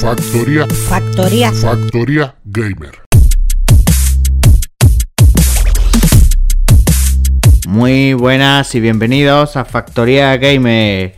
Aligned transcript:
Factoría. 0.00 0.60
Factor, 0.60 0.76
Factoría. 0.76 1.52
factoría. 1.52 1.52
Factoría 1.52 2.34
Gamer. 2.44 2.92
Muy 7.66 8.14
buenas 8.14 8.72
y 8.76 8.80
bienvenidos 8.80 9.56
a 9.56 9.64
Factoría 9.64 10.36
Gamer. 10.36 11.14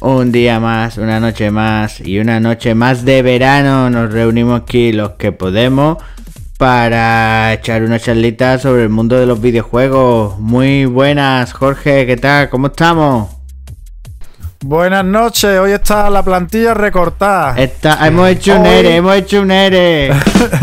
Un 0.00 0.30
día 0.30 0.60
más, 0.60 0.98
una 0.98 1.18
noche 1.18 1.50
más 1.50 2.00
y 2.00 2.20
una 2.20 2.38
noche 2.38 2.76
más 2.76 3.04
de 3.04 3.22
verano 3.22 3.90
nos 3.90 4.12
reunimos 4.12 4.60
aquí 4.60 4.92
los 4.92 5.12
que 5.12 5.32
podemos 5.32 5.98
para 6.58 7.52
echar 7.54 7.82
una 7.82 7.98
charlita 7.98 8.56
sobre 8.58 8.84
el 8.84 8.88
mundo 8.88 9.18
de 9.18 9.26
los 9.26 9.40
videojuegos. 9.40 10.38
Muy 10.38 10.84
buenas, 10.84 11.52
Jorge, 11.52 12.06
¿qué 12.06 12.16
tal? 12.16 12.50
¿Cómo 12.50 12.68
estamos? 12.68 13.41
Buenas 14.64 15.04
noches, 15.04 15.58
hoy 15.58 15.72
está 15.72 16.08
la 16.08 16.22
plantilla 16.22 16.72
recortada. 16.72 17.56
Está- 17.60 18.06
hemos 18.06 18.28
hecho 18.28 18.54
un 18.54 18.62
Hoy- 18.66 18.68
ERE, 18.74 18.96
hemos 18.96 19.14
hecho 19.16 19.42
un 19.42 19.50
ERE. 19.50 20.12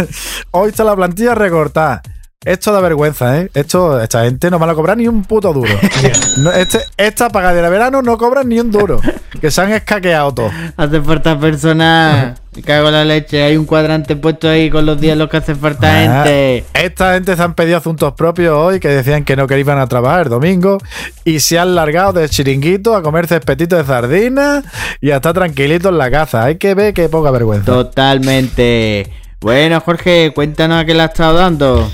Hoy 0.51 0.69
está 0.69 0.83
la 0.85 0.95
plantilla 0.95 1.35
recortada. 1.35 2.01
Esto 2.45 2.71
da 2.71 2.79
vergüenza, 2.79 3.37
¿eh? 3.37 3.51
Esto, 3.53 3.99
esta 4.01 4.23
gente 4.23 4.49
no 4.49 4.59
van 4.59 4.69
a 4.69 4.73
cobrar 4.73 4.95
ni 4.95 5.09
un 5.09 5.25
puto 5.25 5.51
duro. 5.51 5.73
No, 6.37 6.53
este, 6.53 6.79
esta 6.95 7.27
pagadera 7.29 7.67
de 7.67 7.71
verano 7.71 8.01
no 8.01 8.17
cobran 8.17 8.47
ni 8.47 8.59
un 8.59 8.71
duro. 8.71 9.01
Que 9.41 9.51
se 9.51 9.61
han 9.61 9.71
escaqueado 9.71 10.33
todos. 10.33 10.51
Hace 10.75 11.01
falta 11.01 11.37
personas. 11.39 12.39
Me 12.55 12.61
cago 12.61 12.87
en 12.87 12.93
la 12.93 13.05
leche. 13.05 13.43
Hay 13.43 13.57
un 13.57 13.65
cuadrante 13.65 14.15
puesto 14.15 14.49
ahí 14.49 14.69
con 14.69 14.85
los 14.85 14.99
días 14.99 15.13
en 15.13 15.19
los 15.19 15.29
que 15.29 15.37
hace 15.37 15.53
falta 15.55 15.87
Ah, 15.87 16.23
gente. 16.23 16.65
Esta 16.73 17.13
gente 17.13 17.35
se 17.35 17.41
han 17.43 17.53
pedido 17.55 17.77
asuntos 17.77 18.13
propios 18.13 18.53
hoy 18.55 18.79
que 18.79 18.87
decían 18.87 19.23
que 19.25 19.35
no 19.35 19.45
que 19.45 19.59
iban 19.59 19.77
a 19.77 19.87
trabajar 19.87 20.23
el 20.23 20.29
domingo 20.29 20.77
y 21.25 21.39
se 21.41 21.59
han 21.59 21.75
largado 21.75 22.13
de 22.13 22.27
chiringuito 22.27 22.95
a 22.95 23.03
comer 23.03 23.27
cespetitos 23.27 23.79
de 23.79 23.85
sardina 23.85 24.63
y 24.99 25.11
a 25.11 25.17
estar 25.17 25.33
tranquilitos 25.33 25.91
en 25.91 25.97
la 25.97 26.09
casa. 26.09 26.45
Hay 26.45 26.57
que 26.57 26.73
ver 26.73 26.93
qué 26.93 27.07
poca 27.07 27.31
vergüenza. 27.31 27.65
Totalmente. 27.65 29.09
Bueno, 29.41 29.79
Jorge, 29.81 30.31
cuéntanos 30.33 30.81
a 30.81 30.85
qué 30.85 30.93
le 30.95 31.03
has 31.03 31.11
estado 31.11 31.37
dando. 31.37 31.89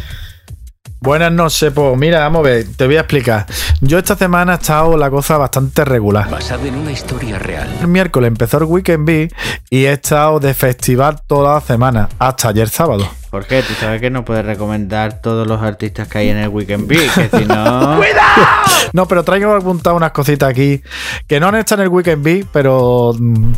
Buenas 1.05 1.31
noches, 1.31 1.71
pues 1.71 1.95
mira, 1.99 2.21
vamos 2.21 2.39
a 2.39 2.49
ver, 2.49 2.65
te 2.75 2.87
voy 2.87 2.97
a 2.97 3.01
explicar. 3.01 3.45
Yo 3.79 3.99
esta 3.99 4.15
semana 4.15 4.53
ha 4.53 4.55
estado 4.55 4.97
la 4.97 5.11
cosa 5.11 5.37
bastante 5.37 5.85
regular. 5.85 6.27
basado 6.31 6.65
en 6.65 6.73
una 6.75 6.91
historia 6.91 7.37
real. 7.37 7.69
El 7.79 7.89
miércoles 7.89 8.27
empezó 8.27 8.57
el 8.57 8.63
Weekend 8.63 9.05
Bee 9.05 9.29
y 9.69 9.85
he 9.85 9.91
estado 9.91 10.39
de 10.39 10.55
festival 10.55 11.21
toda 11.27 11.53
la 11.53 11.61
semana, 11.61 12.09
hasta 12.17 12.49
ayer 12.49 12.69
sábado. 12.69 13.07
Jorge, 13.29 13.61
tú 13.61 13.75
sabes 13.79 14.01
que 14.01 14.09
no 14.09 14.25
puedes 14.25 14.43
recomendar 14.43 15.21
todos 15.21 15.45
los 15.45 15.61
artistas 15.61 16.07
que 16.07 16.17
hay 16.17 16.29
en 16.29 16.37
el 16.37 16.49
Weekend 16.49 16.87
Bee, 16.87 17.07
que 17.13 17.37
si 17.37 17.45
no. 17.45 18.01
No, 18.93 19.07
pero 19.07 19.23
traigo 19.23 19.53
apuntado 19.53 19.95
unas 19.97 20.11
cositas 20.11 20.49
aquí 20.49 20.81
que 21.27 21.39
no 21.39 21.49
han 21.49 21.55
estado 21.55 21.83
en 21.83 21.87
el 21.89 21.93
Weekend 21.93 22.23
Bee, 22.23 22.45
pero, 22.51 23.11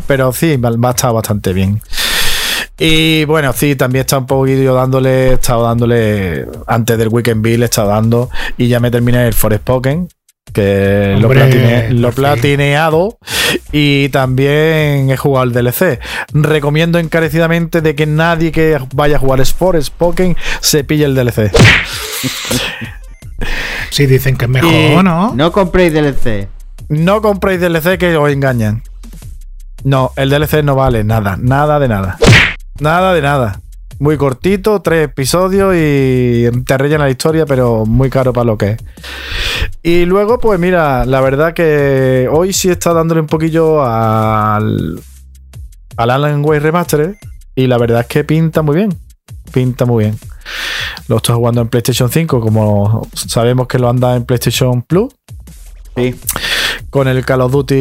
pero 0.06 0.32
sí, 0.32 0.58
va 0.58 0.88
a 0.88 0.90
estar 0.90 1.12
bastante 1.14 1.54
bien. 1.54 1.80
Y 2.78 3.24
bueno, 3.24 3.52
sí, 3.52 3.74
también 3.74 4.02
estado 4.02 4.20
un 4.20 4.26
poquito 4.26 4.72
dándole, 4.74 5.30
he 5.30 5.32
estado 5.34 5.64
dándole, 5.64 6.46
antes 6.66 6.96
del 6.96 7.08
Weekend 7.08 7.44
le 7.44 7.54
he 7.62 7.64
estado 7.64 7.88
dando 7.88 8.30
y 8.56 8.68
ya 8.68 8.78
me 8.78 8.90
terminé 8.90 9.26
el 9.26 9.34
Forspoken, 9.34 10.08
que 10.52 11.16
lo, 11.20 11.28
platine- 11.28 11.88
lo 11.90 12.12
fin. 12.12 12.16
platineado 12.22 13.18
y 13.72 14.08
también 14.10 15.10
he 15.10 15.16
jugado 15.16 15.44
el 15.44 15.52
DLC. 15.52 15.98
Recomiendo 16.32 17.00
encarecidamente 17.00 17.80
de 17.80 17.94
que 17.96 18.06
nadie 18.06 18.52
que 18.52 18.78
vaya 18.94 19.16
a 19.16 19.18
jugar 19.18 19.44
Forspoken 19.44 20.36
se 20.60 20.84
pille 20.84 21.04
el 21.04 21.16
DLC. 21.16 21.50
Sí, 23.90 24.06
dicen 24.06 24.36
que 24.36 24.44
es 24.44 24.50
mejor, 24.50 24.70
Y- 24.72 25.02
¿no? 25.02 25.34
No 25.34 25.50
compréis 25.52 25.92
DLC. 25.92 26.48
No 26.88 27.20
compréis 27.22 27.60
DLC 27.60 27.98
que 27.98 28.16
os 28.16 28.30
engañan. 28.30 28.82
No, 29.84 30.12
el 30.16 30.30
DLC 30.30 30.62
no 30.64 30.74
vale 30.74 31.04
nada, 31.04 31.36
nada 31.40 31.78
de 31.78 31.88
nada. 31.88 32.18
Nada 32.80 33.12
de 33.12 33.22
nada. 33.22 33.60
Muy 33.98 34.16
cortito, 34.16 34.80
tres 34.80 35.06
episodios 35.06 35.74
y 35.76 36.44
te 36.64 36.78
rellena 36.78 37.04
la 37.04 37.10
historia, 37.10 37.46
pero 37.46 37.84
muy 37.84 38.10
caro 38.10 38.32
para 38.32 38.44
lo 38.44 38.56
que 38.56 38.70
es. 38.70 38.78
Y 39.82 40.04
luego, 40.04 40.38
pues 40.38 40.60
mira, 40.60 41.04
la 41.04 41.20
verdad 41.20 41.52
que 41.52 42.28
hoy 42.30 42.52
sí 42.52 42.70
está 42.70 42.92
dándole 42.92 43.20
un 43.20 43.26
poquillo 43.26 43.82
al, 43.84 45.00
al 45.96 46.10
Alan 46.10 46.44
Wake 46.44 46.60
Remastered 46.60 47.16
y 47.56 47.66
la 47.66 47.76
verdad 47.78 48.02
es 48.02 48.06
que 48.06 48.22
pinta 48.22 48.62
muy 48.62 48.76
bien. 48.76 48.96
Pinta 49.52 49.84
muy 49.84 50.04
bien. 50.04 50.18
Lo 51.08 51.16
estoy 51.16 51.34
jugando 51.34 51.60
en 51.60 51.68
PlayStation 51.68 52.08
5, 52.08 52.40
como 52.40 53.08
sabemos 53.14 53.66
que 53.66 53.78
lo 53.78 53.88
anda 53.88 54.14
en 54.14 54.24
PlayStation 54.24 54.82
Plus 54.82 55.12
Sí. 55.96 56.14
Con 56.90 57.06
el 57.06 57.24
Call 57.24 57.42
of 57.42 57.52
Duty 57.52 57.74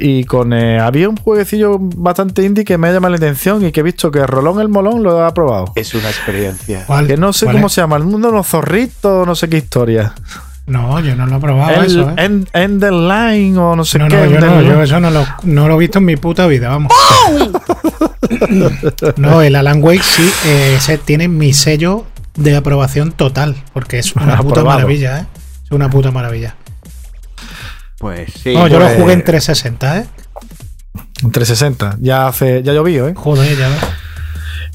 y 0.00 0.24
con 0.24 0.52
eh, 0.52 0.80
había 0.80 1.08
un 1.08 1.16
jueguecillo 1.16 1.78
bastante 1.78 2.42
indie 2.44 2.64
que 2.64 2.76
me 2.76 2.88
ha 2.88 2.92
llamado 2.92 3.10
la 3.12 3.16
atención 3.18 3.64
y 3.64 3.70
que 3.72 3.80
he 3.80 3.82
visto 3.84 4.10
que 4.10 4.26
Rolón 4.26 4.60
el 4.60 4.68
Molón 4.68 5.02
lo 5.02 5.24
ha 5.24 5.32
probado. 5.32 5.66
Es 5.76 5.94
una 5.94 6.08
experiencia. 6.08 6.84
¿Cuál? 6.86 7.06
Que 7.06 7.16
no 7.16 7.32
sé 7.32 7.46
¿Cuál 7.46 7.56
cómo 7.56 7.66
es? 7.68 7.72
se 7.72 7.80
llama, 7.82 7.96
el 7.96 8.02
mundo 8.04 8.28
de 8.28 8.34
los 8.34 8.46
zorritos, 8.46 9.26
no 9.26 9.34
sé 9.36 9.48
qué 9.48 9.58
historia. 9.58 10.12
No, 10.66 10.98
yo 10.98 11.14
no 11.14 11.26
lo 11.26 11.36
he 11.36 11.38
probado 11.40 11.80
el 11.82 11.86
eso, 11.86 12.10
¿eh? 12.10 12.14
End- 12.16 12.48
Enderline 12.52 13.56
o 13.56 13.76
no 13.76 13.84
sé 13.84 14.00
No, 14.00 14.08
qué. 14.08 14.16
no, 14.16 14.26
yo 14.26 14.40
no, 14.40 14.60
yo 14.62 14.82
eso 14.82 14.98
no 14.98 15.10
lo, 15.12 15.24
no 15.44 15.68
lo 15.68 15.76
he 15.76 15.78
visto 15.78 15.98
en 16.00 16.06
mi 16.06 16.16
puta 16.16 16.48
vida, 16.48 16.68
vamos. 16.70 16.90
no, 19.16 19.42
el 19.42 19.54
Alan 19.56 19.82
Wake 19.82 20.02
sí, 20.02 20.28
eh, 20.46 20.74
ese 20.76 20.98
tiene 20.98 21.28
mi 21.28 21.52
sello 21.52 22.04
de 22.36 22.56
aprobación 22.56 23.12
total, 23.12 23.56
porque 23.72 23.98
es 23.98 24.14
una 24.16 24.38
puta 24.42 24.64
maravilla, 24.64 25.20
¿eh? 25.20 25.26
Es 25.64 25.70
una 25.70 25.88
puta 25.90 26.10
maravilla. 26.10 26.56
Pues 27.98 28.32
sí. 28.42 28.54
no, 28.54 28.68
yo 28.68 28.78
pues- 28.78 28.96
lo 28.96 29.00
jugué 29.02 29.14
en 29.14 29.24
360, 29.24 29.98
¿eh? 29.98 30.06
Un 31.22 31.32
360. 31.32 31.96
Ya 32.00 32.26
hace, 32.26 32.62
ya 32.62 32.72
llovió, 32.72 33.08
¿eh? 33.08 33.14
Joder, 33.16 33.56
ya 33.56 33.68
ves. 33.68 33.78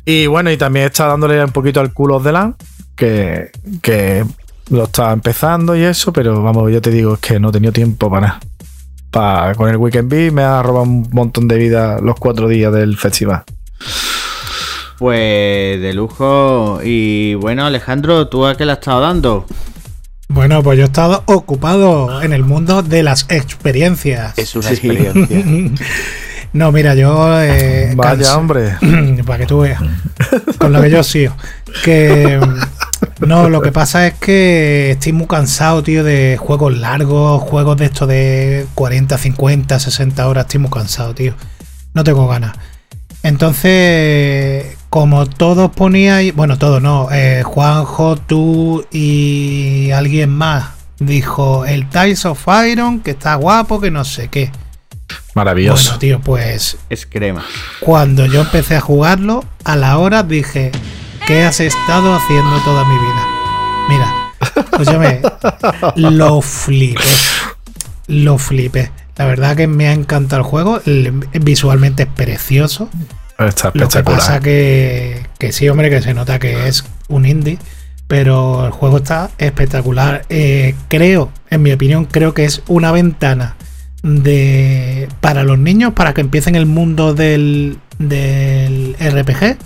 Y 0.05 0.25
bueno, 0.27 0.49
y 0.51 0.57
también 0.57 0.85
está 0.87 1.05
dándole 1.05 1.43
un 1.43 1.51
poquito 1.51 1.79
al 1.79 1.93
culo 1.93 2.19
de 2.19 2.31
LAN, 2.31 2.55
que, 2.95 3.51
que 3.81 4.25
lo 4.69 4.85
está 4.85 5.11
empezando 5.11 5.75
y 5.75 5.83
eso, 5.83 6.11
pero 6.11 6.41
vamos, 6.41 6.71
yo 6.71 6.81
te 6.81 6.89
digo, 6.89 7.13
es 7.13 7.19
que 7.19 7.39
no 7.39 7.49
he 7.49 7.51
tenido 7.51 7.71
tiempo 7.71 8.09
para 8.09 8.27
nada. 8.27 8.39
Pa- 9.11 9.53
con 9.55 9.69
el 9.69 9.77
Weekend 9.77 10.09
Bee 10.09 10.31
me 10.31 10.41
ha 10.41 10.63
robado 10.63 10.83
un 10.85 11.07
montón 11.11 11.47
de 11.47 11.57
vida 11.57 11.99
los 12.01 12.15
cuatro 12.15 12.47
días 12.47 12.73
del 12.73 12.97
festival. 12.97 13.43
Pues 14.97 15.81
de 15.81 15.93
lujo. 15.93 16.79
Y 16.83 17.33
bueno, 17.35 17.65
Alejandro, 17.65 18.27
¿tú 18.27 18.45
a 18.45 18.55
qué 18.55 18.65
le 18.65 18.73
has 18.73 18.77
estado 18.79 19.01
dando? 19.01 19.45
Bueno, 20.33 20.63
pues 20.63 20.77
yo 20.77 20.83
he 20.83 20.87
estado 20.87 21.23
ocupado 21.25 22.21
en 22.21 22.31
el 22.33 22.43
mundo 22.43 22.83
de 22.83 23.03
las 23.03 23.25
experiencias. 23.29 24.37
Es 24.37 24.55
una 24.55 24.69
Sí. 24.69 24.73
experiencia. 24.75 25.43
No, 26.53 26.69
mira, 26.73 26.95
yo. 26.95 27.41
eh, 27.41 27.93
Vaya, 27.95 28.11
cansa- 28.25 28.37
hombre. 28.37 28.75
para 29.25 29.37
que 29.39 29.45
tú 29.45 29.59
veas. 29.61 29.81
Con 30.57 30.73
lo 30.73 30.81
que 30.81 30.89
yo 30.89 31.01
sigo. 31.01 31.33
Que. 31.81 32.37
mm, 32.41 33.25
No, 33.25 33.47
lo 33.47 33.61
que 33.61 33.71
pasa 33.71 34.05
es 34.07 34.15
que 34.15 34.91
estoy 34.91 35.13
muy 35.13 35.27
cansado, 35.27 35.81
tío, 35.81 36.03
de 36.03 36.35
juegos 36.37 36.77
largos, 36.77 37.41
juegos 37.43 37.77
de 37.77 37.85
estos 37.85 38.05
de 38.09 38.65
40, 38.75 39.17
50, 39.17 39.79
60 39.79 40.27
horas. 40.27 40.43
Estoy 40.45 40.59
muy 40.59 40.69
cansado, 40.71 41.15
tío. 41.15 41.35
No 41.93 42.03
tengo 42.03 42.27
ganas. 42.27 42.53
Entonces, 43.23 44.75
como 44.91 45.25
todos 45.25 45.71
poníais, 45.71 46.35
bueno, 46.35 46.57
todos 46.57 46.81
no, 46.81 47.07
eh, 47.13 47.43
Juanjo, 47.43 48.17
tú 48.17 48.85
y 48.91 49.89
alguien 49.91 50.29
más 50.29 50.71
dijo 50.99 51.65
el 51.65 51.87
Tiles 51.87 52.25
of 52.25 52.45
Iron, 52.69 52.99
que 52.99 53.11
está 53.11 53.35
guapo, 53.35 53.79
que 53.79 53.89
no 53.89 54.03
sé 54.03 54.27
qué. 54.27 54.51
Maravilloso. 55.33 55.91
Bueno, 55.91 55.99
tío, 55.99 56.19
pues 56.19 56.77
Es 56.89 57.05
crema. 57.05 57.41
cuando 57.79 58.25
yo 58.25 58.41
empecé 58.41 58.75
a 58.75 58.81
jugarlo, 58.81 59.45
a 59.63 59.77
la 59.77 59.97
hora 59.97 60.23
dije, 60.23 60.73
¿qué 61.25 61.45
has 61.45 61.61
estado 61.61 62.13
haciendo 62.13 62.57
toda 62.65 62.83
mi 62.83 62.95
vida? 62.95 63.27
Mira, 63.87 64.13
escúchame, 64.57 65.21
lo 65.95 66.41
flipé. 66.41 67.01
Lo 68.07 68.37
flipé. 68.37 68.91
La 69.15 69.23
verdad 69.23 69.55
que 69.55 69.67
me 69.67 69.87
ha 69.87 69.93
encantado 69.93 70.41
el 70.41 70.47
juego. 70.47 70.81
visualmente 71.39 72.03
es 72.03 72.09
precioso. 72.09 72.89
Está 73.47 73.67
Lo 73.69 73.73
que 73.73 73.79
espectacular. 73.79 74.19
pasa 74.19 74.39
que, 74.39 75.25
que 75.39 75.51
sí, 75.51 75.67
hombre, 75.69 75.89
que 75.89 76.01
se 76.01 76.13
nota 76.13 76.39
que 76.39 76.67
es 76.67 76.83
un 77.07 77.25
indie. 77.25 77.57
Pero 78.07 78.65
el 78.65 78.71
juego 78.71 78.97
está 78.97 79.29
espectacular. 79.37 80.23
Eh, 80.29 80.75
creo, 80.89 81.31
en 81.49 81.61
mi 81.61 81.71
opinión, 81.71 82.05
creo 82.05 82.33
que 82.33 82.43
es 82.45 82.61
una 82.67 82.91
ventana 82.91 83.55
de 84.03 85.07
para 85.21 85.43
los 85.43 85.57
niños 85.59 85.93
para 85.93 86.13
que 86.13 86.21
empiecen 86.21 86.55
el 86.55 86.65
mundo 86.65 87.13
del, 87.13 87.77
del 87.99 88.95
RPG. 88.99 89.57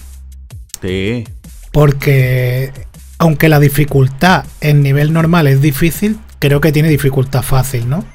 Sí. 0.81 1.24
Porque 1.72 2.72
aunque 3.18 3.50
la 3.50 3.60
dificultad 3.60 4.45
en 4.62 4.83
nivel 4.83 5.12
normal 5.13 5.48
es 5.48 5.62
difícil, 5.62 6.18
creo 6.39 6.62
que 6.62 6.72
tiene 6.72 6.89
dificultad 6.89 7.42
fácil, 7.42 7.89
¿no? 7.89 8.06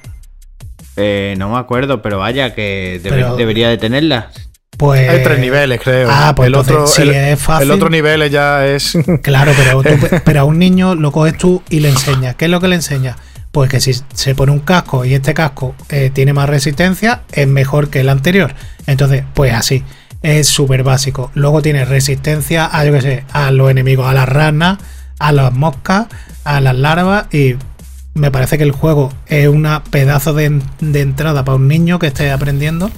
Eh, 0.96 1.34
no 1.38 1.50
me 1.50 1.58
acuerdo, 1.58 2.02
pero 2.02 2.18
vaya 2.18 2.54
que 2.54 3.00
debe- 3.02 3.16
Pero- 3.16 3.36
debería 3.36 3.68
de 3.68 3.78
tenerla. 3.78 4.30
Pues. 4.80 5.10
Hay 5.10 5.22
tres 5.22 5.38
niveles, 5.38 5.78
creo. 5.78 6.08
Ah, 6.10 6.32
pues 6.34 6.46
el, 6.46 6.54
otro, 6.54 6.86
si 6.86 7.02
el, 7.02 7.10
es 7.10 7.38
fácil. 7.38 7.64
el 7.64 7.70
otro 7.70 7.90
nivel 7.90 8.30
ya 8.30 8.66
es. 8.66 8.96
Claro, 9.22 9.52
pero, 9.54 9.82
tú- 9.82 10.08
pero 10.24 10.40
a 10.40 10.44
un 10.44 10.58
niño 10.58 10.94
lo 10.94 11.12
coges 11.12 11.36
tú 11.36 11.62
y 11.68 11.80
le 11.80 11.90
enseñas. 11.90 12.34
¿Qué 12.36 12.46
es 12.46 12.50
lo 12.50 12.60
que 12.60 12.68
le 12.68 12.76
enseñas? 12.76 13.16
pues 13.52 13.68
que 13.68 13.80
si 13.80 13.92
se 14.14 14.34
pone 14.36 14.52
un 14.52 14.60
casco 14.60 15.04
y 15.04 15.12
este 15.12 15.34
casco 15.34 15.74
eh, 15.88 16.10
tiene 16.14 16.32
más 16.32 16.48
resistencia, 16.48 17.22
es 17.32 17.46
mejor 17.48 17.90
que 17.90 18.00
el 18.00 18.08
anterior. 18.08 18.54
Entonces, 18.86 19.24
pues 19.34 19.52
así, 19.52 19.82
es 20.22 20.46
súper 20.46 20.82
básico. 20.84 21.30
Luego 21.34 21.60
tiene 21.60 21.84
resistencia 21.84 22.70
a, 22.72 22.84
yo 22.86 22.92
qué 22.92 23.00
sé, 23.02 23.24
a 23.32 23.50
los 23.50 23.70
enemigos, 23.70 24.06
a 24.08 24.14
las 24.14 24.28
ranas, 24.28 24.78
a 25.18 25.32
las 25.32 25.52
moscas, 25.52 26.06
a 26.44 26.60
las 26.60 26.76
larvas 26.76 27.26
y 27.34 27.56
me 28.12 28.30
parece 28.30 28.58
que 28.58 28.64
el 28.64 28.72
juego 28.72 29.12
es 29.28 29.46
una 29.48 29.84
pedazo 29.84 30.34
de, 30.34 30.60
de 30.80 31.00
entrada 31.00 31.44
para 31.44 31.56
un 31.56 31.68
niño 31.68 31.98
que 31.98 32.08
esté 32.08 32.30
aprendiendo. 32.32 32.90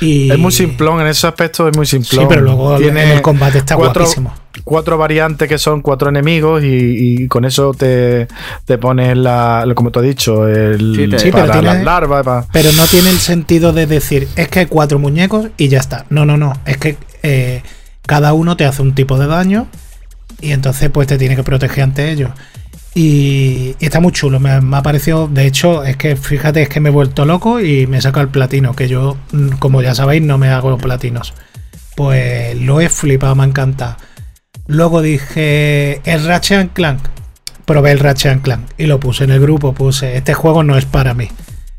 Y... 0.00 0.30
Es 0.30 0.38
muy 0.38 0.52
simplón, 0.52 1.00
en 1.00 1.08
ese 1.08 1.26
aspecto 1.26 1.68
es 1.68 1.76
muy 1.76 1.86
simplón. 1.86 2.22
Sí, 2.22 2.26
pero 2.28 2.40
luego 2.42 2.76
el 2.76 3.20
combate 3.22 3.58
está 3.58 3.74
cuatro, 3.76 4.02
guapísimo. 4.02 4.32
Cuatro 4.62 4.96
variantes 4.96 5.48
que 5.48 5.58
son 5.58 5.82
cuatro 5.82 6.08
enemigos 6.08 6.62
y, 6.62 6.68
y 7.24 7.28
con 7.28 7.44
eso 7.44 7.74
te, 7.74 8.28
te 8.64 8.78
pones 8.78 9.16
la, 9.16 9.66
como 9.74 9.90
te 9.90 9.98
he 9.98 10.02
dicho, 10.02 10.46
el 10.46 10.94
Sí, 10.96 11.08
te- 11.10 11.18
Sí, 11.18 11.30
para 11.32 11.46
pero 11.46 11.60
tiene- 11.60 11.74
las 11.74 11.84
larvas. 11.84 12.24
para- 12.24 12.46
Pero 12.52 12.70
no 12.72 12.86
tiene 12.86 13.10
el 13.10 13.18
sentido 13.18 13.72
de 13.72 13.86
decir, 13.86 14.28
es 14.36 14.48
que 14.48 14.60
hay 14.60 14.66
cuatro 14.66 15.00
muñecos 15.00 15.48
y 15.56 15.66
ya 15.68 15.80
está. 15.80 16.06
No, 16.10 16.24
no, 16.24 16.36
no. 16.36 16.52
Es 16.64 16.76
que 16.76 16.96
eh, 17.24 17.62
cada 18.06 18.32
uno 18.32 18.56
te 18.56 18.64
hace 18.66 18.82
un 18.82 18.94
tipo 18.94 19.18
de 19.18 19.26
daño 19.26 19.66
y 20.40 20.52
entonces 20.52 20.90
pues 20.90 21.08
te 21.08 21.18
tiene 21.18 21.34
que 21.34 21.42
proteger 21.42 21.82
ante 21.82 22.10
ellos. 22.12 22.30
Y, 22.94 23.74
está 23.80 24.00
muy 24.00 24.12
chulo, 24.12 24.38
me, 24.38 24.50
ha 24.50 24.82
parecido, 24.82 25.26
de 25.26 25.46
hecho, 25.46 25.84
es 25.84 25.96
que 25.96 26.16
fíjate, 26.16 26.62
es 26.62 26.68
que 26.68 26.80
me 26.80 26.90
he 26.90 26.92
vuelto 26.92 27.24
loco 27.24 27.60
y 27.60 27.86
me 27.86 28.00
saca 28.00 28.20
el 28.20 28.28
platino, 28.28 28.74
que 28.74 28.88
yo, 28.88 29.16
mm, 29.32 29.56
como 29.58 29.82
ya 29.82 29.94
sabéis, 29.94 30.22
no 30.22 30.38
me 30.38 30.48
hago 30.48 30.78
platinos. 30.78 31.34
Pues 31.96 32.56
lo 32.60 32.80
he 32.80 32.88
flipado, 32.88 33.34
me 33.34 33.44
ha 33.44 33.46
encantado. 33.46 33.96
Luego 34.66 35.02
dije, 35.02 36.00
el 36.04 36.24
Ratchet 36.24 36.72
Clank. 36.72 37.00
Probé 37.64 37.92
el 37.92 37.98
Ratchet 37.98 38.42
Clank 38.42 38.70
y 38.76 38.86
lo 38.86 39.00
puse 39.00 39.24
en 39.24 39.30
el 39.30 39.40
grupo, 39.40 39.72
puse, 39.72 40.16
este 40.16 40.34
juego 40.34 40.62
no 40.62 40.76
es 40.76 40.84
para 40.84 41.14
mí 41.14 41.30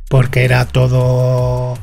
porque 0.10 0.46
era 0.46 0.66
todo 0.66 1.78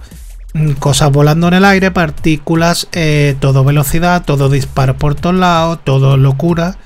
mm, 0.55 0.73
cosas 0.73 1.11
volando 1.11 1.49
en 1.49 1.55
el 1.55 1.65
aire, 1.65 1.91
partículas, 1.91 2.89
eh, 2.93 3.37
todo 3.41 3.65
velocidad, 3.65 4.25
todo 4.25 4.49
disparo 4.49 4.97
por 4.97 5.15
todos 5.15 5.37
lados, 5.37 5.81
todo 5.85 6.17
locura. 6.17 6.77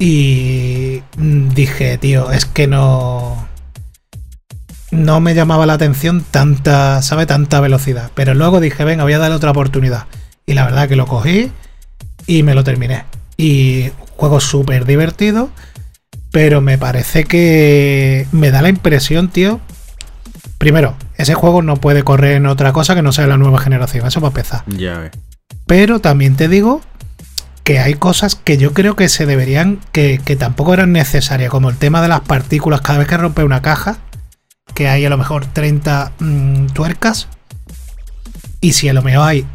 Y 0.00 1.02
mm, 1.16 1.50
dije, 1.50 1.96
tío, 1.98 2.32
es 2.32 2.46
que 2.46 2.66
no. 2.66 3.46
No 4.90 5.20
me 5.20 5.34
llamaba 5.34 5.66
la 5.66 5.74
atención 5.74 6.24
tanta, 6.28 7.00
¿sabe? 7.02 7.26
Tanta 7.26 7.60
velocidad. 7.60 8.10
Pero 8.16 8.34
luego 8.34 8.58
dije, 8.58 8.84
venga, 8.84 9.04
voy 9.04 9.12
a 9.12 9.18
darle 9.18 9.36
otra 9.36 9.52
oportunidad. 9.52 10.06
Y 10.46 10.54
la 10.54 10.64
verdad 10.64 10.88
que 10.88 10.96
lo 10.96 11.06
cogí 11.06 11.52
y 12.26 12.42
me 12.42 12.56
lo 12.56 12.64
terminé. 12.64 13.04
Y 13.36 13.90
juego 14.16 14.40
súper 14.40 14.86
divertido. 14.86 15.50
Pero 16.32 16.60
me 16.60 16.78
parece 16.78 17.22
que 17.24 18.26
me 18.32 18.50
da 18.50 18.62
la 18.62 18.68
impresión, 18.68 19.28
tío, 19.28 19.60
Primero, 20.60 20.94
ese 21.16 21.32
juego 21.32 21.62
no 21.62 21.76
puede 21.76 22.02
correr 22.02 22.32
en 22.32 22.44
otra 22.44 22.74
cosa 22.74 22.94
que 22.94 23.00
no 23.00 23.12
sea 23.12 23.26
la 23.26 23.38
nueva 23.38 23.58
generación, 23.60 24.06
eso 24.06 24.20
para 24.20 24.28
empezar. 24.28 24.62
Ya 24.66 24.98
ves. 24.98 25.12
Pero 25.66 26.00
también 26.00 26.36
te 26.36 26.48
digo 26.48 26.82
que 27.64 27.78
hay 27.78 27.94
cosas 27.94 28.34
que 28.34 28.56
yo 28.56 28.72
creo 28.72 28.96
que 28.96 29.08
se 29.08 29.26
deberían, 29.26 29.80
que, 29.92 30.20
que 30.24 30.36
tampoco 30.36 30.74
eran 30.74 30.92
necesarias, 30.92 31.50
como 31.50 31.70
el 31.70 31.76
tema 31.76 32.02
de 32.02 32.08
las 32.08 32.20
partículas 32.20 32.80
cada 32.80 32.98
vez 32.98 33.08
que 33.08 33.16
rompe 33.16 33.44
una 33.44 33.62
caja, 33.62 33.98
que 34.74 34.88
hay 34.88 35.04
a 35.04 35.10
lo 35.10 35.18
mejor 35.18 35.46
30 35.46 36.12
mm, 36.18 36.66
tuercas, 36.68 37.28
y 38.60 38.72
si 38.72 38.88
a 38.88 38.92
lo 38.92 39.02
mejor 39.02 39.28
hay 39.28 39.46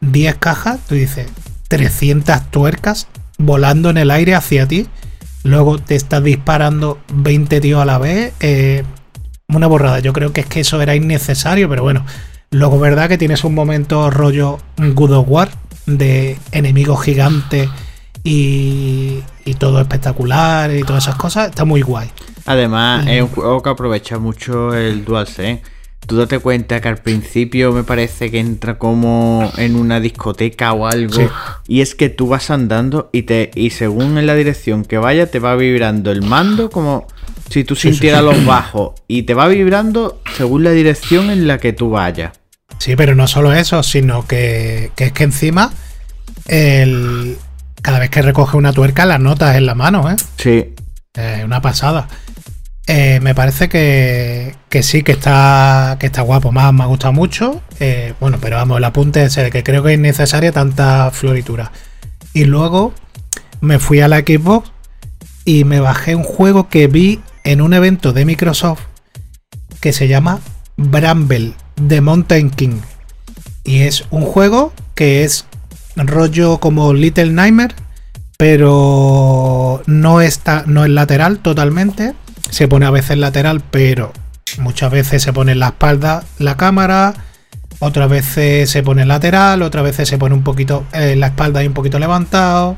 10 0.00 0.36
cajas, 0.36 0.80
tú 0.88 0.94
dices 0.94 1.26
300 1.68 2.50
tuercas 2.50 3.08
volando 3.38 3.90
en 3.90 3.96
el 3.96 4.10
aire 4.10 4.34
hacia 4.34 4.68
ti, 4.68 4.86
luego 5.42 5.78
te 5.78 5.96
estás 5.96 6.22
disparando 6.22 7.00
20 7.12 7.60
tíos 7.60 7.82
a 7.82 7.84
la 7.84 7.98
vez, 7.98 8.32
eh, 8.40 8.84
una 9.48 9.66
borrada. 9.66 9.98
Yo 10.00 10.12
creo 10.12 10.32
que 10.32 10.42
es 10.42 10.46
que 10.46 10.60
eso 10.60 10.80
era 10.80 10.94
innecesario, 10.94 11.68
pero 11.68 11.82
bueno. 11.82 12.04
Luego, 12.50 12.78
verdad 12.78 13.08
que 13.08 13.16
tienes 13.16 13.44
un 13.44 13.54
momento 13.54 14.10
rollo 14.10 14.58
God 14.76 15.12
of 15.12 15.26
War 15.28 15.50
de 15.86 16.38
enemigos 16.52 17.02
gigantes 17.02 17.68
y, 18.24 19.20
y 19.44 19.54
todo 19.54 19.80
espectacular 19.80 20.74
y 20.74 20.82
todas 20.82 21.04
esas 21.04 21.16
cosas. 21.16 21.50
Está 21.50 21.64
muy 21.64 21.82
guay. 21.82 22.10
Además, 22.46 23.06
es 23.08 23.22
un 23.22 23.28
juego 23.28 23.62
que 23.62 23.70
aprovecha 23.70 24.18
mucho 24.18 24.74
el 24.74 25.04
DualSense. 25.04 25.62
Tú 26.06 26.16
date 26.16 26.40
cuenta 26.40 26.80
que 26.80 26.88
al 26.88 26.98
principio 26.98 27.72
me 27.72 27.84
parece 27.84 28.30
que 28.32 28.40
entra 28.40 28.76
como 28.76 29.52
en 29.56 29.76
una 29.76 30.00
discoteca 30.00 30.72
o 30.72 30.86
algo. 30.86 31.14
Sí. 31.14 31.28
Y 31.68 31.80
es 31.80 31.94
que 31.94 32.08
tú 32.08 32.26
vas 32.26 32.50
andando 32.50 33.08
y 33.12 33.22
te 33.22 33.52
y 33.54 33.70
según 33.70 34.18
en 34.18 34.26
la 34.26 34.34
dirección 34.34 34.84
que 34.84 34.98
vaya 34.98 35.30
te 35.30 35.38
va 35.38 35.54
vibrando 35.54 36.10
el 36.10 36.22
mando 36.22 36.70
como 36.70 37.06
si 37.50 37.62
tú 37.62 37.76
sí, 37.76 37.90
sintieras 37.90 38.20
sí. 38.20 38.26
los 38.26 38.44
bajos. 38.44 38.94
Y 39.06 39.22
te 39.22 39.34
va 39.34 39.46
vibrando 39.46 40.20
según 40.36 40.64
la 40.64 40.72
dirección 40.72 41.30
en 41.30 41.46
la 41.46 41.58
que 41.58 41.72
tú 41.72 41.90
vayas. 41.90 42.32
Sí, 42.82 42.96
pero 42.96 43.14
no 43.14 43.28
solo 43.28 43.52
eso, 43.52 43.84
sino 43.84 44.26
que, 44.26 44.90
que 44.96 45.04
es 45.04 45.12
que 45.12 45.22
encima 45.22 45.72
el, 46.48 47.38
cada 47.80 48.00
vez 48.00 48.10
que 48.10 48.22
recoge 48.22 48.56
una 48.56 48.72
tuerca 48.72 49.06
la 49.06 49.20
notas 49.20 49.54
en 49.54 49.66
la 49.66 49.76
mano, 49.76 50.10
¿eh? 50.10 50.16
Sí. 50.36 50.74
Eh, 51.14 51.42
una 51.44 51.62
pasada. 51.62 52.08
Eh, 52.88 53.20
me 53.22 53.36
parece 53.36 53.68
que, 53.68 54.56
que 54.68 54.82
sí, 54.82 55.04
que 55.04 55.12
está, 55.12 55.96
que 56.00 56.06
está 56.06 56.22
guapo. 56.22 56.50
Más 56.50 56.72
me 56.72 56.82
ha 56.82 56.86
gustado 56.86 57.12
mucho. 57.12 57.62
Eh, 57.78 58.14
bueno, 58.18 58.38
pero 58.40 58.56
vamos, 58.56 58.78
el 58.78 58.84
apunte 58.84 59.22
es 59.22 59.36
el 59.36 59.52
que 59.52 59.62
creo 59.62 59.84
que 59.84 59.92
es 59.92 60.00
necesaria 60.00 60.50
tanta 60.50 61.12
floritura. 61.12 61.70
Y 62.32 62.46
luego 62.46 62.94
me 63.60 63.78
fui 63.78 64.00
a 64.00 64.08
la 64.08 64.18
Xbox 64.18 64.72
y 65.44 65.62
me 65.62 65.78
bajé 65.78 66.16
un 66.16 66.24
juego 66.24 66.68
que 66.68 66.88
vi 66.88 67.20
en 67.44 67.60
un 67.60 67.74
evento 67.74 68.12
de 68.12 68.24
Microsoft 68.24 68.80
que 69.80 69.92
se 69.92 70.08
llama 70.08 70.40
Bramble 70.76 71.54
de 71.76 72.00
Mountain 72.00 72.50
King. 72.50 72.80
Y 73.64 73.82
es 73.82 74.04
un 74.10 74.24
juego 74.24 74.72
que 74.94 75.24
es 75.24 75.46
rollo 75.96 76.58
como 76.58 76.92
Little 76.94 77.30
Nightmare, 77.30 77.74
pero 78.36 79.82
no 79.86 80.20
está 80.20 80.64
no 80.66 80.84
es 80.84 80.90
lateral 80.90 81.38
totalmente. 81.38 82.14
Se 82.50 82.68
pone 82.68 82.86
a 82.86 82.90
veces 82.90 83.18
lateral, 83.18 83.62
pero 83.70 84.12
muchas 84.58 84.90
veces 84.90 85.22
se 85.22 85.32
pone 85.32 85.52
en 85.52 85.60
la 85.60 85.68
espalda 85.68 86.24
la 86.38 86.56
cámara, 86.56 87.14
otras 87.78 88.08
veces 88.08 88.70
se 88.70 88.82
pone 88.82 89.06
lateral, 89.06 89.62
otras 89.62 89.84
veces 89.84 90.08
se 90.08 90.18
pone 90.18 90.34
un 90.34 90.42
poquito 90.42 90.84
en 90.92 91.20
la 91.20 91.28
espalda 91.28 91.62
y 91.62 91.66
un 91.66 91.74
poquito 91.74 91.98
levantado. 91.98 92.76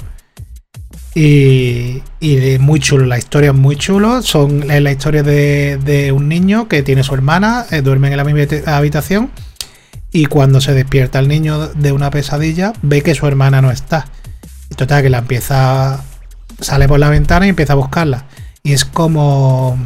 Y, 1.15 2.03
y 2.21 2.37
de- 2.37 2.59
muy 2.59 2.81
chulo, 2.81 3.07
la 3.07 3.19
historia 3.19 3.51
es 3.51 3.57
muy 3.57 3.77
chulo. 3.77 4.23
Son 4.23 4.71
es 4.71 4.83
la 4.83 4.91
historia 4.91 5.23
de, 5.23 5.79
de 5.79 6.13
un 6.13 6.29
niño 6.29 6.67
que 6.69 6.83
tiene 6.83 7.05
su 7.05 7.15
hermana, 7.15 7.67
eh, 7.71 7.83
duermen 7.83 8.13
en 8.13 8.17
la 8.19 8.25
misma 8.25 8.41
habita- 8.43 8.77
habitación. 8.77 9.31
Y 10.11 10.27
cuando 10.27 10.61
se 10.61 10.75
despierta 10.75 11.19
el 11.19 11.29
niño 11.29 11.69
de 11.69 11.93
una 11.93 12.11
pesadilla, 12.11 12.73
ve 12.83 13.03
que 13.03 13.15
su 13.15 13.27
hermana 13.27 13.61
no 13.63 13.71
está. 13.71 14.07
Y 14.71 14.75
total, 14.75 15.03
que 15.03 15.11
la 15.11 15.19
empieza. 15.19 16.03
Sale 16.61 16.87
por 16.89 17.01
la 17.01 17.11
ventana 17.11 17.47
y 17.47 17.51
empieza 17.51 17.73
a 17.73 17.77
buscarla. 17.77 18.25
Y 18.63 18.73
es 18.73 18.85
como. 18.85 19.77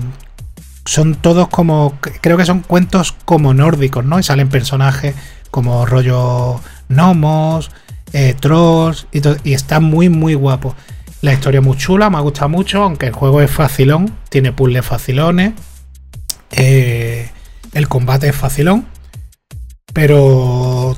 Son 0.84 1.14
todos 1.14 1.48
como. 1.48 1.98
Creo 2.20 2.36
que 2.36 2.44
son 2.46 2.60
cuentos 2.60 3.14
como 3.24 3.52
nórdicos, 3.54 4.04
¿no? 4.04 4.18
Y 4.18 4.22
salen 4.22 4.48
personajes 4.48 5.14
como 5.50 5.84
rollo 5.86 6.60
gnomos, 6.90 7.70
eh, 8.12 8.34
trolls. 8.38 9.06
Y, 9.12 9.20
y 9.48 9.54
está 9.54 9.80
muy, 9.80 10.08
muy 10.10 10.34
guapo. 10.34 10.74
La 11.20 11.32
historia 11.32 11.60
es 11.60 11.66
muy 11.66 11.76
chula, 11.76 12.10
me 12.10 12.16
ha 12.16 12.20
gustado 12.20 12.48
mucho, 12.48 12.82
aunque 12.82 13.06
el 13.06 13.12
juego 13.12 13.42
es 13.42 13.50
facilón, 13.50 14.14
tiene 14.28 14.52
puzzles 14.52 14.84
facilones. 14.86 15.52
eh, 16.52 17.30
el 17.74 17.88
combate 17.88 18.28
es 18.28 18.36
facilón, 18.36 18.86
pero 19.92 20.96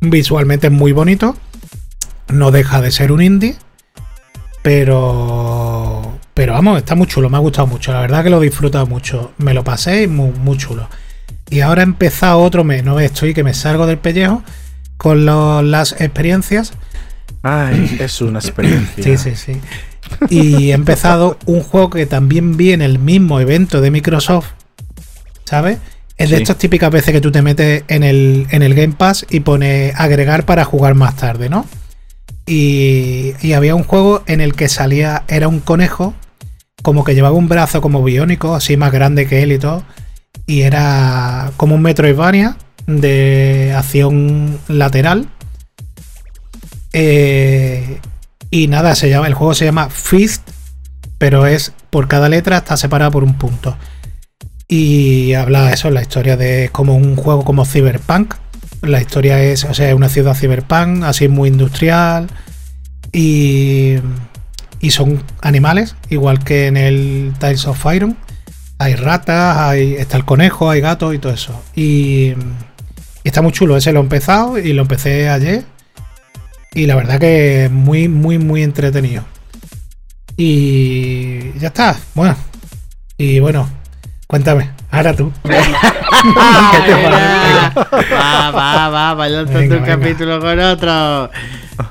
visualmente 0.00 0.68
es 0.68 0.72
muy 0.72 0.92
bonito. 0.92 1.36
No 2.28 2.50
deja 2.50 2.80
de 2.80 2.90
ser 2.90 3.10
un 3.10 3.22
indie, 3.22 3.56
pero 4.62 6.18
pero 6.34 6.52
vamos, 6.52 6.78
está 6.78 6.94
muy 6.94 7.08
chulo, 7.08 7.28
me 7.28 7.36
ha 7.36 7.40
gustado 7.40 7.66
mucho. 7.66 7.92
La 7.92 8.00
verdad 8.00 8.22
que 8.22 8.30
lo 8.30 8.40
he 8.40 8.44
disfrutado 8.44 8.86
mucho. 8.86 9.32
Me 9.38 9.54
lo 9.54 9.64
pasé 9.64 10.04
y 10.04 10.06
muy, 10.06 10.30
muy 10.30 10.56
chulo. 10.56 10.88
Y 11.50 11.62
ahora 11.62 11.82
he 11.82 11.84
empezado 11.84 12.38
otro 12.38 12.62
mes, 12.62 12.84
no 12.84 13.00
estoy 13.00 13.34
que 13.34 13.42
me 13.42 13.54
salgo 13.54 13.86
del 13.86 13.98
pellejo 13.98 14.44
con 14.96 15.26
las 15.26 16.00
experiencias. 16.00 16.74
Ay, 17.48 17.96
es 18.00 18.20
una 18.20 18.38
experiencia. 18.38 19.02
Sí, 19.04 19.16
sí, 19.16 19.34
sí. 19.36 19.60
Y 20.30 20.70
he 20.70 20.74
empezado 20.74 21.38
un 21.46 21.60
juego 21.62 21.90
que 21.90 22.06
también 22.06 22.56
vi 22.56 22.72
en 22.72 22.82
el 22.82 22.98
mismo 22.98 23.40
evento 23.40 23.80
de 23.80 23.90
Microsoft, 23.90 24.48
¿sabes? 25.44 25.78
Es 26.16 26.30
de 26.30 26.36
Sí. 26.36 26.42
estas 26.42 26.58
típicas 26.58 26.90
veces 26.90 27.12
que 27.12 27.20
tú 27.20 27.30
te 27.30 27.42
metes 27.42 27.84
en 27.88 28.02
el, 28.02 28.46
en 28.50 28.62
el 28.62 28.74
Game 28.74 28.94
Pass 28.96 29.24
y 29.30 29.40
pone 29.40 29.92
agregar 29.96 30.44
para 30.44 30.64
jugar 30.64 30.94
más 30.94 31.16
tarde, 31.16 31.48
¿no? 31.48 31.66
Y, 32.46 33.34
y 33.42 33.52
había 33.52 33.74
un 33.74 33.84
juego 33.84 34.22
en 34.26 34.40
el 34.40 34.54
que 34.54 34.68
salía, 34.68 35.24
era 35.28 35.48
un 35.48 35.60
conejo, 35.60 36.14
como 36.82 37.04
que 37.04 37.14
llevaba 37.14 37.36
un 37.36 37.48
brazo 37.48 37.80
como 37.80 38.02
biónico, 38.02 38.54
así 38.54 38.76
más 38.76 38.90
grande 38.92 39.26
que 39.26 39.42
él 39.42 39.52
y 39.52 39.58
todo. 39.58 39.84
Y 40.46 40.62
era 40.62 41.50
como 41.56 41.74
un 41.74 41.82
Metroidvania 41.82 42.56
de 42.86 43.74
acción 43.76 44.58
lateral. 44.68 45.28
Eh, 46.92 48.00
y 48.50 48.68
nada, 48.68 48.94
se 48.94 49.10
llama, 49.10 49.26
el 49.26 49.34
juego 49.34 49.54
se 49.54 49.66
llama 49.66 49.90
Fist, 49.90 50.48
pero 51.18 51.46
es 51.46 51.72
por 51.90 52.08
cada 52.08 52.28
letra 52.28 52.58
está 52.58 52.76
separado 52.76 53.10
por 53.10 53.24
un 53.24 53.36
punto. 53.36 53.76
Y 54.68 55.32
habla 55.32 55.72
eso, 55.72 55.90
la 55.90 56.02
historia 56.02 56.36
de 56.36 56.68
como 56.70 56.94
un 56.94 57.16
juego 57.16 57.44
como 57.44 57.64
Cyberpunk. 57.64 58.34
La 58.82 59.00
historia 59.00 59.42
es, 59.42 59.64
o 59.64 59.74
sea, 59.74 59.94
una 59.96 60.08
ciudad 60.08 60.36
cyberpunk, 60.36 61.04
así 61.04 61.26
muy 61.28 61.48
industrial. 61.48 62.28
Y, 63.12 63.96
y 64.80 64.90
son 64.90 65.22
animales, 65.40 65.96
igual 66.10 66.44
que 66.44 66.66
en 66.66 66.76
el 66.76 67.32
Tales 67.38 67.66
of 67.66 67.84
Iron. 67.94 68.16
Hay 68.78 68.94
ratas, 68.94 69.56
hay, 69.56 69.94
está 69.94 70.18
el 70.18 70.24
conejo, 70.24 70.70
hay 70.70 70.80
gatos 70.80 71.14
y 71.14 71.18
todo 71.18 71.32
eso. 71.32 71.60
Y, 71.74 72.34
y 73.24 73.24
está 73.24 73.42
muy 73.42 73.52
chulo. 73.52 73.76
Ese 73.76 73.92
lo 73.92 74.00
he 74.00 74.02
empezado 74.02 74.58
y 74.58 74.72
lo 74.74 74.82
empecé 74.82 75.30
ayer. 75.30 75.64
Y 76.78 76.86
la 76.86 76.94
verdad 76.94 77.18
que 77.18 77.68
muy, 77.72 78.06
muy, 78.06 78.38
muy 78.38 78.62
entretenido. 78.62 79.24
Y 80.36 81.50
ya 81.58 81.66
está. 81.68 81.98
Bueno. 82.14 82.36
Y 83.16 83.40
bueno, 83.40 83.68
cuéntame. 84.28 84.70
Ahora 84.92 85.12
tú. 85.16 85.32
Va, 88.12 88.50
va, 88.52 88.88
va, 88.88 89.14
vaya 89.14 89.42
Venga, 89.42 89.58
un 89.60 89.68
venga. 89.68 89.86
capítulo 89.86 90.40
con 90.40 90.58
otro. 90.60 91.30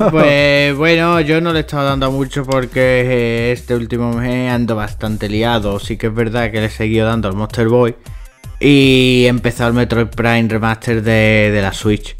Pues 0.09 0.75
bueno, 0.75 1.19
yo 1.21 1.41
no 1.41 1.51
le 1.51 1.59
he 1.59 1.61
estado 1.61 1.85
dando 1.85 2.09
mucho 2.11 2.45
porque 2.45 2.79
eh, 2.79 3.51
este 3.51 3.75
último 3.75 4.13
mes 4.13 4.49
ando 4.51 4.77
bastante 4.77 5.27
liado. 5.27 5.79
Sí 5.79 5.97
que 5.97 6.07
es 6.07 6.13
verdad 6.15 6.49
que 6.51 6.61
le 6.61 6.67
he 6.67 6.69
seguido 6.69 7.07
dando 7.07 7.27
al 7.27 7.35
Monster 7.35 7.67
Boy. 7.67 7.95
Y 8.59 9.23
he 9.25 9.27
empezado 9.27 9.69
el 9.69 9.75
Metroid 9.75 10.07
Prime 10.07 10.47
Remaster 10.47 11.03
de, 11.03 11.51
de 11.53 11.61
la 11.61 11.73
Switch. 11.73 12.15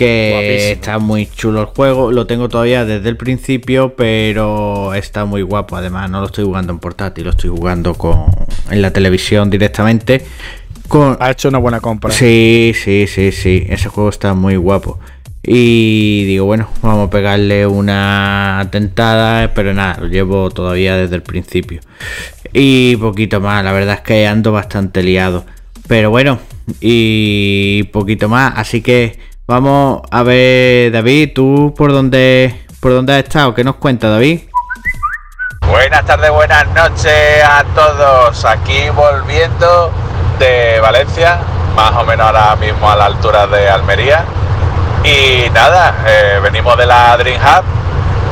Que 0.00 0.30
Guapísimo. 0.32 0.72
está 0.72 0.98
muy 0.98 1.26
chulo 1.26 1.60
el 1.60 1.66
juego. 1.66 2.10
Lo 2.10 2.26
tengo 2.26 2.48
todavía 2.48 2.86
desde 2.86 3.06
el 3.10 3.18
principio, 3.18 3.96
pero 3.96 4.94
está 4.94 5.26
muy 5.26 5.42
guapo. 5.42 5.76
Además, 5.76 6.08
no 6.08 6.20
lo 6.20 6.26
estoy 6.26 6.46
jugando 6.46 6.72
en 6.72 6.78
portátil, 6.78 7.24
lo 7.24 7.30
estoy 7.32 7.50
jugando 7.50 7.92
con, 7.92 8.24
en 8.70 8.80
la 8.80 8.94
televisión 8.94 9.50
directamente. 9.50 10.24
Con, 10.88 11.18
Ha 11.20 11.32
hecho 11.32 11.50
una 11.50 11.58
buena 11.58 11.80
compra. 11.80 12.12
Sí, 12.12 12.72
sí, 12.74 13.06
sí, 13.06 13.30
sí. 13.30 13.66
Ese 13.68 13.90
juego 13.90 14.08
está 14.08 14.32
muy 14.32 14.56
guapo. 14.56 14.98
Y 15.42 16.24
digo, 16.24 16.46
bueno, 16.46 16.70
vamos 16.80 17.08
a 17.08 17.10
pegarle 17.10 17.66
una 17.66 18.66
tentada, 18.72 19.52
pero 19.52 19.74
nada, 19.74 19.98
lo 20.00 20.08
llevo 20.08 20.50
todavía 20.50 20.96
desde 20.96 21.16
el 21.16 21.22
principio. 21.22 21.80
Y 22.54 22.96
poquito 22.96 23.38
más, 23.42 23.62
la 23.62 23.72
verdad 23.72 23.96
es 23.96 24.00
que 24.00 24.26
ando 24.26 24.50
bastante 24.50 25.02
liado. 25.02 25.44
Pero 25.88 26.08
bueno, 26.08 26.38
y 26.80 27.82
poquito 27.92 28.30
más, 28.30 28.54
así 28.56 28.80
que 28.80 29.29
vamos 29.50 30.02
a 30.12 30.22
ver, 30.22 30.92
David, 30.92 31.32
tú 31.34 31.74
por 31.76 31.90
dónde 31.92 32.66
por 32.78 32.92
dónde 32.92 33.14
has 33.14 33.24
estado, 33.24 33.52
¿qué 33.52 33.64
nos 33.64 33.74
cuenta, 33.76 34.08
David? 34.08 34.42
Buenas 35.68 36.06
tardes, 36.06 36.30
buenas 36.30 36.68
noches 36.68 37.42
a 37.44 37.64
todos. 37.74 38.44
Aquí 38.44 38.88
volviendo 38.94 39.90
de 40.38 40.78
Valencia, 40.80 41.38
más 41.74 41.92
o 41.96 42.04
menos 42.04 42.28
ahora 42.28 42.54
mismo 42.56 42.88
a 42.88 42.94
la 42.94 43.06
altura 43.06 43.48
de 43.48 43.68
Almería. 43.68 44.24
Y 45.02 45.50
nada, 45.50 45.96
eh, 46.06 46.38
venimos 46.40 46.76
de 46.78 46.86
la 46.86 47.16
Dream 47.16 47.40
Hub 47.42 47.64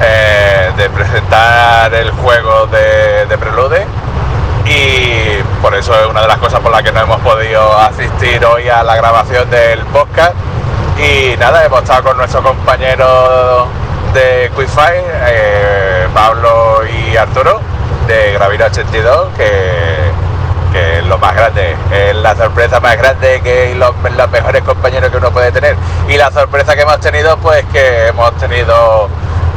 eh, 0.00 0.70
de 0.76 0.88
presentar 0.88 1.92
el 1.94 2.12
juego 2.12 2.68
de, 2.68 3.26
de 3.26 3.38
Prelude. 3.38 3.84
Y 4.66 5.42
por 5.60 5.74
eso 5.74 5.98
es 6.00 6.06
una 6.06 6.22
de 6.22 6.28
las 6.28 6.38
cosas 6.38 6.60
por 6.60 6.70
las 6.70 6.84
que 6.84 6.92
no 6.92 7.00
hemos 7.00 7.20
podido 7.22 7.76
asistir 7.76 8.44
hoy 8.44 8.68
a 8.68 8.84
la 8.84 8.94
grabación 8.94 9.50
del 9.50 9.80
podcast. 9.86 10.34
Y 10.98 11.36
nada, 11.36 11.64
hemos 11.64 11.82
estado 11.82 12.02
con 12.02 12.16
nuestro 12.16 12.42
compañero 12.42 13.68
de 14.12 14.50
Quickfire, 14.56 15.04
eh, 15.28 16.08
Pablo 16.12 16.80
y 16.86 17.16
Arturo, 17.16 17.60
de 18.08 18.32
Gravina 18.32 18.66
82, 18.66 19.28
que, 19.36 19.52
que 20.72 20.98
es 20.98 21.06
lo 21.06 21.16
más 21.18 21.36
grande, 21.36 21.76
es 21.92 22.16
la 22.16 22.34
sorpresa 22.34 22.80
más 22.80 22.98
grande 22.98 23.40
que 23.44 23.76
los, 23.76 23.92
los 24.16 24.30
mejores 24.30 24.62
compañeros 24.64 25.10
que 25.10 25.18
uno 25.18 25.30
puede 25.30 25.52
tener. 25.52 25.76
Y 26.08 26.16
la 26.16 26.32
sorpresa 26.32 26.74
que 26.74 26.82
hemos 26.82 26.98
tenido, 26.98 27.36
pues 27.36 27.64
que 27.66 28.08
hemos 28.08 28.36
tenido 28.38 29.08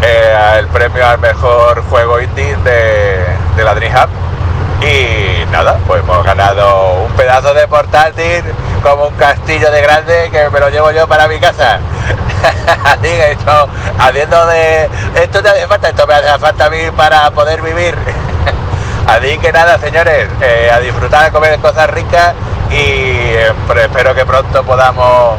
eh, 0.04 0.58
el 0.60 0.68
premio 0.68 1.08
al 1.08 1.18
mejor 1.18 1.84
juego 1.90 2.22
indie 2.22 2.56
de, 2.58 3.26
de 3.56 3.64
la 3.64 3.74
Dream 3.74 3.96
Hub. 3.96 4.10
Y 4.86 5.46
nada, 5.52 5.80
pues 5.88 6.02
hemos 6.04 6.24
ganado 6.24 7.04
un 7.04 7.12
pedazo 7.14 7.56
de 7.56 7.68
portátil 7.68 8.44
como 8.82 9.08
un 9.08 9.16
castillo 9.16 9.72
de 9.72 9.82
grande 9.82 10.30
que 10.32 10.50
me 10.50 10.60
lo 10.60 10.70
llevo 10.70 10.92
yo 10.92 11.08
para 11.08 11.28
mi 11.28 11.40
casa. 11.40 11.80
Así 12.84 13.02
que 13.02 13.32
esto, 13.32 13.68
haciendo 14.00 14.46
de 14.48 14.90
esto 15.16 15.42
te 15.42 15.50
hace 15.50 15.68
falta, 15.68 15.90
esto 15.90 16.08
me 16.08 16.14
hace 16.14 16.40
falta 16.40 16.66
a 16.66 16.70
mí 16.70 16.92
para 16.96 17.32
poder 17.32 17.62
vivir. 17.62 17.96
Así 19.08 19.38
que 19.38 19.52
nada, 19.52 19.78
señores, 19.78 20.28
eh, 20.42 20.72
a 20.74 20.80
disfrutar 20.80 21.26
de 21.26 21.32
comer 21.32 21.60
cosas 21.60 21.90
ricas 21.90 22.34
y 22.70 22.76
eh, 22.76 23.54
pero 23.68 23.82
espero 23.82 24.16
que 24.16 24.26
pronto 24.26 24.64
podamos 24.64 25.38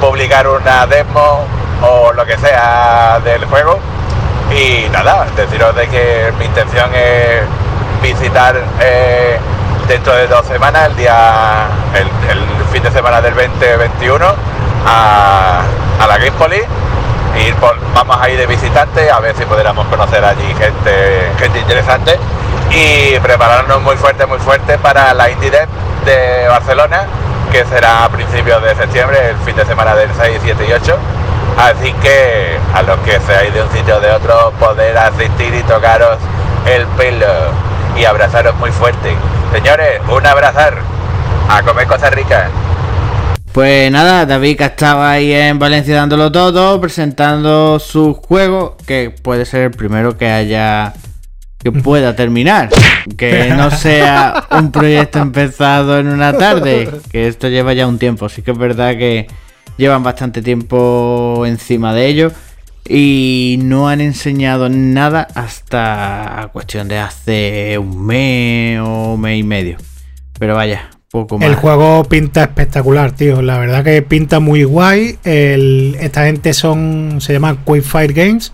publicar 0.00 0.46
una 0.48 0.86
demo 0.86 1.44
o 1.82 2.12
lo 2.12 2.24
que 2.24 2.36
sea 2.38 3.20
del 3.24 3.44
juego. 3.46 3.78
Y 4.50 4.88
nada, 4.90 5.26
deciros 5.36 5.74
de 5.76 5.88
que 5.88 6.32
mi 6.38 6.46
intención 6.46 6.90
es 6.94 7.42
visitar 8.02 8.56
eh, 8.80 9.38
dentro 9.90 10.14
de 10.14 10.28
dos 10.28 10.46
semanas, 10.46 10.86
el 10.86 10.94
día, 10.94 11.66
el, 11.96 12.06
fin 12.72 12.80
de 12.80 12.92
semana 12.92 13.20
del 13.20 13.34
2021, 13.34 14.24
a, 14.86 15.62
a 15.98 16.06
la 16.06 16.16
Game 16.16 16.30
Poly. 16.32 16.62
Ir 17.36 17.56
vamos 17.92 18.16
a 18.20 18.30
ir 18.30 18.38
de 18.38 18.46
visitante 18.46 19.10
a 19.10 19.18
ver 19.18 19.34
si 19.34 19.44
podríamos 19.46 19.88
conocer 19.88 20.24
allí 20.24 20.46
gente, 20.54 21.32
gente 21.40 21.58
interesante 21.58 22.18
y 22.70 23.18
prepararnos 23.18 23.82
muy 23.82 23.96
fuerte, 23.96 24.26
muy 24.26 24.38
fuerte 24.38 24.78
para 24.78 25.12
la 25.12 25.28
Indie 25.28 25.50
Dev 25.50 25.68
de 26.04 26.46
Barcelona, 26.46 27.06
que 27.50 27.64
será 27.64 28.04
a 28.04 28.08
principios 28.10 28.62
de 28.62 28.76
septiembre, 28.76 29.30
el 29.30 29.36
fin 29.38 29.56
de 29.56 29.66
semana 29.66 29.96
del 29.96 30.10
6, 30.14 30.38
7 30.40 30.66
y 30.68 30.72
8. 30.72 30.98
Así 31.58 31.92
que 31.94 32.58
a 32.72 32.82
los 32.82 32.96
que 33.00 33.18
seáis 33.18 33.52
de 33.52 33.62
un 33.62 33.70
sitio 33.72 33.96
o 33.96 34.00
de 34.00 34.12
otro, 34.12 34.52
poder 34.60 34.96
asistir 34.96 35.52
y 35.52 35.64
tocaros 35.64 36.18
el 36.66 36.86
pelo 36.96 37.26
y 37.98 38.04
abrazaros 38.04 38.56
muy 38.58 38.70
fuerte. 38.70 39.14
Señores, 39.52 40.00
un 40.08 40.26
abrazar, 40.26 40.78
a 41.48 41.62
comer 41.62 41.86
cosas 41.86 42.12
ricas. 42.12 42.50
Pues 43.52 43.90
nada, 43.90 44.26
David 44.26 44.58
que 44.58 44.64
estaba 44.64 45.10
ahí 45.10 45.32
en 45.32 45.58
Valencia 45.58 45.96
dándolo 45.96 46.30
todo, 46.30 46.80
presentando 46.80 47.80
su 47.80 48.14
juego, 48.14 48.76
que 48.86 49.10
puede 49.10 49.44
ser 49.44 49.62
el 49.62 49.70
primero 49.72 50.16
que 50.16 50.30
haya 50.30 50.92
que 51.58 51.72
pueda 51.72 52.16
terminar, 52.16 52.70
que 53.18 53.52
no 53.54 53.70
sea 53.70 54.46
un 54.50 54.70
proyecto 54.70 55.18
empezado 55.18 55.98
en 55.98 56.08
una 56.08 56.32
tarde, 56.32 56.90
que 57.10 57.28
esto 57.28 57.48
lleva 57.48 57.74
ya 57.74 57.86
un 57.86 57.98
tiempo, 57.98 58.28
sí 58.30 58.40
que 58.40 58.52
es 58.52 58.58
verdad 58.58 58.92
que 58.92 59.26
llevan 59.76 60.02
bastante 60.02 60.42
tiempo 60.42 61.44
encima 61.44 61.92
de 61.92 62.06
ello 62.06 62.32
y 62.88 63.58
no 63.62 63.88
han 63.88 64.00
enseñado 64.00 64.68
nada 64.68 65.26
hasta 65.34 66.48
cuestión 66.52 66.88
de 66.88 66.98
hace 66.98 67.78
un 67.78 68.04
mes 68.06 68.80
o 68.80 69.14
un 69.14 69.20
mes 69.20 69.38
y 69.38 69.42
medio. 69.42 69.76
Pero 70.38 70.54
vaya, 70.56 70.90
poco 71.10 71.38
más. 71.38 71.48
El 71.48 71.54
juego 71.54 72.04
pinta 72.04 72.42
espectacular, 72.42 73.12
tío. 73.12 73.42
La 73.42 73.58
verdad 73.58 73.84
que 73.84 74.02
pinta 74.02 74.40
muy 74.40 74.64
guay. 74.64 75.18
El- 75.24 75.96
esta 76.00 76.24
gente 76.24 76.52
son. 76.54 77.18
se 77.20 77.32
llama 77.32 77.58
Quickfire 77.64 78.12
Games. 78.12 78.52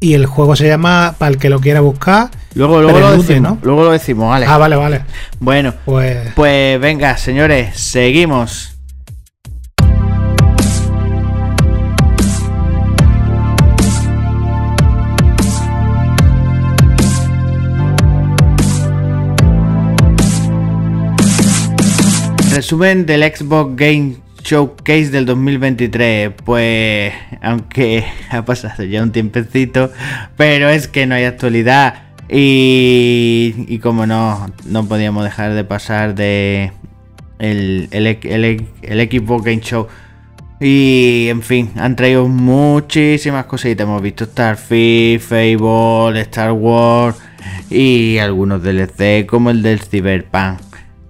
Y 0.00 0.14
el 0.14 0.26
juego 0.26 0.56
se 0.56 0.66
llama, 0.66 1.14
para 1.16 1.30
el 1.30 1.38
que 1.38 1.48
lo 1.48 1.60
quiera 1.60 1.80
buscar. 1.80 2.28
Luego, 2.54 2.82
luego 2.82 2.98
lo 2.98 3.12
decimos, 3.16 3.40
¿no? 3.40 3.58
luego 3.62 3.84
lo 3.84 3.92
decimos, 3.92 4.28
vale. 4.30 4.46
Ah, 4.48 4.58
vale, 4.58 4.74
vale. 4.74 5.02
Bueno, 5.38 5.74
Pues. 5.84 6.32
pues 6.34 6.80
venga, 6.80 7.16
señores, 7.16 7.78
seguimos. 7.78 8.71
Resumen 22.54 23.06
del 23.06 23.22
Xbox 23.22 23.76
Game 23.76 24.16
Showcase 24.42 25.10
del 25.10 25.26
2023. 25.26 26.32
Pues, 26.44 27.12
aunque 27.40 28.04
ha 28.30 28.44
pasado 28.44 28.84
ya 28.84 29.02
un 29.02 29.12
tiempecito, 29.12 29.90
pero 30.36 30.68
es 30.68 30.88
que 30.88 31.06
no 31.06 31.14
hay 31.14 31.24
actualidad. 31.24 31.94
Y, 32.28 33.54
y 33.68 33.78
como 33.78 34.06
no, 34.06 34.50
no 34.64 34.86
podíamos 34.86 35.24
dejar 35.24 35.54
de 35.54 35.64
pasar 35.64 36.14
de 36.14 36.72
el, 37.38 37.88
el, 37.90 38.06
el- 38.82 39.10
Xbox 39.10 39.44
Game 39.44 39.60
Show. 39.60 39.88
Y 40.60 41.26
en 41.28 41.42
fin, 41.42 41.70
han 41.76 41.96
traído 41.96 42.28
muchísimas 42.28 43.46
cositas. 43.46 43.84
Hemos 43.84 44.00
visto 44.00 44.24
Starfield, 44.26 45.20
Fable, 45.20 46.20
Star 46.20 46.52
Wars 46.52 47.16
y 47.68 48.18
algunos 48.18 48.62
DLC 48.62 49.26
como 49.26 49.50
el 49.50 49.60
del 49.62 49.80
Cyberpunk. 49.80 50.60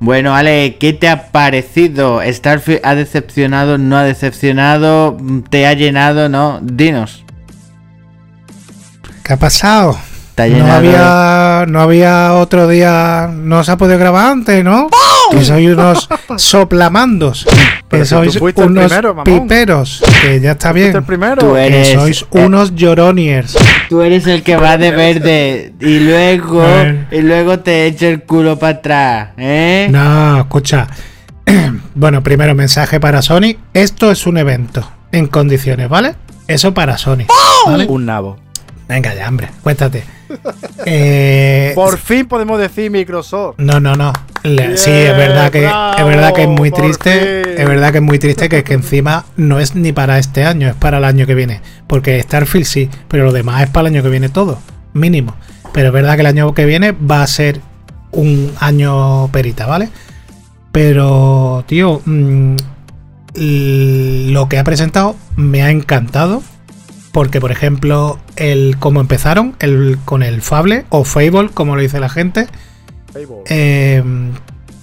Bueno, 0.04 0.34
Ale, 0.34 0.78
¿qué 0.80 0.92
te 0.92 1.08
ha 1.08 1.28
parecido? 1.30 2.20
¿Starfield 2.26 2.80
ha 2.82 2.96
decepcionado? 2.96 3.78
¿No 3.78 3.96
ha 3.96 4.02
decepcionado? 4.02 5.16
¿Te 5.48 5.64
ha 5.64 5.74
llenado? 5.74 6.28
¿No? 6.28 6.58
Dinos. 6.60 7.24
¿Qué 9.22 9.34
ha 9.34 9.36
pasado? 9.36 9.96
¿Te 10.34 10.42
ha 10.42 10.46
No 10.48 10.54
llenado? 10.56 10.74
había, 10.74 11.66
no 11.68 11.80
había 11.80 12.32
otro 12.34 12.66
día. 12.66 13.30
No 13.32 13.62
se 13.62 13.70
ha 13.70 13.76
podido 13.76 13.96
grabar 13.96 14.32
antes, 14.32 14.64
¿no? 14.64 14.88
que 15.30 15.44
sois 15.44 15.70
unos 15.70 16.08
soplamandos, 16.36 17.46
Pero 17.92 18.02
que 18.02 18.08
si 18.08 18.14
tú 18.14 18.38
sois 18.38 18.56
el 18.58 18.64
unos 18.64 18.84
primero, 18.86 19.14
mamón. 19.14 19.42
piperos, 19.42 20.02
que 20.22 20.40
ya 20.40 20.52
está 20.52 20.70
¿Fuiste 20.72 20.86
bien, 20.88 20.96
el 20.96 21.02
primero? 21.04 21.36
Tú 21.42 21.54
que 21.54 21.66
eres- 21.66 21.88
sois 21.92 22.22
eh, 22.22 22.26
unos 22.44 22.74
lloroniers. 22.74 23.56
Tú 23.88 24.00
eres 24.02 24.26
el 24.26 24.42
que 24.42 24.56
va 24.56 24.76
de 24.78 24.90
verde 24.90 25.72
y 25.80 26.00
luego, 26.00 26.64
y 27.10 27.20
luego 27.20 27.60
te 27.60 27.86
echa 27.86 28.08
el 28.08 28.22
culo 28.22 28.58
para 28.58 28.78
atrás, 28.78 29.28
¿eh? 29.36 29.86
No, 29.90 30.40
escucha. 30.40 30.88
bueno, 31.94 32.22
primero 32.22 32.54
mensaje 32.54 32.98
para 33.00 33.22
Sony. 33.22 33.56
Esto 33.74 34.10
es 34.10 34.26
un 34.26 34.38
evento 34.38 34.90
en 35.12 35.26
condiciones, 35.26 35.88
¿vale? 35.88 36.14
Eso 36.48 36.74
para 36.74 36.96
Sony. 36.98 37.26
¿vale? 37.66 37.86
Un 37.86 38.06
nabo. 38.06 38.38
Venga 38.88 39.14
ya, 39.14 39.28
hombre, 39.28 39.48
cuéntate. 39.62 40.04
Eh, 40.86 41.72
Por 41.74 41.98
fin 41.98 42.26
podemos 42.26 42.58
decir 42.58 42.90
Microsoft. 42.90 43.56
No, 43.58 43.80
no, 43.80 43.94
no. 43.94 44.12
Le- 44.42 44.76
sí, 44.76 44.90
es 44.90 45.16
verdad 45.16 45.50
que 45.50 45.60
bravo, 45.62 45.98
es 45.98 46.04
verdad 46.04 46.34
que 46.34 46.42
es 46.42 46.48
muy 46.48 46.70
triste. 46.70 47.42
fin. 47.44 47.54
Es 47.58 47.68
verdad 47.68 47.92
que 47.92 47.98
es 47.98 48.02
muy 48.04 48.18
triste 48.18 48.48
que 48.48 48.58
es 48.58 48.64
que 48.64 48.74
encima 48.74 49.24
no 49.36 49.60
es 49.60 49.74
ni 49.74 49.92
para 49.92 50.18
este 50.18 50.44
año, 50.44 50.68
es 50.68 50.74
para 50.74 50.98
el 50.98 51.04
año 51.04 51.26
que 51.26 51.34
viene. 51.34 51.60
Porque 51.86 52.20
Starfield 52.22 52.66
sí, 52.66 52.90
pero 53.08 53.24
lo 53.24 53.32
demás 53.32 53.62
es 53.62 53.70
para 53.70 53.88
el 53.88 53.94
año 53.94 54.02
que 54.02 54.08
viene 54.08 54.28
todo, 54.28 54.58
mínimo. 54.94 55.34
Pero 55.72 55.88
es 55.88 55.92
verdad 55.92 56.14
que 56.16 56.20
el 56.22 56.26
año 56.26 56.52
que 56.54 56.64
viene 56.66 56.92
va 56.92 57.22
a 57.22 57.26
ser 57.26 57.60
un 58.10 58.52
año 58.60 59.28
perita, 59.28 59.66
¿vale? 59.66 59.88
Pero, 60.72 61.64
tío, 61.66 62.00
mm, 62.04 62.56
lo 63.34 64.48
que 64.48 64.58
ha 64.58 64.64
presentado 64.64 65.16
me 65.36 65.62
ha 65.62 65.70
encantado. 65.70 66.42
Porque, 67.12 67.40
por 67.40 67.52
ejemplo, 67.52 68.18
el 68.36 68.76
cómo 68.78 69.00
empezaron 69.00 69.54
el, 69.60 69.98
con 70.04 70.22
el 70.22 70.40
Fable 70.42 70.86
o 70.88 71.04
Fable, 71.04 71.50
como 71.52 71.76
lo 71.76 71.82
dice 71.82 72.00
la 72.00 72.08
gente, 72.08 72.48
eh, 73.46 74.02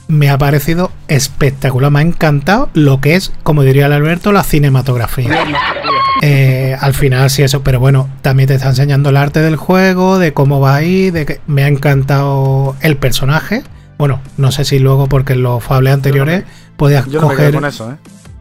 me 0.08 0.30
ha 0.30 0.38
parecido 0.38 0.92
espectacular. 1.08 1.92
Me 1.92 2.00
ha 2.00 2.02
encantado 2.02 2.70
lo 2.74 3.02
que 3.02 3.16
es, 3.16 3.32
como 3.44 3.64
diría 3.64 3.86
el 3.86 3.94
Alberto, 3.94 4.32
la 4.32 4.44
cinematografía. 4.44 5.46
Eh, 6.22 6.76
al 6.80 6.94
final 6.94 7.30
sí 7.30 7.44
eso, 7.44 7.64
pero 7.64 7.80
bueno, 7.80 8.10
también 8.22 8.48
te 8.48 8.56
está 8.56 8.70
enseñando 8.70 9.10
el 9.10 9.18
arte 9.18 9.42
del 9.42 9.56
juego, 9.56 10.20
de 10.20 10.34
cómo 10.34 10.60
va 10.60 10.76
ahí, 10.76 11.12
de 11.12 11.26
que 11.26 11.40
me 11.48 11.64
ha 11.64 11.68
encantado 11.68 12.76
el 12.82 12.98
personaje. 12.98 13.64
Bueno, 13.98 14.20
no 14.38 14.52
sé 14.52 14.66
si 14.66 14.80
luego 14.80 15.08
porque 15.08 15.34
en 15.34 15.44
los 15.44 15.64
fables 15.64 15.94
anteriores 15.94 16.44
podías 16.76 17.06
Yo 17.06 17.22
no 17.22 17.30
me 17.30 17.36
quedo 17.36 17.46
coger 17.46 17.54
con 17.54 17.66
eso, 17.66 17.92
¿eh? 17.92 17.96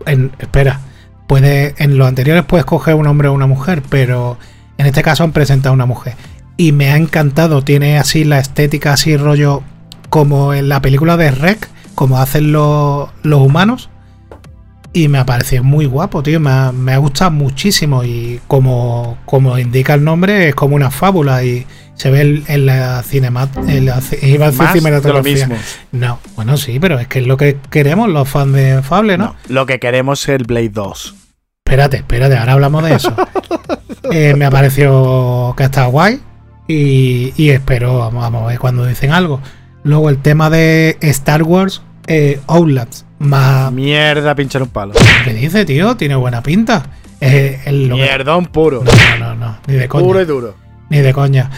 en, 0.07 0.33
espera, 0.39 0.81
puede, 1.29 1.77
en 1.79 1.97
los 1.97 2.09
anteriores 2.09 2.45
puedes 2.45 2.65
coger 2.65 2.97
un 2.97 3.07
hombre 3.07 3.29
o 3.29 3.33
una 3.33 3.47
mujer, 3.47 3.83
pero 3.89 4.37
en 4.79 4.87
este 4.87 5.03
caso 5.03 5.23
han 5.23 5.31
presentado 5.31 5.73
una 5.73 5.87
mujer. 5.87 6.15
Y 6.57 6.73
me 6.73 6.91
ha 6.91 6.97
encantado, 6.97 7.63
tiene 7.63 7.99
así 7.99 8.25
la 8.25 8.41
estética, 8.41 8.95
así 8.95 9.17
rollo 9.17 9.63
como 10.09 10.55
en 10.55 10.69
la 10.69 10.83
película 10.83 11.17
de 11.17 11.31
Rec, 11.31 11.69
como 11.95 12.19
hacen 12.19 12.51
los, 12.51 13.11
los 13.23 13.41
humanos. 13.41 13.91
Y 14.93 15.09
me 15.09 15.19
ha 15.19 15.27
parecido 15.27 15.63
muy 15.63 15.85
guapo, 15.85 16.23
tío. 16.23 16.41
Me 16.41 16.51
ha, 16.51 16.73
me 16.73 16.95
ha 16.95 16.99
gustado 16.99 17.31
muchísimo. 17.31 18.03
Y 18.03 18.41
como, 18.49 19.19
como 19.27 19.59
indica 19.59 19.95
el 19.95 20.03
nombre, 20.03 20.49
es 20.49 20.55
como 20.55 20.75
una 20.75 20.91
fábula. 20.91 21.45
Y 21.45 21.67
se 21.95 22.11
ve 22.11 22.23
en, 22.23 22.45
en 22.49 22.67
la 22.67 23.03
cinema, 23.03 23.49
en 23.67 23.85
la, 23.85 24.01
iba 24.23 24.47
a 24.47 24.51
decir 24.51 24.83
de. 25.03 25.57
No, 25.93 26.21
bueno, 26.37 26.57
sí, 26.57 26.79
pero 26.81 26.99
es 26.99 27.07
que 27.07 27.19
es 27.19 27.27
lo 27.27 27.37
que 27.37 27.59
queremos 27.71 28.09
los 28.09 28.29
fans 28.29 28.55
de 28.55 28.83
Fable, 28.83 29.19
¿no? 29.19 29.25
No, 29.27 29.37
lo 29.49 29.67
que 29.67 29.79
queremos 29.79 30.23
es 30.23 30.29
el 30.31 30.45
Blade 30.45 30.71
2. 30.71 31.15
Espérate, 31.69 31.99
espérate, 31.99 32.35
ahora 32.39 32.53
hablamos 32.55 32.83
de 32.85 32.95
eso. 32.95 33.15
Eh, 34.11 34.33
me 34.35 34.47
ha 34.47 34.51
parecido 34.51 35.53
que 35.55 35.65
está 35.65 35.85
guay 35.85 36.19
y, 36.67 37.35
y 37.37 37.51
espero, 37.51 37.99
vamos, 37.99 38.23
vamos 38.23 38.45
a 38.45 38.47
ver 38.47 38.59
cuando 38.59 38.87
dicen 38.87 39.13
algo. 39.13 39.39
Luego 39.83 40.09
el 40.09 40.17
tema 40.23 40.49
de 40.49 40.97
Star 41.03 41.43
Wars 41.43 41.83
eh, 42.07 42.41
Outlands. 42.47 43.05
Más, 43.19 43.71
Mierda, 43.71 44.35
pinchar 44.35 44.63
un 44.63 44.69
palo. 44.71 44.95
¿Qué 45.25 45.35
dice, 45.35 45.67
tío? 45.67 45.95
Tiene 45.99 46.15
buena 46.15 46.43
pinta. 46.43 46.87
Eh, 47.21 47.61
el- 47.67 47.89
lo 47.89 47.97
que- 47.97 48.03
Mierdón 48.03 48.47
puro. 48.47 48.83
No, 48.83 49.19
no, 49.19 49.35
no, 49.35 49.59
ni 49.67 49.75
de 49.75 49.89
coña. 49.89 50.05
Puro 50.07 50.23
y 50.23 50.25
duro. 50.25 50.55
Ni 50.89 51.01
de 51.01 51.13
coña. 51.13 51.51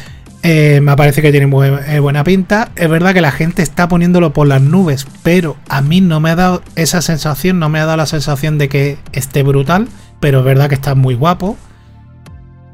Eh, 0.43 0.81
me 0.83 0.97
parece 0.97 1.21
que 1.21 1.31
tiene 1.33 1.47
eh, 1.87 2.01
buena 2.01 2.25
pinta. 2.25 2.71
Es 2.77 2.89
verdad 2.89 3.13
que 3.13 3.21
la 3.21 3.31
gente 3.33 3.63
está 3.63 3.89
poniéndolo 3.89 4.33
por 4.33 4.47
las 4.47 4.63
nubes, 4.63 5.07
pero 5.23 5.57
a 5.69 5.83
mí 5.83 6.01
no 6.01 6.19
me 6.21 6.31
ha 6.31 6.37
dado 6.37 6.63
esa 6.77 7.03
sensación, 7.03 7.59
no 7.59 7.69
me 7.69 7.79
ha 7.79 7.85
dado 7.85 7.99
la 7.99 8.07
sensación 8.07 8.57
de 8.57 8.69
que 8.71 8.99
esté 9.13 9.43
brutal, 9.43 9.89
pero 10.19 10.39
es 10.39 10.45
verdad 10.45 10.69
que 10.69 10.75
está 10.77 10.95
muy 10.95 11.15
guapo. 11.15 11.57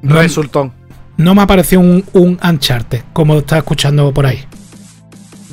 No, 0.03 0.17
Resultón. 0.17 0.73
no 1.17 1.35
me 1.35 1.43
ha 1.43 1.47
parecido 1.49 1.81
un, 1.81 2.05
un 2.13 2.39
Uncharted, 2.43 3.03
como 3.13 3.37
está 3.39 3.59
escuchando 3.59 4.13
por 4.15 4.27
ahí. 4.27 4.45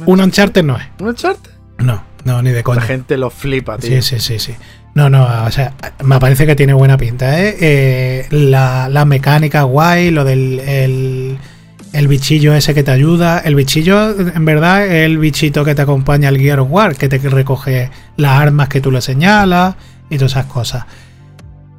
Un 0.05 0.21
Uncharted 0.21 0.63
no 0.63 0.77
es. 0.77 0.83
¿Un 0.99 1.07
Uncharted? 1.07 1.49
No, 1.79 2.03
no, 2.25 2.41
ni 2.43 2.51
de 2.51 2.57
La 2.57 2.63
coña. 2.63 2.81
gente 2.81 3.17
lo 3.17 3.31
flipa, 3.31 3.77
tío. 3.79 3.89
Sí, 3.89 4.01
sí, 4.01 4.19
sí, 4.19 4.37
sí. 4.39 4.55
No, 4.93 5.09
no, 5.09 5.25
o 5.45 5.49
sea, 5.51 5.73
me 6.03 6.19
parece 6.19 6.45
que 6.45 6.55
tiene 6.55 6.73
buena 6.73 6.97
pinta, 6.97 7.41
¿eh? 7.41 7.57
Eh, 7.59 8.27
la, 8.29 8.87
la 8.89 9.05
mecánica 9.05 9.63
guay, 9.63 10.11
lo 10.11 10.23
del 10.23 10.59
el, 10.59 11.37
el 11.93 12.07
bichillo 12.07 12.53
ese 12.53 12.73
que 12.73 12.83
te 12.83 12.91
ayuda. 12.91 13.39
El 13.39 13.55
bichillo, 13.55 14.19
en 14.19 14.43
verdad, 14.43 14.85
es 14.85 15.05
el 15.05 15.19
bichito 15.19 15.63
que 15.63 15.75
te 15.75 15.83
acompaña 15.83 16.27
al 16.27 16.37
Gear 16.37 16.59
of 16.59 16.67
War, 16.69 16.95
que 16.95 17.07
te 17.07 17.17
recoge 17.19 17.89
las 18.17 18.39
armas 18.39 18.67
que 18.67 18.81
tú 18.81 18.91
le 18.91 18.99
señalas 18.99 19.75
y 20.09 20.17
todas 20.17 20.33
esas 20.33 20.47
cosas. 20.47 20.85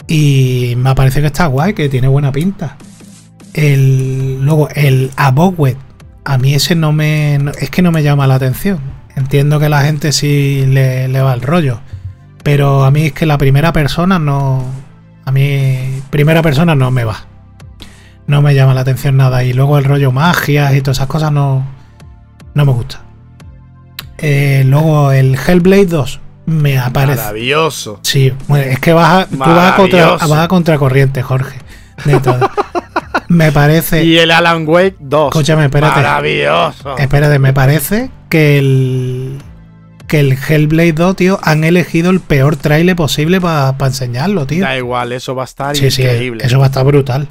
Y 0.06 0.74
me 0.76 0.94
parece 0.94 1.20
que 1.20 1.26
está 1.26 1.46
guay, 1.46 1.74
que 1.74 1.88
tiene 1.88 2.08
buena 2.08 2.30
pinta. 2.30 2.76
El, 3.52 4.40
luego, 4.42 4.68
el 4.74 5.10
Abowet, 5.16 5.76
a 6.24 6.38
mí 6.38 6.54
ese 6.54 6.74
no 6.76 6.92
me. 6.92 7.38
es 7.60 7.70
que 7.70 7.82
no 7.82 7.90
me 7.90 8.02
llama 8.02 8.26
la 8.26 8.36
atención. 8.36 8.78
Entiendo 9.16 9.58
que 9.58 9.68
la 9.68 9.82
gente 9.82 10.12
sí 10.12 10.64
le, 10.66 11.08
le 11.08 11.20
va 11.20 11.34
el 11.34 11.42
rollo. 11.42 11.80
Pero 12.44 12.84
a 12.84 12.90
mí 12.90 13.06
es 13.06 13.12
que 13.12 13.26
la 13.26 13.38
primera 13.38 13.72
persona 13.72 14.18
no. 14.18 14.64
A 15.24 15.32
mí, 15.32 16.02
primera 16.10 16.42
persona 16.42 16.74
no 16.74 16.90
me 16.90 17.04
va. 17.04 17.33
No 18.26 18.40
me 18.42 18.54
llama 18.54 18.74
la 18.74 18.80
atención 18.80 19.16
nada. 19.16 19.44
Y 19.44 19.52
luego 19.52 19.78
el 19.78 19.84
rollo 19.84 20.12
magias 20.12 20.74
y 20.74 20.80
todas 20.80 20.98
esas 20.98 21.08
cosas 21.08 21.30
no. 21.32 21.66
No 22.54 22.64
me 22.64 22.72
gusta. 22.72 23.00
Eh, 24.18 24.62
luego 24.66 25.12
el 25.12 25.36
Hellblade 25.36 25.86
2 25.86 26.20
me 26.46 26.78
aparece. 26.78 27.20
Maravilloso. 27.20 28.00
Sí, 28.02 28.32
bueno, 28.48 28.64
es 28.70 28.78
que 28.78 28.92
vas 28.92 29.24
a, 29.24 29.26
tú 29.26 29.38
vas 29.38 29.72
a, 29.72 29.76
contra, 29.76 30.10
vas 30.16 30.30
a 30.32 30.48
contracorriente, 30.48 31.22
Jorge. 31.22 31.58
De 32.04 32.18
todo. 32.20 32.38
me 33.28 33.50
parece. 33.52 34.04
Y 34.04 34.18
el 34.18 34.30
Alan 34.30 34.64
Wake 34.66 34.96
2. 35.00 35.28
Escúchame, 35.28 35.64
espérate. 35.64 35.96
Maravilloso. 35.96 36.96
Espérate, 36.98 37.38
me 37.38 37.52
parece 37.52 38.10
que 38.28 38.58
el. 38.58 39.42
Que 40.06 40.20
el 40.20 40.32
Hellblade 40.36 40.92
2, 40.92 41.16
tío, 41.16 41.40
han 41.42 41.64
elegido 41.64 42.10
el 42.10 42.20
peor 42.20 42.56
trailer 42.56 42.94
posible 42.94 43.40
para 43.40 43.74
enseñarlo, 43.86 44.46
tío. 44.46 44.62
Da 44.62 44.76
igual, 44.76 45.12
eso 45.12 45.34
va 45.34 45.42
a 45.42 45.46
estar 45.46 45.74
Sí, 45.74 45.90
sí, 45.90 46.02
increíble. 46.02 46.44
eso 46.44 46.58
va 46.58 46.66
a 46.66 46.68
estar 46.68 46.84
brutal. 46.84 47.26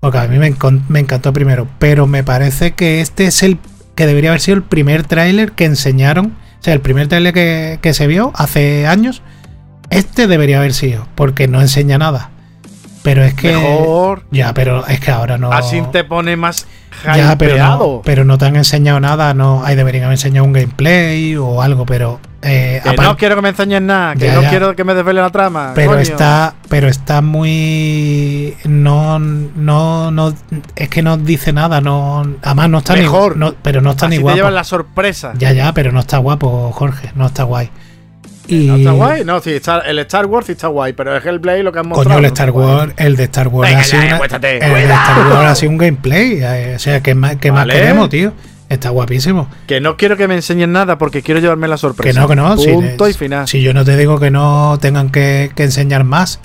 Porque 0.00 0.18
a 0.18 0.28
mí 0.28 0.38
me, 0.38 1.00
encantó 1.00 1.32
primero. 1.32 1.68
Pero 1.78 2.06
me 2.06 2.22
parece 2.22 2.72
que 2.72 3.00
este 3.00 3.26
es 3.26 3.42
el 3.42 3.58
que 3.94 4.06
debería 4.06 4.30
haber 4.30 4.40
sido 4.40 4.56
el 4.56 4.62
primer 4.62 5.04
tráiler 5.04 5.52
que 5.52 5.64
enseñaron. 5.64 6.36
O 6.60 6.62
sea, 6.62 6.74
el 6.74 6.80
primer 6.80 7.08
tráiler 7.08 7.34
que, 7.34 7.78
que 7.82 7.94
se 7.94 8.06
vio 8.06 8.32
hace 8.34 8.86
años. 8.86 9.22
Este 9.90 10.26
debería 10.26 10.58
haber 10.58 10.74
sido. 10.74 11.06
Porque 11.14 11.48
no 11.48 11.60
enseña 11.60 11.98
nada. 11.98 12.30
Pero 13.02 13.24
es 13.24 13.34
que. 13.34 13.52
Mejor. 13.52 14.24
Ya, 14.30 14.54
pero 14.54 14.86
es 14.86 15.00
que 15.00 15.10
ahora 15.10 15.38
no. 15.38 15.50
Así 15.52 15.82
te 15.92 16.04
pone 16.04 16.36
más 16.36 16.66
Ya, 17.04 17.36
pero 17.38 17.56
no, 17.56 18.02
pero 18.04 18.24
no 18.24 18.38
te 18.38 18.46
han 18.46 18.56
enseñado 18.56 19.00
nada. 19.00 19.34
No, 19.34 19.64
ahí 19.64 19.76
deberían 19.76 20.04
haber 20.04 20.14
enseñado 20.14 20.44
un 20.44 20.52
gameplay 20.52 21.36
o 21.36 21.62
algo. 21.62 21.86
Pero. 21.86 22.20
Eh, 22.42 22.80
Que 22.84 22.92
no 22.96 23.16
quiero 23.16 23.34
que 23.36 23.42
me 23.42 23.48
enseñes 23.48 23.82
nada, 23.82 24.14
que 24.14 24.26
Ya, 24.26 24.34
no 24.34 24.42
ya. 24.42 24.50
quiero 24.50 24.76
que 24.76 24.84
me 24.84 24.94
desvele 24.94 25.20
la 25.20 25.30
trama. 25.30 25.72
pero 25.74 25.90
coño. 25.90 26.00
está 26.02 26.54
pero 26.68 26.86
está 26.88 27.20
muy 27.20 28.54
no 28.64 29.18
no 29.18 30.10
no 30.10 30.32
es 30.76 30.88
que 30.88 31.02
no 31.02 31.16
dice 31.16 31.52
nada 31.52 31.80
no 31.80 32.22
además 32.42 32.70
no 32.70 32.78
está 32.78 32.94
Mejor. 32.94 33.34
ni 33.36 33.40
no, 33.40 33.54
pero 33.62 33.80
no 33.80 33.90
está 33.90 34.06
Así 34.06 34.10
ni 34.12 34.16
te 34.18 34.22
guapo 34.22 34.36
llevas 34.36 34.52
la 34.52 34.64
sorpresa. 34.64 35.32
ya 35.36 35.52
ya 35.52 35.72
pero 35.72 35.90
no 35.92 36.00
está 36.00 36.18
guapo 36.18 36.70
Jorge 36.72 37.10
no 37.14 37.26
está 37.26 37.42
guay 37.44 37.70
y 38.50 38.66
¿No 38.66 38.76
está 38.76 38.92
guay? 38.92 39.24
No, 39.26 39.40
sí, 39.40 39.50
está- 39.52 39.80
el 39.80 39.98
Star 39.98 40.24
Wars 40.24 40.46
sí 40.46 40.52
está 40.52 40.68
guay, 40.68 40.94
pero 40.94 41.14
es 41.14 41.22
Hellblade 41.22 41.62
lo 41.62 41.70
que 41.70 41.80
han 41.80 41.86
mostrado. 41.88 42.08
coño 42.16 42.18
el 42.26 42.32
Star. 42.32 42.50
Wars 42.50 42.92
el 42.96 43.14
de 43.14 43.24
Star 43.24 43.48
Wars 43.48 43.68
Venga, 43.68 43.80
ha 43.82 43.84
sido 43.84 44.00
ya, 44.00 44.06
una- 44.06 44.14
acuéstate. 44.16 44.56
el 44.64 44.72
de 44.72 44.94
Star 44.94 45.18
Wars 45.18 45.46
ha 45.50 45.54
sido 45.54 45.70
un 45.72 45.76
gameplay 45.78 46.38
eh, 46.40 46.72
o 46.76 46.78
sea 46.78 47.02
que 47.02 47.14
más 47.14 47.36
que 47.36 47.52
más 47.52 47.66
queremos 47.66 48.08
tío 48.08 48.32
está 48.68 48.90
guapísimo 48.90 49.48
Que 49.66 49.80
no 49.80 49.96
quiero 49.96 50.16
que 50.16 50.28
me 50.28 50.34
enseñes 50.34 50.68
nada 50.68 50.98
porque 50.98 51.22
quiero 51.22 51.40
llevarme 51.40 51.68
la 51.68 51.76
que 51.76 51.80
sorpresa. 51.80 52.20
no 52.20 52.28
que 52.28 52.36
no 52.36 52.56
si- 52.58 52.70
Punto 52.72 53.08
y 53.08 53.12
final. 53.14 53.48
si 53.48 53.62
yo 53.62 53.72
no 53.74 53.84
te 53.84 53.96
digo 53.96 54.18
que 54.20 54.30
no 54.30 54.78
tengan 54.80 55.10
que, 55.10 55.50
que 55.54 55.64
enseñar 55.64 56.04
más 56.04 56.40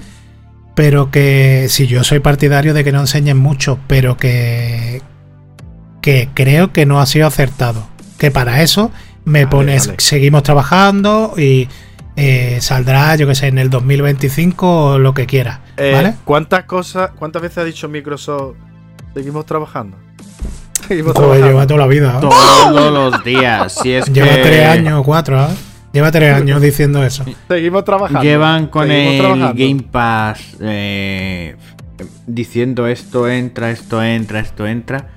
pero 0.75 1.11
que 1.11 1.67
si 1.69 1.85
yo 1.85 2.03
soy 2.03 2.19
partidario 2.19 2.73
de 2.73 2.83
que 2.83 2.91
no 2.91 3.01
enseñen 3.01 3.37
mucho, 3.37 3.77
pero 3.87 4.17
que 4.17 5.01
que 6.01 6.29
creo 6.33 6.73
que 6.73 6.85
no 6.87 6.99
ha 6.99 7.05
sido 7.05 7.27
acertado. 7.27 7.87
Que 8.17 8.31
para 8.31 8.61
eso 8.63 8.91
me 9.23 9.45
Vale, 9.45 9.51
pones, 9.51 9.85
vale. 9.87 9.99
seguimos 10.01 10.41
trabajando 10.43 11.33
y 11.37 11.67
eh, 12.15 12.57
saldrá, 12.59 13.15
yo 13.15 13.27
que 13.27 13.35
sé, 13.35 13.47
en 13.47 13.57
el 13.59 13.69
2025 13.69 14.85
o 14.93 14.97
lo 14.97 15.13
que 15.13 15.25
quiera. 15.27 15.61
Eh, 15.77 15.91
¿Vale? 15.93 16.13
¿Cuántas 16.25 16.63
cosas, 16.65 17.11
cuántas 17.17 17.41
veces 17.43 17.59
ha 17.59 17.63
dicho 17.63 17.87
Microsoft 17.87 18.55
seguimos 19.13 19.45
trabajando? 19.45 19.97
Seguimos 20.87 21.13
Joder, 21.13 21.39
trabajando. 21.41 21.47
lleva 21.47 21.67
toda 21.67 21.79
la 21.79 21.87
vida. 21.87 22.13
¿eh? 22.17 22.21
Todos 22.21 22.93
los 22.93 23.23
días. 23.23 23.73
Si 23.81 23.91
es 23.93 24.05
Lleva 24.11 24.27
que- 24.29 24.41
tres 24.41 24.67
años 24.67 24.99
o 24.99 25.03
cuatro. 25.03 25.41
¿eh? 25.43 25.47
Lleva 25.93 26.11
tres 26.11 26.33
años 26.35 26.59
diciendo 26.61 27.03
eso. 27.03 27.23
Seguimos 27.47 27.83
trabajando. 27.85 28.23
Llevan 28.23 28.67
con 28.67 28.87
seguimos 28.87 29.13
el 29.13 29.19
trabajando. 29.19 29.53
Game 29.55 29.83
Pass 29.91 30.57
eh, 30.59 31.55
diciendo 32.25 32.87
esto 32.87 33.29
entra, 33.29 33.69
esto 33.71 34.03
entra, 34.03 34.39
esto 34.39 34.65
entra. 34.65 35.07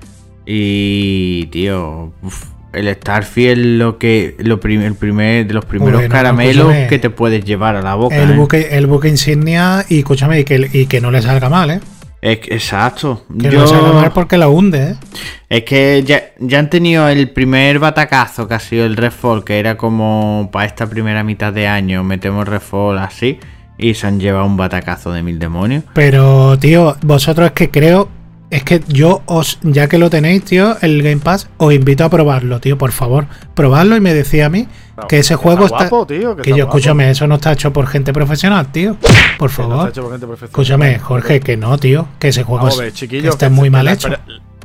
Y, 0.45 1.47
tío, 1.47 2.13
uf, 2.23 2.45
el 2.73 2.95
Starfield 2.95 3.79
lo 3.79 3.99
que 3.99 4.37
lo 4.39 4.61
prim- 4.61 4.83
el 4.83 4.95
primer 4.95 5.47
de 5.47 5.55
los 5.55 5.65
primeros 5.65 5.95
Bueno, 6.01 6.13
caramelos 6.13 6.67
escúchame. 6.67 6.87
que 6.89 6.99
te 6.99 7.11
puedes 7.11 7.45
llevar 7.45 7.75
a 7.77 7.83
la 7.83 7.95
boca. 7.95 8.15
El 8.17 8.33
¿eh? 8.33 8.37
buque, 8.37 8.69
el 8.73 8.87
buque 8.87 9.09
insignia, 9.09 9.85
y 9.89 10.01
escúchame, 10.01 10.41
y 10.41 10.45
que, 10.45 10.69
y 10.73 10.87
que 10.87 11.01
no 11.01 11.11
le 11.11 11.23
salga 11.23 11.49
mal, 11.49 11.71
¿eh? 11.71 11.81
Es 12.27 12.41
que- 12.41 12.55
exacto. 12.55 13.23
Que 13.39 13.51
Yo- 13.51 13.61
no 13.61 13.61
le 13.63 13.67
salga 13.69 13.93
mal 13.93 14.13
porque 14.13 14.37
la 14.37 14.49
hunde, 14.49 14.91
¿eh? 14.91 14.95
Es 15.49 15.63
que 15.63 16.03
ya, 16.05 16.25
ya 16.41 16.59
han 16.59 16.69
tenido 16.71 17.09
el 17.09 17.31
primer 17.31 17.79
batacazo 17.79 18.49
que 18.49 18.55
ha 18.55 18.59
sido 18.59 18.85
el 18.85 18.97
Redfall, 18.97 19.45
que 19.45 19.61
era 19.61 19.77
como 19.77 20.49
para 20.53 20.67
esta 20.67 20.89
primera 20.89 21.23
mitad 21.23 21.53
de 21.53 21.69
año, 21.69 22.03
metemos 22.03 22.49
Redfall 22.49 22.99
así, 22.99 23.39
y 23.79 23.95
se 23.95 24.09
han 24.09 24.19
llevado 24.19 24.45
un 24.45 24.57
batacazo 24.57 25.13
de 25.13 25.23
mil 25.23 25.39
demonios. 25.39 25.85
Pero, 25.95 26.59
tío, 26.59 26.97
vosotros 27.03 27.47
es 27.47 27.53
que 27.53 27.71
creo. 27.71 28.09
Es 28.49 28.63
que 28.63 28.81
yo 28.87 29.23
os, 29.27 29.59
ya 29.63 29.89
que 29.89 29.99
lo 29.99 30.09
tenéis, 30.09 30.45
tío, 30.45 30.77
el 30.81 31.03
Game 31.03 31.19
Pass, 31.19 31.49
os 31.57 31.75
invito 31.75 32.05
a 32.05 32.11
probarlo, 32.11 32.61
tío, 32.61 32.79
por 32.79 32.93
favor. 32.93 33.27
Probadlo 33.55 33.97
y 33.97 34.01
me 34.01 34.15
decía 34.15 34.47
a 34.47 34.49
mí 34.49 34.69
que 35.09 35.19
ese 35.19 35.35
juego 35.35 35.65
está. 35.65 35.89
guapo, 35.89 36.07
tío, 36.07 36.37
que 36.37 36.43
que 36.43 36.51
está 36.51 36.59
yo, 36.59 36.65
guapo. 36.67 36.79
escúchame, 36.79 37.11
eso 37.11 37.27
no 37.27 37.35
está 37.37 37.53
hecho 37.53 37.73
por 37.73 37.89
gente 37.89 38.13
profesional, 38.13 38.71
tío. 38.71 38.97
Por 39.39 39.51
no 39.51 39.57
favor. 39.57 39.77
está 39.79 39.89
hecho 39.89 40.03
por 40.03 40.13
gente 40.13 40.27
profesional. 40.27 40.51
Escúchame, 40.51 40.99
Jorge, 41.01 41.41
que 41.41 41.57
no, 41.57 41.77
tío. 41.79 42.07
Que 42.21 42.29
ese 42.29 42.45
juego 42.45 42.69
ver, 42.77 42.93
que 42.93 43.29
está 43.29 43.51
muy 43.51 43.69
mal 43.69 43.89
hecho. 43.89 44.11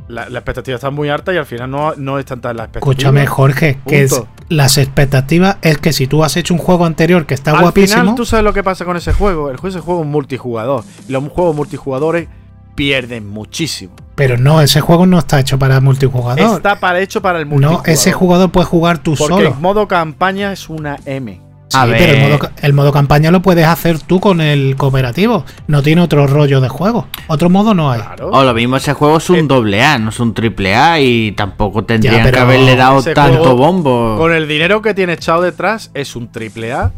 La, 0.08 0.28
la 0.28 0.38
expectativa 0.38 0.74
está 0.74 0.90
muy 0.90 1.08
alta 1.08 1.32
y 1.32 1.38
al 1.38 1.46
final 1.46 1.70
no, 1.70 1.94
no 1.96 2.18
es 2.18 2.24
tanta 2.24 2.52
la 2.52 2.64
expectativa. 2.64 2.92
Escúchame, 2.92 3.26
Jorge, 3.26 3.78
que 3.86 4.02
es, 4.02 4.22
las 4.48 4.76
expectativas 4.76 5.56
es 5.62 5.78
que 5.78 5.92
si 5.92 6.06
tú 6.06 6.22
has 6.22 6.36
hecho 6.36 6.52
un 6.54 6.60
juego 6.60 6.84
anterior 6.84 7.24
que 7.24 7.34
está 7.34 7.52
Al 7.52 7.62
guapísimo, 7.62 8.02
final, 8.02 8.14
tú 8.14 8.26
sabes 8.26 8.44
lo 8.44 8.52
que 8.52 8.62
pasa 8.62 8.84
con 8.84 8.96
ese 8.96 9.12
juego. 9.12 9.50
El 9.50 9.56
juego 9.56 9.68
es 9.70 9.76
un 9.76 9.82
juego 9.82 10.04
multijugador. 10.04 10.84
Los 11.08 11.24
juegos 11.28 11.56
multijugadores 11.56 12.28
pierden 12.74 13.28
muchísimo. 13.28 13.94
pero 14.14 14.36
no, 14.38 14.60
ese 14.60 14.80
juego 14.80 15.06
no 15.06 15.18
está 15.18 15.40
hecho 15.40 15.58
para 15.58 15.80
multijugador. 15.80 16.56
Está 16.56 16.78
para 16.80 17.00
hecho 17.00 17.20
para 17.22 17.38
el 17.40 17.44
no, 17.46 17.52
multijugador. 17.52 17.88
ese 17.90 18.12
jugador 18.12 18.50
puede 18.50 18.66
jugar 18.66 18.98
tú 18.98 19.14
Porque 19.16 19.34
solo. 19.34 19.48
el 19.48 19.54
modo 19.60 19.88
campaña 19.88 20.52
es 20.52 20.68
una 20.68 20.98
M. 21.06 21.40
Sí, 21.68 21.78
A 21.78 21.86
pero 21.86 22.12
el 22.12 22.20
modo, 22.28 22.38
ca- 22.38 22.52
el 22.60 22.72
modo 22.74 22.92
campaña 22.92 23.30
lo 23.30 23.40
puedes 23.40 23.64
hacer 23.66 23.98
tú 23.98 24.20
con 24.20 24.42
el 24.42 24.76
cooperativo. 24.76 25.46
No 25.68 25.82
tiene 25.82 26.02
otro 26.02 26.26
rollo 26.26 26.60
de 26.60 26.68
juego. 26.68 27.06
Otro 27.28 27.48
modo 27.48 27.72
no 27.72 27.90
hay. 27.90 28.00
Claro. 28.02 28.28
O 28.30 28.44
lo 28.44 28.52
mismo, 28.52 28.76
ese 28.76 28.92
juego 28.92 29.16
es 29.16 29.30
un 29.30 29.36
Eh, 29.36 29.42
doble 29.44 29.82
A, 29.82 29.98
no 29.98 30.10
es 30.10 30.20
un 30.20 30.34
triple 30.34 30.74
A, 30.74 31.00
y 31.00 31.32
tampoco 31.32 31.84
tendrían 31.84 32.30
que 32.30 32.38
haberle 32.38 32.76
dado 32.76 33.02
tanto 33.02 33.38
juego, 33.38 33.56
bombo. 33.56 34.16
Con 34.18 34.34
el 34.34 34.46
dinero 34.46 34.82
que 34.82 34.92
tiene 34.92 35.14
echado 35.14 35.40
detrás, 35.40 35.90
es 35.94 36.14
un 36.14 36.30
triple 36.30 36.74
A 36.74 36.92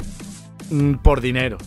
mm, 0.70 0.94
por 0.94 1.20
dinero. 1.20 1.58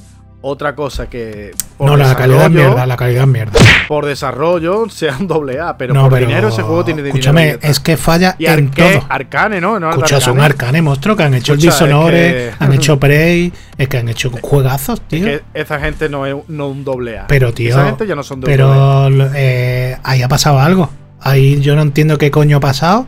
Otra 0.50 0.76
cosa 0.76 1.10
que. 1.10 1.52
No, 1.78 1.98
la 1.98 2.16
calidad 2.16 2.46
es 2.46 2.52
mierda, 2.52 2.86
la 2.86 2.96
calidad 2.96 3.24
es 3.24 3.28
mierda. 3.28 3.60
Por 3.90 4.06
desarrollo 4.06 4.90
sea 4.90 5.18
un 5.20 5.28
doble 5.28 5.60
A, 5.60 5.78
pero 5.78 5.94
no, 5.94 6.04
por 6.04 6.14
pero 6.14 6.26
dinero 6.26 6.48
ese 6.48 6.62
juego 6.62 6.86
tiene 6.86 7.02
dinero. 7.04 7.20
Escúchame, 7.20 7.60
es 7.62 7.80
que 7.82 7.98
falla 7.98 8.36
y 8.40 8.46
en 8.46 8.72
Arque- 8.72 8.94
todo. 9.00 9.06
Arcane, 9.10 9.60
¿no? 9.60 9.78
no 9.78 9.90
Escucha, 9.90 10.22
son 10.22 10.40
Arcane, 10.40 10.82
monstruo, 10.82 11.18
que 11.18 11.24
han 11.24 11.34
hecho 11.34 11.52
el 11.52 11.60
es 11.60 11.66
Dishonored, 11.66 12.32
que- 12.32 12.54
han 12.64 12.72
hecho 12.72 12.98
Prey, 13.00 13.52
es 13.78 13.88
que 13.90 13.98
han 13.98 14.08
hecho 14.08 14.32
juegazos, 14.42 15.02
tío. 15.02 15.26
Que 15.26 15.42
esa 15.54 15.80
gente 15.82 16.08
no 16.08 16.26
es 16.26 16.34
no 16.48 16.70
un 16.70 16.86
doble 16.86 17.20
A. 17.20 17.28
Pero, 17.28 17.54
tío, 17.54 17.70
Esa 17.72 17.86
gente 17.88 18.08
ya 18.08 18.16
no 18.16 18.24
son 18.24 18.40
doble 18.40 18.54
Pero 18.56 19.10
eh, 19.36 19.98
ahí 20.04 20.22
ha 20.22 20.30
pasado 20.30 20.60
algo. 20.60 20.90
Ahí 21.20 21.60
yo 21.60 21.76
no 21.76 21.82
entiendo 21.82 22.18
qué 22.18 22.32
coño 22.32 22.58
ha 22.58 22.62
pasado, 22.62 23.06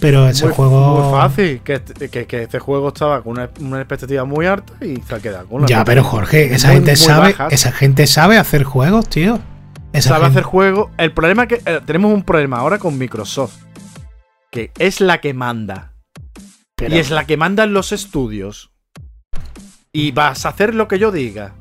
pero 0.00 0.28
ese 0.28 0.46
muy, 0.46 0.54
juego. 0.54 1.00
muy 1.02 1.18
fácil. 1.20 1.60
Que, 1.62 1.80
que, 2.10 2.26
que 2.26 2.42
este 2.42 2.58
juego 2.58 2.88
estaba 2.88 3.22
con 3.22 3.32
una, 3.32 3.50
una 3.60 3.78
expectativa 3.78 4.24
muy 4.24 4.46
alta 4.46 4.72
y 4.84 4.96
se 5.00 5.14
ha 5.14 5.20
quedado 5.20 5.46
con 5.46 5.58
una 5.58 5.66
Ya, 5.68 5.84
pero 5.84 6.02
Jorge, 6.02 6.52
esa 6.54 6.68
muy, 6.68 6.76
gente 6.76 6.90
muy 6.92 6.96
sabe, 6.96 7.32
bajas. 7.32 7.52
esa 7.52 7.72
gente 7.72 8.06
sabe 8.06 8.38
hacer 8.38 8.64
juegos, 8.64 9.08
tío. 9.08 9.38
Esa 9.92 10.10
sabe 10.10 10.24
gente- 10.24 10.38
hacer 10.40 10.42
juegos. 10.50 10.90
El 10.98 11.12
problema 11.12 11.42
es 11.44 11.48
que 11.48 11.62
eh, 11.64 11.80
tenemos 11.84 12.12
un 12.12 12.22
problema 12.22 12.58
ahora 12.58 12.78
con 12.78 12.96
Microsoft. 12.98 13.56
Que 14.50 14.72
es 14.78 15.00
la 15.00 15.20
que 15.20 15.32
manda. 15.34 15.92
pero- 16.76 16.94
Y 16.94 16.98
es 16.98 17.10
la 17.10 17.24
que 17.26 17.36
manda 17.36 17.64
en 17.64 17.72
los 17.72 17.92
estudios. 17.92 18.70
Y 19.92 20.12
vas 20.12 20.46
a 20.46 20.50
hacer 20.50 20.74
lo 20.74 20.86
que 20.88 20.98
yo 20.98 21.10
diga. 21.12 21.52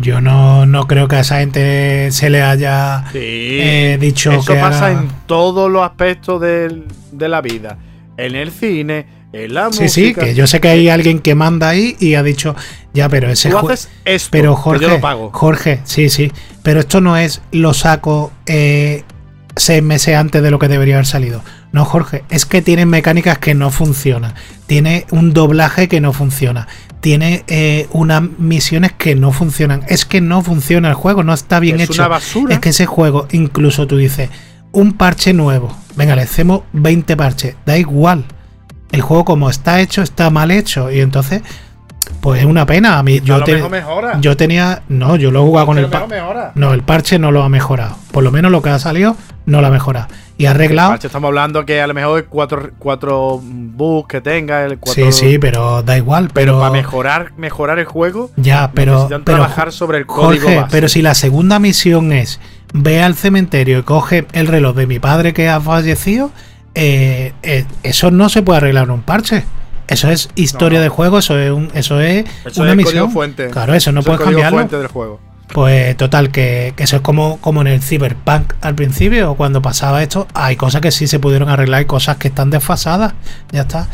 Yo 0.00 0.20
no, 0.20 0.66
no 0.66 0.86
creo 0.86 1.06
que 1.08 1.16
a 1.16 1.20
esa 1.20 1.38
gente 1.38 2.10
se 2.10 2.30
le 2.30 2.42
haya 2.42 3.04
Sí. 3.12 3.18
eh, 3.20 3.98
dicho 4.00 4.32
Eso 4.32 4.52
que 4.52 4.58
pasa 4.60 4.86
haga- 4.88 5.00
en 5.02 5.08
todos 5.26 5.70
los 5.70 5.82
aspectos 5.82 6.40
del- 6.40 6.84
de 7.12 7.28
la 7.28 7.40
vida. 7.40 7.78
En 8.16 8.34
el 8.34 8.50
cine, 8.50 9.06
en 9.32 9.54
la 9.54 9.70
Sí, 9.72 9.82
música. 9.84 10.20
sí, 10.22 10.26
que 10.28 10.34
yo 10.34 10.46
sé 10.46 10.60
que 10.60 10.68
hay 10.68 10.88
alguien 10.88 11.18
que 11.20 11.34
manda 11.34 11.68
ahí 11.68 11.96
y 12.00 12.14
ha 12.14 12.22
dicho, 12.22 12.54
ya, 12.92 13.08
pero 13.08 13.28
ese 13.30 13.50
Tú 13.50 13.58
haces 13.58 13.88
esto, 14.04 14.28
Pero 14.32 14.54
que 14.56 14.62
Jorge, 14.62 14.82
yo 14.84 14.88
lo 14.90 15.00
pago. 15.00 15.30
Jorge, 15.32 15.80
sí, 15.84 16.08
sí. 16.08 16.32
Pero 16.62 16.80
esto 16.80 17.00
no 17.00 17.16
es 17.16 17.40
lo 17.52 17.72
saco 17.74 18.32
eh, 18.46 19.04
seis 19.56 19.82
meses 19.82 20.16
antes 20.16 20.42
de 20.42 20.50
lo 20.50 20.58
que 20.58 20.66
debería 20.68 20.94
haber 20.96 21.06
salido. 21.06 21.42
No, 21.70 21.84
Jorge, 21.84 22.24
es 22.30 22.46
que 22.46 22.62
tiene 22.62 22.86
mecánicas 22.86 23.38
que 23.38 23.54
no 23.54 23.70
funcionan. 23.70 24.34
Tiene 24.66 25.06
un 25.10 25.32
doblaje 25.32 25.88
que 25.88 26.00
no 26.00 26.12
funciona. 26.12 26.66
Tiene 27.04 27.44
eh, 27.48 27.86
unas 27.92 28.22
misiones 28.38 28.92
que 28.92 29.14
no 29.14 29.30
funcionan. 29.30 29.82
Es 29.88 30.06
que 30.06 30.22
no 30.22 30.40
funciona 30.40 30.88
el 30.88 30.94
juego, 30.94 31.22
no 31.22 31.34
está 31.34 31.60
bien 31.60 31.78
es 31.78 31.90
hecho. 31.90 32.00
una 32.00 32.08
basura. 32.08 32.54
Es 32.54 32.60
que 32.60 32.70
ese 32.70 32.86
juego, 32.86 33.28
incluso 33.30 33.86
tú 33.86 33.98
dices, 33.98 34.30
un 34.72 34.94
parche 34.94 35.34
nuevo. 35.34 35.76
Venga, 35.96 36.16
le 36.16 36.22
hacemos 36.22 36.62
20 36.72 37.14
parches. 37.14 37.56
Da 37.66 37.76
igual. 37.76 38.24
El 38.90 39.02
juego 39.02 39.26
como 39.26 39.50
está 39.50 39.82
hecho, 39.82 40.00
está 40.00 40.30
mal 40.30 40.50
hecho. 40.50 40.90
Y 40.90 41.00
entonces, 41.02 41.42
pues 42.22 42.40
es 42.40 42.46
una 42.46 42.64
pena. 42.64 42.98
A 42.98 43.02
mí, 43.02 43.18
a 43.18 43.22
yo, 43.22 43.36
lo 43.38 43.44
te- 43.44 43.54
mejor 43.56 43.70
mejora. 43.70 44.18
yo 44.22 44.34
tenía. 44.38 44.82
No, 44.88 45.16
yo 45.16 45.30
lo 45.30 45.40
he 45.42 45.46
jugado 45.46 45.66
con 45.66 45.76
el 45.76 45.88
parche. 45.90 46.16
No, 46.54 46.72
el 46.72 46.82
parche 46.82 47.18
no 47.18 47.32
lo 47.32 47.42
ha 47.42 47.50
mejorado. 47.50 47.98
Por 48.12 48.24
lo 48.24 48.30
menos 48.32 48.50
lo 48.50 48.62
que 48.62 48.70
ha 48.70 48.78
salido 48.78 49.14
no 49.44 49.60
lo 49.60 49.66
ha 49.66 49.70
mejorado. 49.70 50.08
Y 50.36 50.46
arreglado. 50.46 50.90
Parche, 50.90 51.06
estamos 51.06 51.28
hablando 51.28 51.64
que 51.64 51.80
a 51.80 51.86
lo 51.86 51.94
mejor 51.94 52.24
cuatro, 52.26 52.70
cuatro 52.78 53.40
bugs 53.42 54.08
que 54.08 54.20
tenga. 54.20 54.64
El 54.64 54.78
cuatro, 54.78 55.12
Sí, 55.12 55.12
sí, 55.12 55.38
pero 55.38 55.82
da 55.84 55.96
igual. 55.96 56.30
Pero, 56.34 56.58
Para 56.58 56.72
mejorar, 56.72 57.32
mejorar 57.36 57.78
el 57.78 57.84
juego, 57.84 58.30
Ya, 58.36 58.72
pero. 58.74 58.92
necesitan 58.94 59.22
pero 59.24 59.38
trabajar 59.38 59.70
sobre 59.72 59.98
el 59.98 60.06
código 60.06 60.42
Jorge, 60.44 60.56
base. 60.56 60.68
pero 60.72 60.88
si 60.88 61.02
la 61.02 61.14
segunda 61.14 61.58
misión 61.60 62.12
es 62.12 62.40
ve 62.72 63.00
al 63.02 63.14
cementerio 63.14 63.78
y 63.78 63.82
coge 63.84 64.26
el 64.32 64.48
reloj 64.48 64.74
de 64.74 64.86
mi 64.88 64.98
padre 64.98 65.32
que 65.32 65.48
ha 65.48 65.60
fallecido, 65.60 66.32
eh, 66.74 67.32
eh, 67.44 67.64
eso 67.84 68.10
no 68.10 68.28
se 68.28 68.42
puede 68.42 68.56
arreglar 68.56 68.84
en 68.84 68.90
un 68.90 69.02
parche. 69.02 69.44
Eso 69.86 70.10
es 70.10 70.30
historia 70.34 70.78
No. 70.80 70.82
de 70.82 70.88
juego, 70.88 71.18
eso 71.18 71.38
es 71.38 71.52
un, 71.52 71.70
eso 71.74 72.00
es 72.00 72.24
Eso 72.44 72.62
una 72.62 72.70
es 72.72 72.76
misión. 72.76 73.12
fuente. 73.12 73.50
Claro, 73.50 73.74
eso 73.74 73.92
no 73.92 74.00
Eso 74.00 74.10
es 74.10 74.16
puedes 74.16 74.24
código 74.24 74.40
cambiarlo. 74.40 74.56
fuente 74.58 74.78
del 74.78 74.88
juego. 74.88 75.20
Pues 75.52 75.96
total, 75.96 76.30
que, 76.30 76.72
que 76.76 76.82
eso 76.84 76.96
es 76.96 77.02
como, 77.02 77.36
como 77.38 77.60
en 77.60 77.68
el 77.68 77.82
Cyberpunk 77.82 78.54
al 78.60 78.74
principio, 78.74 79.32
o 79.32 79.36
cuando 79.36 79.62
pasaba 79.62 80.02
esto, 80.02 80.26
hay 80.34 80.56
cosas 80.56 80.80
que 80.80 80.90
sí 80.90 81.06
se 81.06 81.18
pudieron 81.20 81.48
arreglar 81.48 81.82
y 81.82 81.84
cosas 81.84 82.16
que 82.16 82.28
están 82.28 82.50
desfasadas. 82.50 83.12
Ya 83.52 83.60
está. 83.62 83.86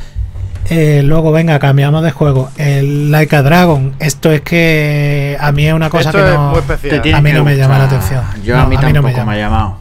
Eh, 0.71 1.03
luego, 1.05 1.33
venga, 1.33 1.59
cambiamos 1.59 2.03
de 2.05 2.13
juego. 2.13 2.51
El 2.57 3.11
Like 3.11 3.35
a 3.35 3.43
Dragon. 3.43 3.95
Esto 3.99 4.31
es 4.31 4.43
que 4.43 5.37
a 5.41 5.51
mí 5.53 5.67
es 5.67 5.75
una 5.75 5.91
cosa 5.91 6.11
Esto 6.11 6.25
que 6.25 6.31
no. 6.31 6.59
especial. 6.59 7.15
A 7.15 7.21
mí 7.21 7.33
no 7.33 7.45
me 7.45 7.57
llama 7.57 7.79
la 7.79 7.85
atención. 7.85 8.23
Yo 8.45 8.57
No, 8.57 8.63
a 8.63 8.67
mí 8.67 8.77
a 8.77 8.79
mí 8.81 8.87
no 8.87 8.93
tampoco 8.93 9.03
me 9.03 9.11
me, 9.11 9.17
llama. 9.19 9.33
ha 9.33 9.37
llamado. 9.37 9.81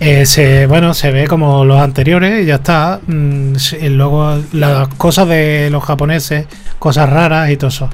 Eh, 0.00 0.26
se- 0.26 0.66
bueno, 0.66 0.92
se 0.94 1.10
ve 1.10 1.26
como 1.26 1.64
los 1.64 1.80
anteriores 1.80 2.42
y 2.42 2.46
ya 2.46 2.56
está. 2.56 3.00
Mm, 3.06 3.52
y 3.80 3.88
luego 3.90 4.38
las 4.52 4.88
cosas 4.88 5.28
de 5.28 5.68
los 5.70 5.82
japoneses, 5.84 6.46
cosas 6.78 7.08
raras 7.08 7.50
y 7.50 7.56
todo 7.56 7.68
eso. 7.68 7.88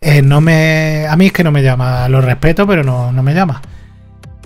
Eh, 0.00 0.22
no 0.22 0.40
me, 0.40 1.06
a 1.08 1.16
mí 1.16 1.26
es 1.26 1.32
que 1.32 1.42
no 1.42 1.50
me 1.50 1.62
llama, 1.62 2.08
lo 2.08 2.20
respeto, 2.20 2.66
pero 2.66 2.84
no, 2.84 3.10
no 3.12 3.22
me 3.22 3.34
llama. 3.34 3.60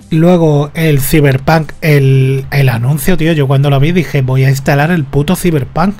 Luego 0.09 0.71
el 0.73 0.99
Cyberpunk, 0.99 1.73
el, 1.81 2.45
el 2.51 2.69
anuncio, 2.69 3.17
tío, 3.17 3.33
yo 3.33 3.47
cuando 3.47 3.69
lo 3.69 3.79
vi 3.79 3.91
dije, 3.91 4.21
voy 4.21 4.43
a 4.45 4.49
instalar 4.49 4.91
el 4.91 5.03
puto 5.03 5.35
Cyberpunk. 5.35 5.95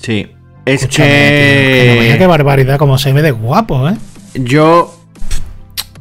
Sí. 0.00 0.28
Es 0.66 0.82
Escúchame, 0.82 1.08
tío, 1.08 1.16
que 1.18 1.92
no 1.94 2.00
veía 2.00 2.18
qué 2.18 2.26
barbaridad, 2.26 2.78
como 2.78 2.98
se 2.98 3.12
ve 3.12 3.22
de 3.22 3.30
guapo, 3.30 3.88
¿eh? 3.88 3.96
yo. 4.34 4.96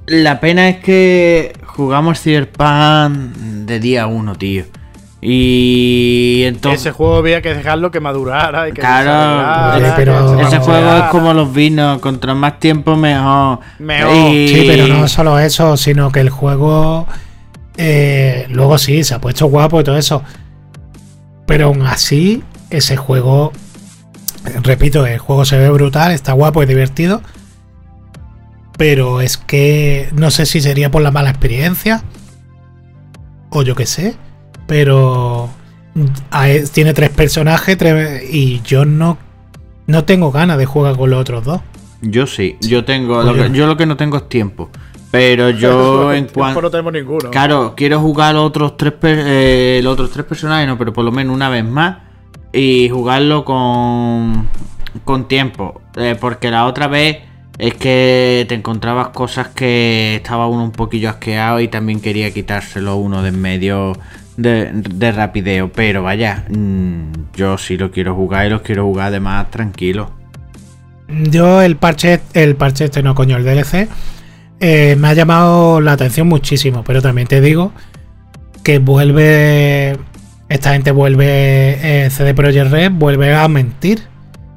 La 0.05 0.39
pena 0.39 0.69
es 0.69 0.77
que 0.77 1.53
jugamos 1.65 2.19
Cyberpunk 2.21 3.35
de 3.67 3.79
día 3.79 4.07
uno, 4.07 4.35
tío. 4.35 4.65
Y 5.21 6.43
entonces. 6.45 6.81
Ese 6.81 6.91
juego 6.91 7.17
había 7.17 7.41
que 7.41 7.53
dejarlo 7.53 7.91
que 7.91 7.99
madurara 7.99 8.69
y 8.69 8.71
que 8.71 8.79
Claro, 8.81 9.93
pero- 9.97 10.39
Ese 10.41 10.59
juego 10.59 10.91
es 10.97 11.03
como 11.11 11.33
los 11.33 11.53
vinos, 11.53 11.99
contra 11.99 12.33
más 12.33 12.59
tiempo 12.59 12.95
mejor. 12.95 13.59
Mejor. 13.79 14.15
Y- 14.33 14.47
Sí, 14.47 14.63
pero 14.67 14.87
no 14.87 15.07
solo 15.07 15.37
eso, 15.39 15.75
sino 15.77 16.11
que 16.11 16.21
el 16.21 16.29
juego. 16.29 17.05
eh, 17.81 18.45
luego 18.49 18.77
sí, 18.77 19.03
se 19.05 19.13
ha 19.15 19.21
puesto 19.21 19.45
guapo 19.47 19.79
y 19.79 19.83
todo 19.85 19.97
eso. 19.97 20.21
Pero 21.45 21.67
aún 21.67 21.81
así, 21.85 22.43
ese 22.69 22.97
juego. 22.97 23.51
Repito, 24.63 25.05
el 25.05 25.17
juego 25.19 25.43
se 25.45 25.57
ve 25.57 25.69
brutal, 25.69 26.11
está 26.11 26.33
guapo 26.33 26.61
y 26.63 26.65
divertido. 26.65 27.21
Pero 28.77 29.19
es 29.21 29.37
que 29.37 30.09
no 30.13 30.31
sé 30.31 30.45
si 30.45 30.61
sería 30.61 30.91
por 30.91 31.01
la 31.01 31.11
mala 31.11 31.29
experiencia. 31.29 32.03
O 33.49 33.63
yo 33.63 33.75
qué 33.75 33.85
sé. 33.85 34.15
Pero. 34.69 35.49
a- 36.31 36.47
tiene 36.71 36.93
tres 36.93 37.09
personajes 37.09 37.77
tres- 37.77 38.23
y 38.31 38.61
yo 38.61 38.85
no. 38.85 39.17
no 39.87 40.05
tengo 40.05 40.31
ganas 40.31 40.57
de 40.57 40.65
jugar 40.65 40.95
con 40.95 41.09
los 41.09 41.19
otros 41.19 41.43
dos. 41.43 41.61
Yo 42.01 42.25
sí, 42.27 42.55
yo 42.61 42.85
tengo. 42.85 43.21
Lo 43.23 43.35
yo- 43.35 43.43
que- 43.43 43.57
yo 43.57 43.67
lo 43.67 43.75
que 43.75 43.85
no 43.85 43.97
tengo 43.97 44.15
es 44.17 44.29
tiempo. 44.29 44.69
Pero 45.11 45.49
yo 45.49 46.13
en 46.13 46.25
Tiempo 46.25 46.39
cuanto. 46.39 46.61
no 46.61 46.69
tenemos 46.69 46.93
ninguno. 46.93 47.31
Claro, 47.31 47.73
quiero 47.75 47.99
jugar 47.99 48.35
los 48.35 48.45
otros 48.45 48.77
tres 48.77 48.93
eh, 49.03 49.81
los 49.83 49.93
otros 49.93 50.11
tres 50.11 50.25
personajes, 50.25 50.67
no, 50.67 50.77
pero 50.77 50.93
por 50.93 51.03
lo 51.03 51.11
menos 51.11 51.35
una 51.35 51.49
vez 51.49 51.65
más. 51.65 51.97
Y 52.53 52.87
jugarlo 52.89 53.43
con. 53.43 54.47
con 55.03 55.27
tiempo. 55.27 55.81
Eh, 55.97 56.15
porque 56.19 56.49
la 56.51 56.65
otra 56.67 56.87
vez 56.87 57.17
es 57.57 57.73
que 57.73 58.45
te 58.47 58.55
encontrabas 58.55 59.09
cosas 59.09 59.49
que 59.49 60.15
estaba 60.15 60.47
uno 60.47 60.63
un 60.63 60.71
poquillo 60.71 61.09
asqueado 61.09 61.59
y 61.59 61.67
también 61.67 61.99
quería 61.99 62.31
quitárselo 62.31 62.95
uno 62.95 63.21
de 63.21 63.29
en 63.29 63.41
medio 63.41 63.97
de, 64.41 64.69
de 64.73 65.11
rapideo. 65.11 65.71
Pero 65.71 66.03
vaya, 66.03 66.45
mm, 66.49 67.11
yo 67.35 67.57
sí 67.57 67.77
lo 67.77 67.91
quiero 67.91 68.15
jugar 68.15 68.47
y 68.47 68.49
los 68.49 68.61
quiero 68.61 68.85
jugar 68.85 69.07
además 69.07 69.49
tranquilo. 69.51 70.11
Yo 71.07 71.61
el 71.61 71.75
parche, 71.75 72.21
el 72.33 72.55
parche 72.55 72.85
este 72.85 73.01
no 73.01 73.15
coño, 73.15 73.37
el 73.37 73.43
DLC, 73.43 73.87
eh, 74.59 74.95
me 74.99 75.07
ha 75.07 75.13
llamado 75.13 75.81
la 75.81 75.93
atención 75.93 76.27
muchísimo, 76.27 76.83
pero 76.83 77.01
también 77.01 77.27
te 77.27 77.41
digo 77.41 77.71
que 78.63 78.77
vuelve, 78.79 79.97
esta 80.49 80.73
gente 80.73 80.91
vuelve, 80.91 82.05
eh, 82.05 82.09
CD 82.11 82.33
Projekt 82.35 82.69
Red 82.71 82.91
vuelve 82.91 83.33
a 83.33 83.47
mentir, 83.47 84.01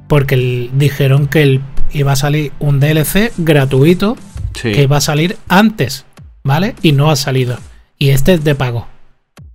porque 0.09 0.35
el- 0.35 0.71
dijeron 0.75 1.27
que 1.27 1.42
el- 1.42 1.61
iba 1.92 2.12
a 2.12 2.16
salir 2.16 2.53
un 2.59 2.81
DLC 2.81 3.33
gratuito 3.38 4.16
Sí. 4.55 4.73
que 4.73 4.83
iba 4.83 4.99
a 4.99 5.01
salir 5.01 5.38
antes, 5.49 6.05
¿vale? 6.45 6.75
Y 6.83 6.92
no 6.92 7.11
ha 7.11 7.16
salido. 7.16 7.57
Y 7.99 8.11
este 8.11 8.35
es 8.35 8.45
de 8.45 8.55
pago, 8.55 8.88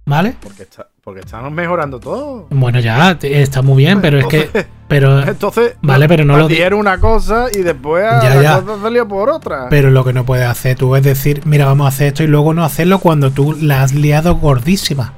¿vale? 0.08 0.36
Porque, 0.42 0.64
está, 0.64 0.88
porque 1.04 1.20
estamos 1.20 1.52
mejorando 1.52 2.00
todo. 2.00 2.48
Bueno, 2.50 2.80
ya 2.80 3.12
está 3.22 3.62
muy 3.62 3.78
bien, 3.78 4.02
pero 4.02 4.18
es 4.18 4.26
que, 4.26 4.50
pero 4.88 5.22
Entonces, 5.28 5.76
Vale, 5.84 6.08
pero 6.08 6.26
no 6.26 6.36
lo 6.38 6.48
di- 6.48 6.56
dieron 6.56 6.80
una 6.80 6.98
cosa 6.98 7.46
y 7.54 7.58
después 7.62 8.04
Ya, 8.24 8.34
la 8.36 8.42
ya. 8.42 8.62
cosa 8.62 8.82
salió 8.82 9.08
por 9.08 9.30
otra. 9.30 9.68
Pero 9.70 9.92
lo 9.92 10.04
que 10.04 10.14
no 10.14 10.26
puedes 10.26 10.48
hacer 10.48 10.76
tú 10.78 10.96
es 10.96 11.04
decir, 11.04 11.42
mira, 11.46 11.66
vamos 11.68 11.86
a 11.86 11.90
hacer 11.90 12.08
esto 12.08 12.24
y 12.24 12.28
luego 12.28 12.56
no 12.56 12.64
hacerlo 12.64 12.98
cuando 12.98 13.30
tú 13.30 13.56
la 13.62 13.84
has 13.84 13.94
liado 13.94 14.36
gordísima. 14.38 15.14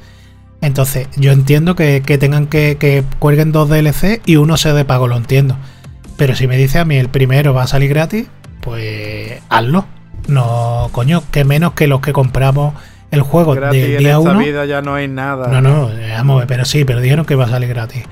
Entonces, 0.62 1.08
yo 1.16 1.32
entiendo 1.32 1.74
que, 1.76 2.02
que 2.06 2.18
tengan 2.18 2.48
que, 2.48 2.76
que 2.78 3.06
cuelguen 3.20 3.54
dos 3.54 3.70
DLC 3.70 4.22
y 4.26 4.36
uno 4.36 4.58
sea 4.58 4.74
de 4.74 4.84
pago, 4.84 5.08
lo 5.08 5.16
entiendo. 5.16 5.56
Pero 6.18 6.36
si 6.36 6.48
me 6.48 6.58
dice 6.58 6.80
a 6.80 6.84
mí 6.86 6.98
el 6.98 7.08
primero 7.08 7.54
va 7.54 7.64
a 7.64 7.68
salir 7.68 7.88
gratis, 7.90 8.28
pues 8.62 9.42
hazlo. 9.48 9.86
No, 10.28 10.90
coño, 10.92 11.24
que 11.32 11.46
menos 11.46 11.74
que 11.74 11.88
los 11.88 12.02
que 12.02 12.12
compramos 12.12 12.74
el 13.12 13.22
juego 13.22 13.54
Gratis 13.56 13.82
del 13.82 13.92
en 13.94 13.98
día 14.00 14.18
esta 14.18 14.32
1. 14.32 14.40
vida 14.40 14.66
ya 14.66 14.82
no 14.82 14.94
hay 14.96 15.08
nada. 15.08 15.48
No, 15.48 15.62
no, 15.62 15.90
eh, 15.92 16.12
vamos 16.12 16.36
a 16.36 16.40
ver, 16.40 16.48
pero 16.48 16.66
sí, 16.66 16.86
pero 16.86 17.02
dijeron 17.02 17.26
que 17.26 17.36
va 17.36 17.46
a 17.46 17.50
salir 17.50 17.70
gratis. 17.70 18.04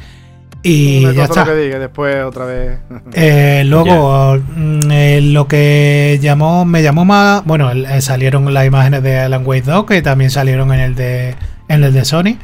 Y 0.63 1.05
Una 1.05 1.13
ya 1.13 1.27
cosa 1.27 1.41
está. 1.41 1.51
lo 1.51 1.57
que 1.57 1.63
diga, 1.65 1.79
después 1.79 2.23
otra 2.25 2.45
vez. 2.45 2.79
Eh, 3.13 3.63
luego, 3.65 4.37
mm, 4.55 4.91
eh, 4.91 5.21
lo 5.21 5.47
que 5.47 6.19
llamó, 6.21 6.65
me 6.65 6.81
llamó 6.83 7.05
más. 7.05 7.45
Bueno, 7.45 7.71
eh, 7.71 8.01
salieron 8.01 8.51
las 8.53 8.65
imágenes 8.65 9.01
de 9.03 9.19
Alan 9.19 9.43
Wake 9.45 9.63
2, 9.65 9.85
que 9.85 10.01
también 10.01 10.29
salieron 10.31 10.73
en 10.73 10.79
el 10.79 10.95
de, 10.95 11.35
en 11.69 11.83
el 11.83 11.93
de 11.93 12.03
Sony. 12.05 12.37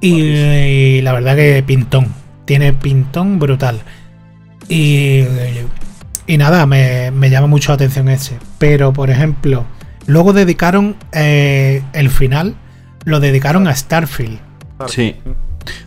Y, 0.00 0.12
y 0.20 1.02
la 1.02 1.12
verdad 1.12 1.36
que 1.36 1.62
pintón. 1.66 2.08
Tiene 2.44 2.72
pintón 2.72 3.38
brutal. 3.38 3.80
Y, 4.68 5.22
y 6.26 6.36
nada, 6.38 6.66
me, 6.66 7.10
me 7.12 7.30
llama 7.30 7.46
mucho 7.46 7.70
la 7.70 7.76
atención 7.76 8.08
ese. 8.08 8.36
Pero, 8.58 8.92
por 8.92 9.08
ejemplo, 9.10 9.64
luego 10.06 10.32
dedicaron 10.32 10.96
eh, 11.12 11.82
el 11.92 12.10
final, 12.10 12.54
lo 13.04 13.20
dedicaron 13.20 13.68
a 13.68 13.74
Starfield. 13.74 14.38
Sí. 14.88 15.16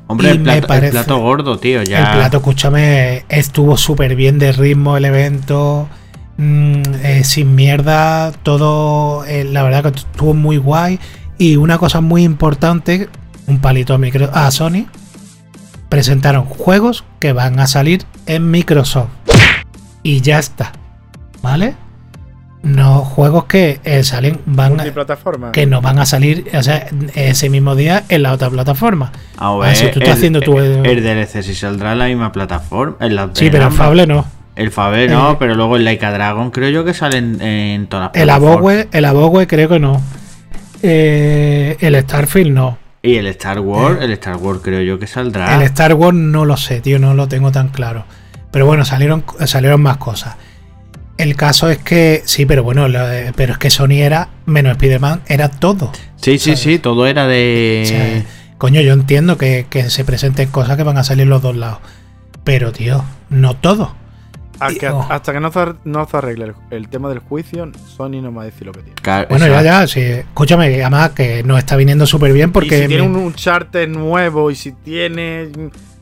Hombre, 0.07 0.29
Y 0.29 0.31
el 0.31 0.41
plato, 0.41 0.57
el 0.59 0.65
parece- 0.67 0.91
plato 0.91 1.17
gordo, 1.19 1.57
tío. 1.59 1.83
Ya. 1.83 1.99
El 2.11 2.17
plato, 2.17 2.37
escúchame, 2.37 3.23
estuvo 3.29 3.77
súper 3.77 4.15
bien 4.15 4.39
de 4.39 4.51
ritmo 4.51 4.97
el 4.97 5.05
evento. 5.05 5.87
mm, 6.37 6.81
eh, 7.03 7.23
sin 7.25 7.53
mierda, 7.55 8.31
todo. 8.43 9.25
eh, 9.25 9.43
la 9.43 9.61
verdad 9.63 9.83
que 9.91 9.99
estuvo 9.99 10.33
muy 10.33 10.55
guay. 10.57 10.99
Y 11.37 11.55
una 11.57 11.77
cosa 11.77 11.99
muy 12.01 12.23
importante, 12.23 13.09
un 13.47 13.59
palito 13.59 13.93
a, 13.93 13.97
micro, 13.97 14.29
a 14.33 14.49
Sony. 14.51 14.85
Presentaron 15.89 16.45
juegos 16.45 17.03
que 17.19 17.33
van 17.33 17.59
a 17.59 17.67
salir 17.67 18.05
en 18.25 18.51
Microsoft. 18.51 19.09
Y 20.03 20.21
ya 20.21 20.39
está. 20.39 20.71
¿Vale? 21.41 21.75
No 22.61 22.99
juegos 23.05 23.45
que 23.45 23.79
eh, 23.85 24.03
salen, 24.03 24.41
van 24.45 24.81
a- 24.81 25.51
que 25.53 25.65
no 25.65 25.79
van 25.81 25.97
a 25.97 26.05
salir 26.05 26.45
o 26.53 26.61
sea, 26.61 26.87
ese 27.15 27.49
mismo 27.49 27.73
día 27.75 28.03
en 28.09 28.23
la 28.23 28.33
otra 28.33 28.49
plataforma. 28.49 29.13
Ah, 29.37 29.55
ver, 29.55 29.75
si 29.77 29.83
tú 29.91 29.99
estás 29.99 30.09
el, 30.09 30.13
haciendo 30.15 30.41
tu- 30.41 30.59
el, 30.59 30.85
el 30.85 31.01
DLC 31.03 31.41
si 31.41 31.55
saldrá 31.55 31.93
en 31.93 31.99
la 31.99 32.05
misma 32.07 32.31
plataforma. 32.33 32.97
En 32.99 33.15
la 33.15 33.29
Sí, 33.33 33.45
pero 33.49 33.63
en 33.63 33.71
ambas. 33.71 33.77
Fable 33.77 34.07
no. 34.07 34.25
El 34.57 34.71
Fable 34.71 35.07
no, 35.07 35.31
Eh, 35.31 35.35
pero 35.39 35.55
luego 35.55 35.77
el 35.77 35.85
Laika 35.85 36.11
Dragon 36.11 36.51
creo 36.51 36.69
yo 36.69 36.83
que 36.83 36.93
salen 36.93 37.41
en 37.41 37.87
todas 37.87 38.11
las 38.13 38.21
El. 38.21 38.29
Abogue, 38.29 38.89
el 38.91 39.05
Abogue 39.05 39.47
creo 39.47 39.69
que 39.69 39.79
no. 39.79 40.01
Eh, 40.81 41.77
el 41.79 41.95
Starfield 42.01 42.51
no. 42.53 42.77
Y 43.01 43.15
el 43.15 43.27
Star 43.27 43.61
Wars, 43.61 43.99
el 44.01 44.11
Star 44.11 44.35
Wars 44.35 44.59
creo 44.61 44.81
yo 44.81 44.99
que 44.99 45.07
saldrá. 45.07 45.55
El 45.55 45.61
Star 45.61 45.93
Wars 45.93 46.15
no 46.17 46.43
lo 46.43 46.57
sé, 46.57 46.81
tío, 46.81 46.99
no 46.99 47.13
lo 47.13 47.29
tengo 47.29 47.51
tan 47.53 47.69
claro. 47.69 48.03
Pero 48.51 48.65
bueno, 48.65 48.83
salieron, 48.83 49.23
salieron 49.45 49.81
más 49.81 49.95
cosas. 49.97 50.35
El 51.19 51.35
caso 51.35 51.69
es 51.69 51.77
que, 51.79 52.21
sí, 52.25 52.45
pero 52.45 52.63
bueno, 52.63 52.87
lo 52.87 53.05
de- 53.07 53.33
pero 53.35 53.53
es 53.53 53.59
que 53.59 53.69
Sony 53.69 53.99
era, 54.01 54.29
menos 54.45 54.71
Spider-Man, 54.71 55.21
era 55.27 55.49
todo. 55.49 55.91
sí, 56.15 56.39
sí, 56.39 56.39
¿sabes? 56.39 56.59
sí, 56.61 56.79
todo 56.79 57.05
era 57.07 57.27
de... 57.27 57.81
O 57.83 57.87
sea, 57.87 58.23
coño, 58.57 58.81
yo 58.81 58.93
entiendo 58.93 59.37
que, 59.37 59.65
que 59.69 59.89
se 59.89 60.03
presenten 60.05 60.49
cosas 60.49 60.77
que 60.77 60.83
van 60.83 60.97
a 60.97 61.03
salir 61.03 61.27
los 61.27 61.41
dos 61.41 61.55
lados. 61.55 61.79
Pero, 62.43 62.71
tío, 62.71 63.03
no 63.29 63.55
todo. 63.55 63.93
Hasta 64.61 64.79
que, 64.79 64.89
Oh. 64.89 65.05
hasta 65.09 65.31
que 65.33 65.39
no, 65.39 65.51
se, 65.51 65.59
no 65.85 66.05
se 66.09 66.17
arregle 66.17 66.45
el, 66.45 66.53
el 66.71 66.89
tema 66.89 67.07
del 67.09 67.19
juicio, 67.19 67.69
Sony 67.95 68.21
no 68.21 68.31
me 68.31 68.37
va 68.37 68.41
a 68.41 68.45
decir 68.45 68.65
lo 68.67 68.73
que 68.73 68.81
tiene. 68.81 69.25
Bueno, 69.29 69.47
ya, 69.47 69.61
ya, 69.61 69.87
sí. 69.87 70.01
Escúchame, 70.01 70.65
además 70.81 71.11
que 71.11 71.43
nos 71.43 71.59
está 71.59 71.75
viniendo 71.77 72.05
súper 72.05 72.33
bien 72.33 72.51
porque. 72.51 72.77
y 72.79 72.81
si 72.81 72.87
tiene 72.87 73.03
me- 73.03 73.09
un, 73.09 73.15
un 73.17 73.33
charter 73.33 73.87
nuevo 73.87 74.51
y 74.51 74.55
si 74.55 74.71
tiene 74.73 75.49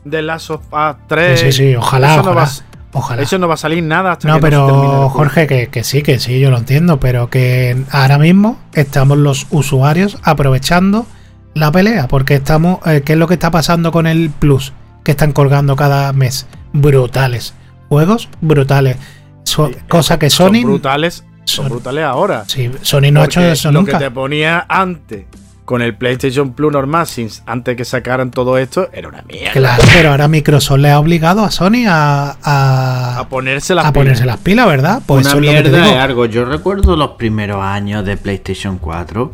The 0.08 0.22
Last 0.22 0.50
of 0.50 0.62
Us 0.72 0.96
3. 1.06 1.38
Sí, 1.40 1.52
sí, 1.52 1.74
ojalá, 1.76 2.14
Eso 2.14 2.22
no, 2.24 2.34
va, 2.34 2.48
ojalá. 2.92 3.04
Ojalá. 3.04 3.22
eso 3.22 3.38
no 3.38 3.48
va 3.48 3.54
a 3.54 3.58
salir 3.58 3.82
nada 3.82 4.12
hasta 4.12 4.28
No, 4.28 4.34
que 4.34 4.40
no 4.40 4.46
se 4.46 4.50
pero. 4.50 5.08
Jorge, 5.10 5.46
que, 5.46 5.66
que 5.68 5.84
sí, 5.84 6.02
que 6.02 6.18
sí, 6.18 6.40
yo 6.40 6.50
lo 6.50 6.58
entiendo, 6.58 6.98
pero 7.00 7.30
que 7.30 7.76
ahora 7.90 8.18
mismo 8.18 8.58
estamos 8.74 9.18
los 9.18 9.46
usuarios 9.50 10.18
aprovechando 10.22 11.06
la 11.54 11.72
pelea, 11.72 12.08
porque 12.08 12.34
estamos, 12.36 12.78
eh, 12.86 13.02
¿qué 13.04 13.14
es 13.14 13.18
lo 13.18 13.26
que 13.26 13.34
está 13.34 13.50
pasando 13.50 13.90
con 13.92 14.06
el 14.06 14.30
Plus? 14.30 14.72
Que 15.04 15.12
están 15.12 15.32
colgando 15.32 15.74
cada 15.76 16.12
mes. 16.12 16.46
Brutales. 16.72 17.54
Juegos 17.88 18.28
brutales. 18.40 18.96
So- 19.44 19.68
Sí, 19.68 19.76
cosa 19.88 20.18
que 20.18 20.28
Son 20.30 20.48
Sony... 20.54 20.62
brutales, 20.64 21.24
son 21.44 21.64
Son- 21.64 21.68
brutales 21.70 22.04
ahora. 22.04 22.44
sí, 22.46 22.70
Sony 22.82 23.10
no 23.10 23.22
ha 23.22 23.24
hecho 23.24 23.40
eso 23.40 23.72
lo 23.72 23.80
nunca. 23.80 23.98
que 23.98 24.04
te 24.04 24.10
ponía 24.10 24.66
antes 24.68 25.24
con 25.68 25.82
el 25.82 25.94
PlayStation 25.94 26.54
Plus 26.54 26.72
normal, 26.72 27.06
sin, 27.06 27.28
antes 27.44 27.76
que 27.76 27.84
sacaran 27.84 28.30
todo 28.30 28.56
esto, 28.56 28.88
era 28.90 29.06
una 29.06 29.20
mierda. 29.20 29.52
Claro, 29.52 29.82
pero 29.92 30.10
ahora 30.12 30.26
Microsoft 30.26 30.78
le 30.78 30.90
ha 30.90 30.98
obligado 30.98 31.44
a 31.44 31.50
Sony 31.50 31.84
a, 31.86 32.38
a, 32.42 33.18
A 33.18 33.28
ponerse 33.28 33.74
las 33.74 33.84
a 33.84 33.92
ponerse 33.92 34.24
las 34.24 34.38
pilas, 34.38 34.66
¿verdad? 34.66 35.02
Pues 35.04 35.26
Una 35.26 35.34
mierda 35.34 35.90
es 35.90 35.96
algo. 35.96 36.24
Yo 36.24 36.46
recuerdo 36.46 36.96
los 36.96 37.10
primeros 37.18 37.62
años 37.62 38.06
de 38.06 38.16
PlayStation 38.16 38.78
4 38.78 39.30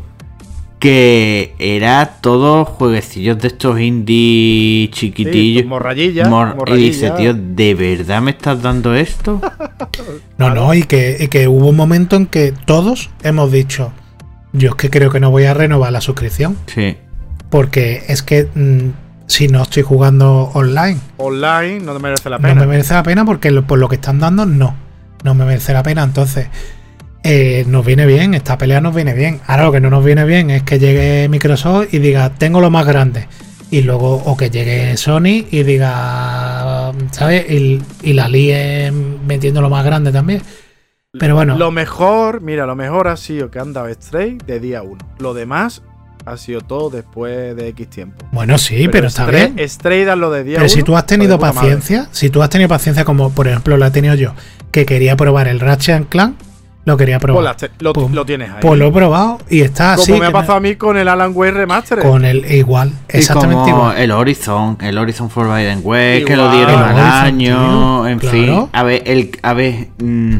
que 0.77 1.55
era 1.57 2.17
todo 2.19 2.65
jueguecillos 2.65 3.39
de 3.39 3.47
estos 3.47 3.79
indie 3.79 4.89
chiquitillos. 4.91 5.61
Sí, 5.63 5.69
morrayilla, 5.69 6.27
Mor- 6.27 6.57
y 6.67 6.73
dice, 6.73 7.11
tío, 7.11 7.33
¿de 7.33 7.75
verdad 7.75 8.21
me 8.21 8.31
estás 8.31 8.61
dando 8.61 8.93
esto? 8.93 9.39
No, 10.37 10.49
no, 10.53 10.73
y 10.73 10.83
que, 10.83 11.15
y 11.17 11.29
que 11.29 11.47
hubo 11.47 11.69
un 11.69 11.77
momento 11.77 12.17
en 12.17 12.25
que 12.25 12.53
todos 12.65 13.09
hemos 13.23 13.53
dicho, 13.53 13.93
yo 14.57 14.69
es 14.69 14.75
que 14.75 14.89
creo 14.89 15.09
que 15.11 15.19
no 15.19 15.31
voy 15.31 15.45
a 15.45 15.53
renovar 15.53 15.91
la 15.91 16.01
suscripción, 16.01 16.57
Sí. 16.67 16.97
porque 17.49 18.03
es 18.07 18.21
que 18.23 18.47
mm, 18.53 18.89
si 19.27 19.47
no 19.47 19.63
estoy 19.63 19.83
jugando 19.83 20.51
online, 20.53 20.99
Online 21.17 21.79
no 21.79 21.93
te 21.93 21.99
merece 21.99 22.29
la 22.29 22.37
no 22.37 22.43
pena. 22.47 22.61
me 22.61 22.67
merece 22.67 22.93
la 22.93 23.03
pena 23.03 23.25
porque 23.25 23.51
lo- 23.51 23.65
por 23.65 23.79
lo 23.79 23.89
que 23.89 23.95
están 23.95 24.19
dando, 24.19 24.45
no, 24.45 24.75
no 25.23 25.33
me 25.35 25.45
merece 25.45 25.73
la 25.73 25.81
pena. 25.83 26.03
Entonces, 26.03 26.47
eh, 27.23 27.65
nos 27.67 27.83
viene 27.85 28.05
bien, 28.05 28.35
esta 28.35 28.57
pelea 28.57 28.81
nos 28.81 28.93
viene 28.93 29.13
bien. 29.15 29.39
Ahora 29.47 29.63
lo 29.65 29.71
que 29.71 29.81
no 29.81 29.89
nos 29.89 30.05
viene 30.05 30.25
bien 30.25 30.51
es 30.51 30.61
que 30.63 30.77
llegue 30.77 31.27
Microsoft 31.27 31.91
y 31.91 31.97
diga, 31.99 32.29
tengo 32.29 32.61
lo 32.61 32.69
más 32.69 32.85
grande. 32.85 33.27
Y 33.71 33.81
luego, 33.81 34.13
o 34.25 34.37
que 34.37 34.51
llegue 34.51 34.95
Sony 34.95 35.43
y 35.49 35.63
diga, 35.63 36.91
¿sabes? 37.11 37.49
Y, 37.49 37.81
y 38.03 38.13
la 38.13 38.27
líe 38.29 38.91
metiendo 39.25 39.59
lo 39.61 39.71
más 39.71 39.83
grande 39.83 40.11
también. 40.11 40.41
Pero 41.19 41.35
bueno. 41.35 41.57
Lo 41.57 41.71
mejor, 41.71 42.41
mira, 42.41 42.65
lo 42.65 42.75
mejor 42.75 43.07
ha 43.07 43.17
sido 43.17 43.49
que 43.51 43.59
han 43.59 43.73
dado 43.73 43.87
Stray 43.93 44.37
de 44.45 44.59
día 44.59 44.81
1. 44.81 44.97
Lo 45.19 45.33
demás 45.33 45.81
ha 46.25 46.37
sido 46.37 46.61
todo 46.61 46.89
después 46.89 47.55
de 47.55 47.67
X 47.69 47.87
tiempo. 47.89 48.25
Bueno, 48.31 48.57
sí, 48.57 48.87
pero, 48.91 49.07
está 49.07 49.23
Stray, 49.25 49.51
bien. 49.51 49.69
Stray 49.69 50.03
dan 50.05 50.19
lo 50.19 50.31
de 50.31 50.43
día 50.43 50.57
Pero 50.57 50.69
si 50.69 50.81
tú 50.83 50.97
has 50.97 51.05
tenido 51.05 51.37
madre. 51.37 51.53
paciencia, 51.55 52.07
si 52.11 52.29
tú 52.29 52.41
has 52.41 52.49
tenido 52.49 52.67
paciencia 52.67 53.05
como 53.05 53.29
por 53.31 53.47
ejemplo 53.47 53.77
la 53.77 53.87
he 53.87 53.91
tenido 53.91 54.15
yo, 54.15 54.33
que 54.71 54.85
quería 54.85 55.15
probar 55.15 55.47
el 55.47 55.59
Ratchet 55.59 55.95
and 55.95 56.09
Clank, 56.09 56.35
Lo 56.85 56.97
quería 56.97 57.17
probar. 57.19 57.55
Pues 57.57 57.71
lo, 57.79 57.93
Pum. 57.93 58.13
lo 58.13 58.25
tienes 58.27 58.49
ahí. 58.51 58.57
Pues 58.61 58.77
lo 58.79 58.87
he 58.87 58.91
probado 58.91 59.39
y 59.49 59.61
está 59.61 59.93
así. 59.93 60.11
Como 60.11 60.21
me 60.21 60.27
ha 60.27 60.31
pasado 60.31 60.57
a 60.57 60.59
mí 60.59 60.75
con 60.75 60.97
el 60.97 61.07
Alan 61.07 61.31
Wake 61.33 61.51
Remastered. 61.53 62.03
Con 62.03 62.23
el 62.25 62.45
igual, 62.51 62.91
Y 63.11 63.17
exactamente 63.17 63.71
como 63.71 63.77
igual. 63.85 63.97
el 63.97 64.11
Horizon, 64.11 64.77
el 64.81 64.97
Horizon 64.99 65.29
Forbidden 65.31 65.79
West, 65.83 66.27
que 66.27 66.35
lo 66.35 66.51
dieron 66.51 66.73
El 66.75 66.83
al 66.83 66.93
Horizon, 66.93 67.25
año, 67.25 67.57
tío, 68.03 68.07
en 68.07 68.19
claro. 68.19 68.37
fin. 68.37 68.69
A 68.73 68.83
ver, 68.83 69.01
el, 69.07 69.31
a 69.41 69.53
ver, 69.55 69.87
mm, 69.97 70.35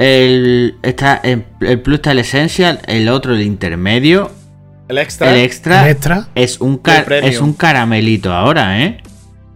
el, 0.00 0.76
está, 0.82 1.16
el, 1.22 1.44
el 1.60 1.80
Plus 1.80 1.96
está 1.96 2.12
el 2.12 2.20
Essential, 2.20 2.80
el 2.86 3.08
otro 3.10 3.34
el 3.34 3.42
intermedio, 3.42 4.30
El 4.88 4.96
extra. 4.98 5.30
el 5.30 5.40
extra, 5.44 5.84
El 5.84 5.90
extra, 5.92 6.28
es 6.34 6.60
un 6.60 6.78
car- 6.78 7.12
es 7.12 7.40
un 7.40 7.52
caramelito 7.52 8.32
ahora, 8.32 8.82
¿eh? 8.82 9.02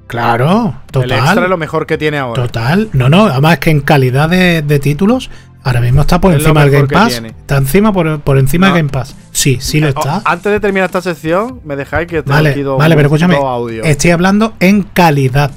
claro, 0.07 0.75
el 0.93 1.01
extra 1.03 1.17
es 1.31 1.35
total. 1.35 1.51
lo 1.51 1.57
mejor 1.57 1.87
que 1.87 1.97
tiene 1.99 2.19
ahora. 2.19 2.43
Total. 2.43 2.89
No, 2.93 3.09
no, 3.09 3.25
además 3.25 3.59
que 3.59 3.71
en 3.71 3.81
calidad 3.81 4.29
de, 4.29 4.61
de 4.63 4.79
títulos, 4.79 5.31
ahora 5.63 5.81
mismo 5.81 6.03
está 6.03 6.21
por 6.21 6.33
Es 6.35 6.41
encima 6.41 6.61
del 6.63 6.71
Game 6.71 6.89
Pass. 6.89 7.09
tiene. 7.13 7.29
Está 7.29 7.57
encima 7.57 7.93
por, 7.93 8.21
por 8.21 8.39
encima 8.39 8.69
No. 8.69 8.75
del 8.75 8.83
Game 8.83 8.93
Pass. 8.93 9.17
Sí, 9.33 9.57
sí 9.61 9.81
lo 9.81 9.87
Oh, 9.87 9.91
está. 9.91 10.23
antes 10.27 10.53
de 10.53 10.61
terminar 10.61 10.87
esta 10.87 11.01
sección, 11.01 11.61
me 11.65 11.75
dejáis 11.75 12.07
que 12.07 12.23
te 12.23 12.31
Vale, 12.31 12.51
aquí 12.51 12.61
dos- 12.61 12.79
vale, 12.79 12.95
pero 12.97 13.07
escúchame, 13.09 13.37
estoy 13.85 14.11
hablando 14.11 14.53
en 14.61 14.83
calidad. 14.83 15.51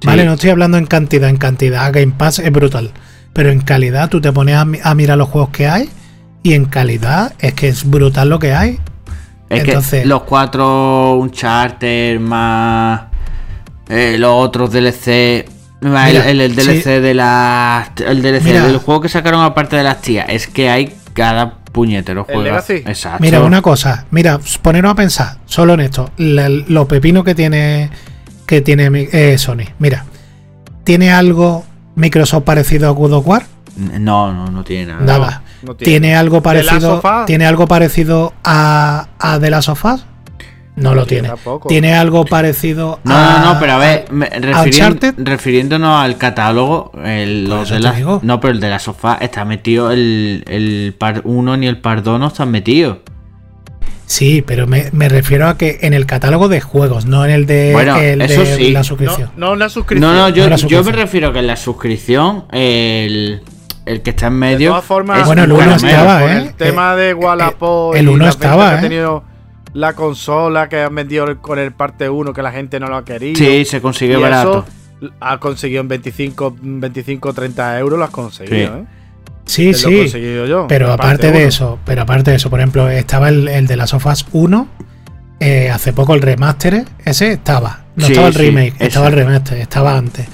Sí. 0.00 0.08
Vale, 0.08 0.24
no 0.24 0.32
estoy 0.32 0.50
hablando 0.50 0.78
en 0.78 0.86
cantidad. 0.86 1.28
En 1.30 1.36
cantidad, 1.36 1.92
Game 1.92 2.12
Pass 2.18 2.40
es 2.40 2.50
brutal. 2.50 2.90
Pero 3.32 3.50
en 3.50 3.60
calidad, 3.60 4.08
tú 4.10 4.20
te 4.20 4.32
pones 4.32 4.56
a, 4.56 4.64
mi- 4.64 4.78
a 4.82 4.94
mirar 4.94 5.16
los 5.18 5.28
juegos 5.28 5.50
que 5.50 5.66
hay. 5.66 5.88
Y 6.42 6.54
en 6.54 6.64
calidad, 6.66 7.32
es 7.38 7.54
que 7.54 7.68
es 7.68 7.88
brutal 7.88 8.28
lo 8.28 8.38
que 8.38 8.52
hay. 8.52 8.78
Es 9.48 9.64
Entonces- 9.64 10.02
que 10.02 10.08
los 10.08 10.22
cuatro 10.22 11.14
Uncharted 11.16 12.18
más 12.20 13.02
eh, 13.88 14.16
los 14.18 14.32
otros 14.34 14.70
DLC, 14.72 15.46
Mira, 15.82 16.08
el, 16.08 16.40
el- 16.40 16.40
el 16.40 16.54
sí. 16.60 16.62
DLC 16.62 17.00
de 17.00 17.14
las 17.14 17.90
el 18.06 18.22
DLC 18.22 18.44
Mira. 18.44 18.66
del 18.66 18.78
juego 18.78 19.00
que 19.00 19.08
sacaron 19.08 19.42
aparte 19.44 19.76
de 19.76 19.82
las 19.82 20.00
tías, 20.00 20.26
es 20.28 20.46
que 20.46 20.70
hay 20.70 20.94
cada 21.12 21.56
puñetero 21.72 22.24
¿El 22.28 22.34
juego. 22.42 22.56
Exacto. 22.68 23.18
Mira, 23.20 23.40
una 23.40 23.60
cosa, 23.62 24.06
mira, 24.10 24.38
poneros 24.62 24.92
a 24.92 24.94
pensar, 24.94 25.36
solo 25.46 25.74
en 25.74 25.80
esto, 25.80 26.10
la- 26.16 26.48
lo 26.48 26.86
pepino 26.88 27.24
que 27.24 27.34
tiene 27.34 27.90
que 28.46 28.60
tiene 28.60 29.08
eh, 29.12 29.36
Sony. 29.38 29.64
Mira, 29.78 30.04
¿tiene 30.84 31.10
algo 31.12 31.64
Microsoft 31.94 32.44
parecido 32.44 32.88
a 32.88 32.92
God 32.92 33.12
of 33.14 33.26
War? 33.26 33.42
No, 33.76 34.32
no, 34.32 34.46
no 34.50 34.64
tiene 34.64 34.92
nada. 34.92 35.04
Nada. 35.04 35.42
no 35.62 35.74
tiene. 35.74 35.90
¿Tiene 35.90 36.16
algo 36.16 36.40
¿The 36.42 36.54
Last 36.54 36.68
parecido? 36.68 36.94
of 36.98 37.04
Us? 37.04 37.26
¿Tiene 37.26 37.46
algo 37.46 37.66
parecido 37.66 38.32
a, 38.44 39.08
a 39.18 39.38
The 39.40 39.50
Last 39.50 39.68
of 39.70 39.84
Us? 39.84 40.04
No 40.74 40.94
lo 40.94 41.04
tiene. 41.06 41.28
tampoco. 41.28 41.68
¿Tiene 41.68 41.94
algo 41.94 42.24
parecido 42.24 42.98
No, 43.04 43.14
a 43.14 43.38
no, 43.40 43.54
no, 43.54 43.60
pero 43.60 43.72
a 43.74 43.78
ver, 43.78 44.06
Uncharted? 44.64 45.14
refiriéndonos 45.18 46.02
al 46.02 46.16
catálogo, 46.16 46.92
el, 47.04 47.44
los 47.48 47.68
de 47.68 47.78
la, 47.80 47.94
no, 48.22 48.40
pero 48.40 48.54
el 48.54 48.60
de 48.60 48.70
la 48.70 48.78
sofá 48.78 49.18
está 49.20 49.44
metido, 49.44 49.90
el, 49.90 50.44
el 50.48 50.94
par 50.98 51.20
1 51.24 51.56
ni 51.58 51.66
el 51.66 51.78
par 51.78 52.02
2 52.02 52.18
no 52.18 52.28
están 52.28 52.50
metidos. 52.50 52.98
Sí, 54.12 54.42
pero 54.46 54.66
me, 54.66 54.90
me 54.92 55.08
refiero 55.08 55.48
a 55.48 55.56
que 55.56 55.78
en 55.82 55.94
el 55.94 56.04
catálogo 56.04 56.48
de 56.48 56.60
juegos, 56.60 57.06
no 57.06 57.24
en 57.24 57.30
el 57.30 57.46
de, 57.46 57.70
Bueno, 57.72 57.96
el 57.96 58.18
de 58.18 58.24
eso 58.26 58.44
sí. 58.44 58.70
la 58.70 58.80
No, 58.80 58.84
suscripción. 58.84 59.30
no 59.36 59.56
la 59.56 59.68
suscripción. 59.70 60.12
No, 60.12 60.18
no, 60.18 60.28
yo, 60.28 60.44
No 60.44 60.50
la 60.50 60.56
yo 60.56 60.84
me 60.84 60.92
refiero 60.92 61.32
que 61.32 61.38
en 61.38 61.46
la 61.46 61.56
suscripción, 61.56 62.44
el, 62.52 63.40
el 63.86 64.02
que 64.02 64.10
está 64.10 64.26
en 64.26 64.34
De 64.34 64.38
medio. 64.38 64.68
todas 64.70 64.84
formas, 64.84 65.20
es 65.20 65.26
Bueno, 65.26 65.44
el 65.44 65.52
un 65.52 65.56
uno 65.62 65.66
caramelo. 65.70 65.88
estaba, 65.88 66.20
con 66.20 66.30
¿eh? 66.30 66.36
el 66.42 66.54
tema 66.54 66.94
de 66.96 67.14
Wallapop 67.14 67.94
eh, 67.94 67.98
el 68.00 68.04
y 68.04 68.08
uno 68.08 68.24
las 68.26 68.34
ventas 68.38 68.50
estaba, 68.50 68.68
que 68.70 68.74
ha 68.74 68.78
¿eh? 68.78 68.82
tenido 68.82 69.24
la 69.72 69.94
consola 69.94 70.68
que 70.68 70.82
han 70.82 70.94
vendido 70.94 71.24
el- 71.24 71.38
con 71.38 71.58
el 71.58 71.72
parte 71.72 72.10
1 72.10 72.34
que 72.34 72.42
la 72.42 72.52
gente 72.52 72.78
no 72.78 72.88
lo 72.88 72.96
ha 72.96 73.04
querido. 73.06 73.36
Sí, 73.36 73.64
se 73.64 73.80
consiguió 73.80 74.18
y 74.18 74.22
barato. 74.22 74.66
eso 75.00 75.10
ha 75.20 75.38
conseguido 75.38 75.80
en 75.80 75.88
25, 75.88 76.54
25 76.60 77.32
30 77.32 77.78
euros, 77.78 77.98
lo 77.98 78.04
has 78.04 78.10
conseguido, 78.10 78.74
Sí. 78.74 78.80
¿eh? 78.82 78.84
Sí, 79.46 79.66
Que 79.66 79.72
Lo 79.72 79.76
he 79.76 79.80
sí. 79.80 79.98
conseguido 79.98 80.46
yo. 80.46 80.66
Pero 80.68 80.92
aparte 80.92 81.26
de 81.32 81.38
uno. 81.38 81.48
eso, 81.48 81.78
pero 81.84 82.02
aparte 82.02 82.30
de 82.30 82.36
eso, 82.36 82.48
por 82.50 82.60
ejemplo, 82.60 82.88
estaba 82.88 83.28
el, 83.28 83.48
el 83.48 83.66
de 83.66 83.76
las 83.76 83.90
sofás 83.90 84.26
1. 84.32 84.68
eh, 85.40 85.70
hace 85.70 85.92
poco 85.92 86.14
el 86.14 86.22
remaster, 86.22 86.84
ese 87.04 87.32
estaba. 87.32 87.84
No 87.96 88.06
Sí, 88.06 88.12
estaba 88.12 88.28
el 88.28 88.34
sí, 88.34 88.38
remake, 88.40 88.74
ese. 88.76 88.86
estaba 88.86 89.08
el 89.08 89.12
remaster, 89.14 89.58
estaba 89.58 89.98
antes. 89.98 90.26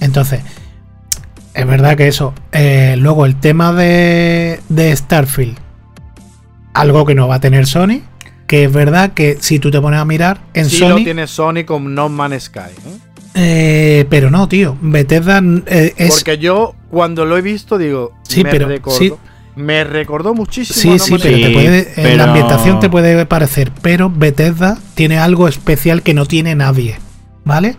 Entonces, 0.00 0.40
es 1.54 1.66
verdad 1.66 1.96
que 1.96 2.08
eso. 2.08 2.34
eh, 2.52 2.94
luego 2.98 3.24
el 3.26 3.36
tema 3.40 3.72
de, 3.72 4.60
de 4.68 4.94
Starfield, 4.94 5.56
algo 6.74 7.04
que 7.06 7.14
no 7.14 7.28
va 7.28 7.36
a 7.36 7.40
tener 7.40 7.66
Sony. 7.66 8.00
Que 8.46 8.64
es 8.64 8.72
verdad 8.72 9.12
que 9.14 9.38
si 9.40 9.58
tú 9.58 9.70
te 9.70 9.80
pones 9.80 9.98
a 9.98 10.04
mirar 10.04 10.40
en 10.52 10.68
Sí 10.68 10.78
lo 10.80 10.90
Sony. 10.90 11.04
tiene 11.04 11.26
Sony 11.26 11.64
con 11.64 11.94
No 11.94 12.10
Man's 12.10 12.44
Sky. 12.44 12.60
¿eh? 12.60 12.98
eh, 13.34 14.06
pero 14.10 14.30
no, 14.30 14.46
tío. 14.48 14.76
Bethesda 14.82 15.40
eh, 15.66 15.94
es. 15.96 16.10
Porque 16.10 16.36
yo 16.36 16.74
cuando 16.92 17.24
lo 17.24 17.38
he 17.38 17.40
visto 17.42 17.78
digo, 17.78 18.12
Sí, 18.22 18.44
me 18.44 18.50
pero- 18.50 18.68
recordó, 18.68 18.98
sí. 18.98 19.12
me 19.56 19.82
recordó 19.82 20.34
muchísimo. 20.34 20.92
Sí, 20.92 20.98
sí, 20.98 21.16
pero 21.20 21.36
Sí, 21.36 21.42
te 21.42 21.50
puede, 21.50 21.78
en 21.80 21.86
pero- 21.96 22.16
la 22.18 22.24
ambientación 22.24 22.80
te 22.80 22.90
puede 22.90 23.24
parecer, 23.26 23.72
pero 23.80 24.10
Bethesda 24.14 24.76
tiene 24.94 25.18
algo 25.18 25.48
especial 25.48 26.02
que 26.02 26.12
no 26.12 26.26
tiene 26.26 26.54
nadie, 26.54 26.98
¿vale? 27.44 27.76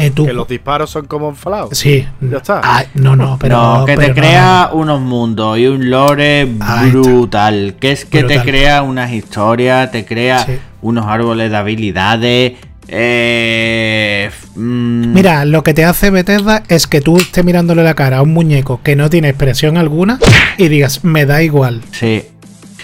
Eh, 0.00 0.12
tú, 0.12 0.24
Que 0.26 0.32
los 0.32 0.46
disparos 0.46 0.88
son 0.90 1.06
como 1.06 1.28
en 1.28 1.34
Fallout. 1.34 1.74
sí, 1.74 2.06
Ya 2.20 2.36
está. 2.36 2.60
Ah, 2.62 2.84
no, 2.94 3.16
no, 3.16 3.36
pero 3.40 3.56
no, 3.60 3.84
que 3.84 3.96
pero 3.96 4.02
te 4.02 4.08
no, 4.10 4.14
crea 4.14 4.70
unos 4.72 5.00
mundos 5.00 5.58
y 5.58 5.66
un 5.66 5.90
lore 5.90 6.46
brutal. 6.92 7.74
Que 7.80 7.90
es 7.90 8.04
que 8.04 8.20
Brutal. 8.20 8.38
te 8.44 8.48
crea 8.48 8.82
unas 8.82 9.12
historias, 9.12 9.90
te 9.90 10.04
crea 10.04 10.44
Sí. 10.46 10.52
unos 10.82 11.04
árboles 11.06 11.50
de 11.50 11.56
habilidades. 11.56 12.52
Eh, 12.88 14.30
mm, 14.56 15.12
Mira, 15.12 15.44
lo 15.44 15.62
que 15.62 15.74
te 15.74 15.84
hace 15.84 16.10
Bethesda 16.10 16.62
es 16.68 16.86
que 16.86 17.00
tú 17.00 17.16
estés 17.18 17.44
mirándole 17.44 17.84
la 17.84 17.94
cara 17.94 18.18
a 18.18 18.22
un 18.22 18.32
muñeco 18.32 18.80
que 18.82 18.96
no 18.96 19.10
tiene 19.10 19.28
expresión 19.28 19.76
alguna 19.76 20.18
y 20.56 20.68
digas, 20.68 21.04
me 21.04 21.26
da 21.26 21.42
igual, 21.42 21.82
Sí. 21.92 22.24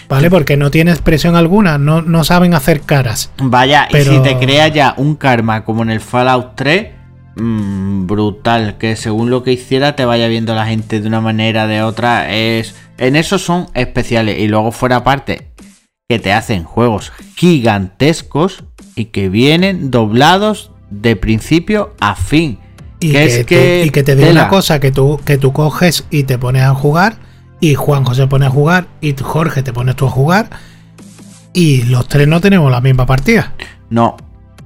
¿vale? 0.09 0.31
Porque 0.31 0.57
no 0.57 0.71
tiene 0.71 0.91
expresión 0.91 1.37
alguna, 1.37 1.79
no, 1.79 2.03
no 2.03 2.23
saben 2.25 2.55
hacer 2.55 2.83
caras. 2.83 3.31
Vaya, 3.39 3.89
Pero- 3.91 4.13
y 4.13 4.17
si 4.17 4.23
te 4.23 4.37
crea 4.37 4.69
ya 4.69 4.95
un 4.97 5.17
karma 5.17 5.65
como 5.65 5.83
en 5.83 5.91
el 5.91 6.01
Fallout 6.01 6.53
3, 6.55 6.89
mm, 7.37 8.07
brutal. 8.07 8.77
Que 8.79 8.97
según 8.97 9.31
lo 9.31 9.43
que 9.43 9.53
hiciera 9.53 9.97
te 9.97 10.05
vaya 10.05 10.29
viendo 10.29 10.55
la 10.55 10.67
gente 10.67 11.01
de 11.01 11.09
una 11.09 11.21
manera, 11.21 11.67
de 11.67 11.83
otra. 11.83 12.31
Es. 12.33 12.75
En 12.99 13.17
eso 13.17 13.39
son 13.39 13.67
especiales. 13.75 14.39
Y 14.39 14.47
luego 14.49 14.71
fuera 14.71 14.97
aparte, 14.97 15.49
que 16.09 16.19
te 16.19 16.33
hacen 16.35 16.65
juegos 16.65 17.13
gigantescos 17.37 18.65
y 18.95 19.07
que 19.07 19.29
vienen 19.31 19.91
doblados 19.91 20.71
de 20.91 21.17
principio 21.17 21.95
a 21.99 22.15
fin. 22.15 22.59
Y 23.01 23.13
Que 23.13 23.13
que, 23.13 23.25
es 23.25 23.37
te, 23.39 23.45
que 23.47 23.85
y 23.87 23.91
que 23.91 24.03
te 24.03 24.15
digo 24.15 24.31
una 24.31 24.49
cosa, 24.49 24.81
que 24.81 24.93
tú, 24.93 25.19
que 25.25 25.39
tú 25.39 25.53
coges 25.55 26.05
y 26.11 26.25
te 26.25 26.37
pones 26.39 26.63
a 26.63 26.75
jugar, 26.75 27.17
y 27.61 27.75
Juanjo 27.75 28.15
se 28.15 28.27
pone 28.27 28.45
a 28.47 28.51
jugar, 28.51 28.87
y 29.01 29.15
Jorge 29.19 29.63
te 29.63 29.73
pones 29.73 29.97
tú 29.97 30.07
a 30.07 30.11
jugar, 30.11 30.51
y 31.55 31.83
los 31.85 32.07
tres 32.07 32.29
no 32.29 32.41
tenemos 32.41 32.71
la 32.71 32.83
misma 32.83 33.07
partida. 33.07 33.55
No. 33.89 34.17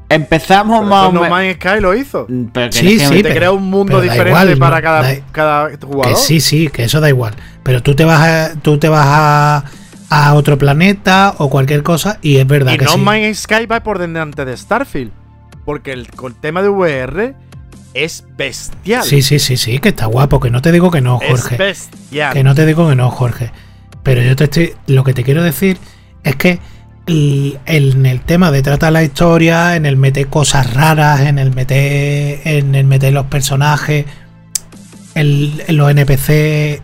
Empezamos 0.08 0.78
Pero 0.80 0.90
más 0.90 1.06
o 1.08 1.12
No 1.12 1.20
menos. 1.20 1.30
Man's 1.38 1.54
Sky 1.56 1.80
lo 1.80 1.94
hizo. 1.94 2.26
Pero 2.52 2.70
que 2.70 2.78
Sí, 2.78 2.98
sí, 2.98 3.16
te 3.16 3.22
pero- 3.22 3.34
crea 3.36 3.52
un 3.52 3.64
mundo 3.70 3.98
pero 3.98 4.00
diferente 4.00 4.30
igual, 4.30 4.58
para 4.58 4.76
no, 4.76 4.82
cada, 4.82 5.02
da- 5.02 5.20
cada 5.30 5.70
jugador. 5.80 6.14
Que 6.14 6.16
sí, 6.16 6.40
sí, 6.40 6.68
que 6.68 6.84
eso 6.84 7.00
da 7.00 7.08
igual. 7.08 7.34
Pero 7.62 7.82
tú 7.82 7.94
te 7.94 8.04
vas 8.04 8.20
a, 8.22 8.54
tú 8.60 8.78
te 8.78 8.88
vas 8.88 9.06
a, 9.06 9.64
a 10.10 10.34
otro 10.34 10.56
planeta 10.58 11.34
o 11.38 11.50
cualquier 11.50 11.82
cosa, 11.82 12.18
y 12.22 12.36
es 12.38 12.46
verdad 12.46 12.72
Y 12.74 12.78
que 12.78 12.84
No 12.86 12.92
sí. 12.92 12.98
Man's 13.00 13.40
Sky 13.40 13.66
va 13.66 13.82
por 13.82 13.98
delante 13.98 14.44
de 14.44 14.56
Starfield. 14.56 15.12
Porque 15.64 15.92
el, 15.92 16.08
con 16.10 16.32
el 16.32 16.38
tema 16.40 16.62
de 16.62 16.68
VR 16.70 17.34
es 17.92 18.24
bestial. 18.38 19.02
Sí, 19.04 19.20
sí, 19.22 19.38
sí, 19.38 19.56
sí, 19.58 19.78
que 19.80 19.90
está 19.90 20.06
guapo, 20.06 20.40
que 20.40 20.48
no 20.50 20.62
te 20.62 20.72
digo 20.72 20.90
que 20.90 21.00
no, 21.02 21.20
es 21.20 21.28
Jorge. 21.42 21.56
bestial. 21.58 22.32
Que 22.32 22.42
no 22.42 22.54
te 22.54 22.64
digo 22.64 22.88
que 22.88 22.94
no, 22.94 23.10
Jorge. 23.10 23.50
Pero 24.02 24.22
yo 24.22 24.34
te 24.34 24.44
estoy. 24.44 24.72
Lo 24.86 25.04
que 25.04 25.12
te 25.12 25.24
quiero 25.24 25.42
decir 25.42 25.76
es 26.24 26.36
que 26.36 26.58
el- 27.06 27.58
en 27.66 28.06
el 28.06 28.20
tema 28.22 28.50
de 28.50 28.62
tratar 28.62 28.92
la 28.94 29.02
historia, 29.02 29.76
en 29.76 29.84
el 29.84 29.96
meter 29.96 30.28
cosas 30.28 30.72
raras, 30.72 31.20
en 31.20 31.38
el 31.38 31.54
meter. 31.54 32.40
En 32.44 32.74
el 32.74 32.86
meter 32.86 33.12
los 33.12 33.26
personajes, 33.26 34.06
el, 35.14 35.62
en 35.66 35.76
los 35.76 35.90
NPC. 35.90 36.82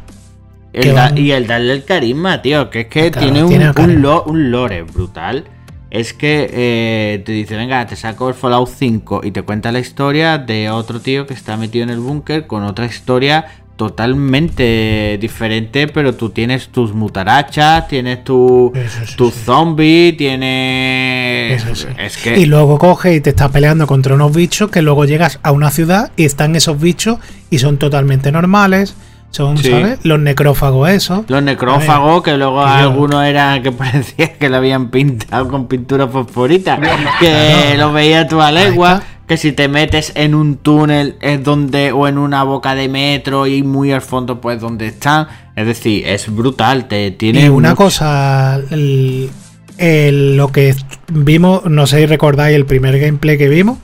El 0.75 0.95
da- 0.95 1.13
y 1.17 1.31
el 1.31 1.47
darle 1.47 1.73
el 1.73 1.85
carisma, 1.85 2.43
tío, 2.43 2.69
que 2.71 2.81
es 2.81 2.87
que 2.89 3.11
Claro, 3.11 3.27
tiene, 3.27 3.43
un, 3.45 3.49
tiene 3.49 3.65
el 3.65 3.71
un 3.71 3.75
carisma. 3.75 4.01
lo- 4.03 4.25
un 4.25 4.51
lore 4.51 4.83
brutal. 4.83 5.45
Es 5.91 6.13
que 6.13 6.51
eh, 6.53 7.23
te 7.25 7.31
dice, 7.31 7.55
venga, 7.57 7.87
te 7.87 7.95
saco 7.95 8.29
el 8.29 8.35
Fallout 8.35 8.69
5 8.69 9.21
y 9.23 9.31
te 9.31 9.43
cuenta 9.43 9.71
la 9.71 9.79
historia 9.79 10.39
de 10.39 10.69
otro 10.69 10.99
tío 11.01 11.25
que 11.27 11.35
está 11.35 11.57
metido 11.57 11.85
en 11.85 11.91
el 11.91 12.01
búnker 12.01 12.49
con 12.49 12.65
otra 12.65 12.87
historia 12.87 13.47
totalmente 13.77 15.19
diferente, 15.21 15.89
pero 15.89 16.15
tú 16.15 16.31
tienes 16.31 16.69
tus 16.69 16.93
mutarachas, 16.95 17.87
tienes 17.89 18.23
tu, 18.25 18.73
sí, 18.75 19.15
tu 19.17 19.31
sí. 19.31 19.39
zombie, 19.45 20.13
tienes... 20.17 21.63
Eso 21.63 21.75
sí. 21.75 21.87
Es 21.99 22.17
que... 22.17 22.39
Y 22.39 22.47
luego 22.47 22.79
coges 22.79 23.17
y 23.17 23.21
te 23.21 23.31
estás 23.31 23.51
peleando 23.51 23.87
contra 23.87 24.15
unos 24.15 24.35
bichos 24.35 24.71
que 24.71 24.83
luego 24.83 25.05
llegas 25.05 25.39
a 25.43 25.53
una 25.53 25.71
ciudad 25.71 26.13
y 26.17 26.25
están 26.25 26.57
esos 26.57 26.81
bichos 26.81 27.19
y 27.51 27.59
son 27.59 27.79
totalmente 27.79 28.31
normales. 28.33 28.95
Son, 29.35 29.59
Sí. 29.59 29.69
¿sabes? 29.69 29.99
Los 30.05 30.21
necrófagos 30.21 30.89
esos. 30.91 31.25
Los 31.29 31.43
necrófagos, 31.43 32.23
que 32.23 32.37
luego 32.37 32.63
yo- 32.63 32.69
algunos 32.69 33.25
eran 33.25 33.65
que 33.65 33.73
parecía 33.73 34.35
que 34.35 34.49
lo 34.49 34.59
habían 34.59 34.91
pintado 34.91 35.49
con 35.49 35.67
pintura 35.67 36.07
fosforita, 36.07 36.79
que 37.19 37.75
lo 37.77 37.93
veías 37.93 38.29
tú 38.29 38.41
a 38.41 38.53
legua. 38.53 39.03
que 39.27 39.37
si 39.39 39.53
te 39.53 39.69
metes 39.69 40.13
en 40.17 40.35
un 40.35 40.57
túnel 40.59 41.17
es 41.23 41.43
donde 41.43 41.93
o 41.93 42.07
en 42.07 42.19
una 42.19 42.43
boca 42.45 42.75
de 42.75 42.89
metro 42.91 43.47
y 43.47 43.63
muy 43.63 43.91
al 43.91 44.03
fondo 44.03 44.39
pues 44.41 44.61
donde 44.61 44.87
están. 44.89 45.27
Es 45.57 45.67
decir, 45.67 46.07
es 46.07 46.33
brutal, 46.33 46.87
te 46.89 47.11
tiene 47.11 47.47
Y 47.47 47.49
una 47.49 47.71
mucho- 47.71 47.77
cosa, 47.85 48.61
el- 48.71 49.31
el- 49.79 50.37
lo 50.37 50.49
que 50.53 50.75
vimos, 51.11 51.65
no 51.65 51.87
sé 51.87 52.01
si 52.01 52.07
recordáis 52.07 52.55
el 52.55 52.67
primer 52.67 52.99
gameplay 53.01 53.39
que 53.39 53.49
vimos, 53.49 53.79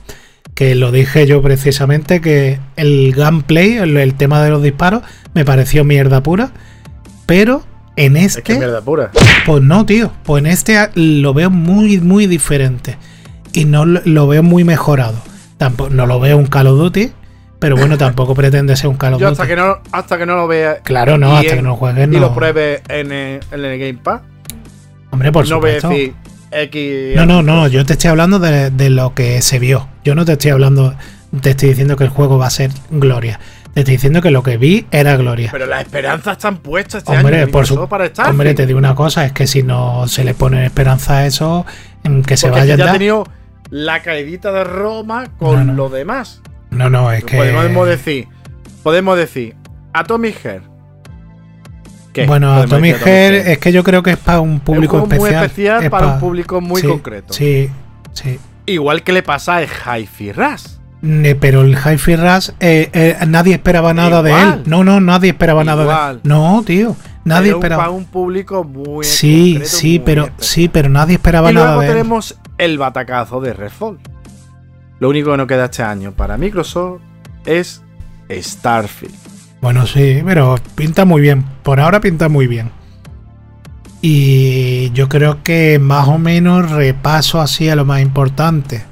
que 0.53 0.75
lo 0.75 0.91
dije 0.91 1.25
yo 1.25 1.41
precisamente, 1.41 2.21
que 2.21 2.59
el 2.75 3.11
gameplay, 3.15 3.77
el, 3.77 3.97
el 3.97 4.13
tema 4.13 4.43
de 4.43 4.51
los 4.51 4.61
disparos, 4.61 5.01
me 5.33 5.45
pareció 5.45 5.83
mierda 5.83 6.21
pura, 6.23 6.51
pero 7.25 7.63
en 7.95 8.17
Es 8.17 8.35
que 8.35 8.39
este, 8.39 8.53
es 8.53 8.59
mierda 8.59 8.81
pura. 8.81 9.11
pues 9.45 9.61
no, 9.63 9.85
tío, 9.85 10.11
pues 10.23 10.43
en 10.43 10.47
este 10.51 10.77
lo 10.95 11.33
veo 11.33 11.49
muy, 11.49 11.99
muy 11.99 12.27
diferente 12.27 12.97
y 13.53 13.65
no 13.65 13.85
lo, 13.85 14.01
lo 14.05 14.27
veo 14.27 14.43
muy 14.43 14.63
mejorado. 14.63 15.15
Tampoco, 15.57 15.89
no 15.91 16.05
lo 16.07 16.19
veo 16.19 16.37
un 16.37 16.47
Call 16.47 16.67
of 16.67 16.77
Duty, 16.79 17.11
pero 17.59 17.75
bueno, 17.77 17.97
tampoco 17.97 18.33
pretende 18.33 18.75
ser 18.75 18.89
un 18.89 18.97
Call 18.97 19.13
of 19.15 19.21
Yo 19.21 19.29
Duty. 19.29 19.41
hasta 19.41 19.47
que 19.47 19.55
no, 19.55 19.77
hasta 19.91 20.17
que 20.17 20.25
no 20.25 20.35
lo 20.35 20.47
vea 20.47 20.77
Claro, 20.83 21.17
no, 21.17 21.33
y 21.33 21.37
hasta 21.37 21.49
en- 21.51 21.55
que 21.57 21.61
no 21.61 21.75
juegues, 21.75 22.07
y 22.07 22.11
no. 22.11 22.19
lo 22.19 22.33
pruebe 22.33 22.81
en 22.87 23.11
el, 23.11 23.39
en 23.51 23.65
el 23.65 23.79
Game 23.79 23.99
Pass, 24.01 24.21
Hombre, 25.11 25.31
por 25.31 25.47
no 25.49 25.59
voy 25.59 25.71
a 25.71 25.81
supuesto. 25.81 25.89
decir 25.89 26.13
X. 26.51 27.15
No, 27.15 27.25
no, 27.25 27.41
no, 27.43 27.67
yo 27.67 27.85
te 27.85 27.93
estoy 27.93 28.09
hablando 28.09 28.39
de, 28.39 28.71
de 28.71 28.89
lo 28.89 29.13
que 29.13 29.41
se 29.41 29.59
vio. 29.59 29.87
Yo 30.03 30.15
no 30.15 30.25
te 30.25 30.33
estoy 30.33 30.51
hablando, 30.51 30.95
te 31.41 31.51
estoy 31.51 31.69
diciendo 31.69 31.95
que 31.97 32.03
el 32.05 32.09
juego 32.09 32.37
va 32.37 32.47
a 32.47 32.49
ser 32.49 32.71
gloria. 32.89 33.39
Te 33.73 33.81
estoy 33.81 33.95
diciendo 33.95 34.21
que 34.21 34.31
lo 34.31 34.43
que 34.43 34.57
vi 34.57 34.85
era 34.91 35.15
gloria. 35.15 35.49
Pero 35.51 35.65
las 35.65 35.81
esperanzas 35.83 36.33
están 36.33 36.57
puestas 36.57 37.03
este 37.03 37.15
Hombre, 37.17 37.43
año. 37.43 37.51
por 37.51 37.65
su, 37.65 37.87
para 37.87 38.05
estar. 38.05 38.29
hombre, 38.29 38.53
te 38.53 38.65
digo 38.65 38.77
una 38.77 38.95
cosa, 38.95 39.25
es 39.25 39.31
que 39.31 39.47
si 39.47 39.63
no 39.63 40.07
se 40.07 40.23
le 40.25 40.33
pone 40.33 40.65
esperanza 40.65 41.17
a 41.19 41.25
eso, 41.25 41.65
en 42.03 42.21
que 42.23 42.35
se 42.35 42.49
vaya 42.49 42.75
ya 42.75 42.83
ha 42.83 42.87
ya. 42.87 42.91
tenido 42.93 43.23
la 43.69 44.01
caidita 44.01 44.51
de 44.51 44.65
Roma 44.65 45.27
con 45.39 45.55
No, 45.55 45.63
no. 45.65 45.73
lo 45.73 45.89
demás. 45.89 46.41
No, 46.69 46.89
no, 46.89 47.11
es 47.13 47.23
que. 47.23 47.37
Podemos 47.37 47.87
decir, 47.87 48.27
podemos 48.83 49.17
decir, 49.17 49.55
Atomic 49.93 50.35
Heart. 50.41 50.63
¿Qué? 52.13 52.25
Bueno, 52.25 52.53
Atomic 52.53 52.97
Heart 52.97 53.47
es 53.47 53.57
que 53.59 53.71
yo 53.71 53.85
creo 53.85 54.03
que 54.03 54.11
es 54.11 54.17
para 54.17 54.41
un 54.41 54.49
Es 54.49 54.53
un 54.55 54.59
público 54.59 54.91
juego 54.99 55.07
muy 55.07 55.15
especial. 55.15 55.45
especial 55.45 55.83
es 55.83 55.89
para 55.89 56.07
pa- 56.07 56.13
un 56.15 56.19
público 56.19 56.59
muy 56.59 56.81
sí, 56.81 56.87
concreto. 56.87 57.33
Sí, 57.33 57.69
sí. 58.11 58.37
Igual 58.65 59.03
que 59.03 59.13
le 59.13 59.23
pasa 59.23 59.57
a 59.57 59.63
Hi-Fi 59.97 60.33
Rush. 60.33 60.63
Ne- 61.01 61.35
Pero 61.35 61.61
el 61.61 61.75
Hi-Fi 61.77 62.15
Rush, 62.15 62.49
eh, 62.59 62.89
eh, 62.93 63.17
nadie 63.27 63.53
esperaba 63.55 63.93
nada 63.93 64.21
de 64.21 64.31
él. 64.31 64.63
No, 64.65 64.83
no, 64.83 64.99
nadie 65.01 65.29
esperaba 65.31 65.63
nada 65.63 65.83
de 65.83 66.13
él. 66.13 66.19
No, 66.23 66.61
tío, 66.65 66.95
nadie 67.25 67.47
Pero 67.47 67.57
esperaba. 67.57 67.83
Para 67.83 67.91
un 67.95 68.05
público 68.05 68.63
muy 68.63 69.03
Sí, 69.05 69.53
concreto, 69.53 69.75
sí, 69.75 69.87
muy 69.89 69.99
pero 69.99 70.23
especial. 70.25 70.47
sí, 70.47 70.67
pero 70.69 70.89
nadie 70.89 71.15
esperaba 71.15 71.51
Y 71.51 71.55
nada 71.55 71.79
de 71.79 71.85
él. 71.87 71.91
tenemos 71.93 72.37
el 72.59 72.77
batacazo 72.77 73.41
de 73.41 73.53
Redfall. 73.53 73.97
Lo 74.99 75.09
único 75.09 75.31
que 75.31 75.37
nos 75.37 75.47
queda 75.47 75.65
este 75.65 75.81
año 75.81 76.11
para 76.11 76.37
Microsoft 76.37 77.01
es 77.45 77.81
Starfield. 78.29 79.15
Bueno, 79.59 79.87
sí, 79.87 80.21
pero 80.23 80.59
pinta 80.75 81.05
muy 81.05 81.21
bien. 81.21 81.43
Por 81.63 81.79
ahora 81.79 81.99
pinta 81.99 82.29
muy 82.29 82.45
bien. 82.45 82.69
Y 84.01 84.91
yo 84.91 85.09
creo 85.09 85.43
que 85.43 85.79
más 85.79 86.07
o 86.07 86.17
menos 86.17 86.71
repaso 86.71 87.39
así 87.41 87.69
a 87.69 87.75
lo 87.75 87.85
más 87.85 88.01
importante. 88.01 88.83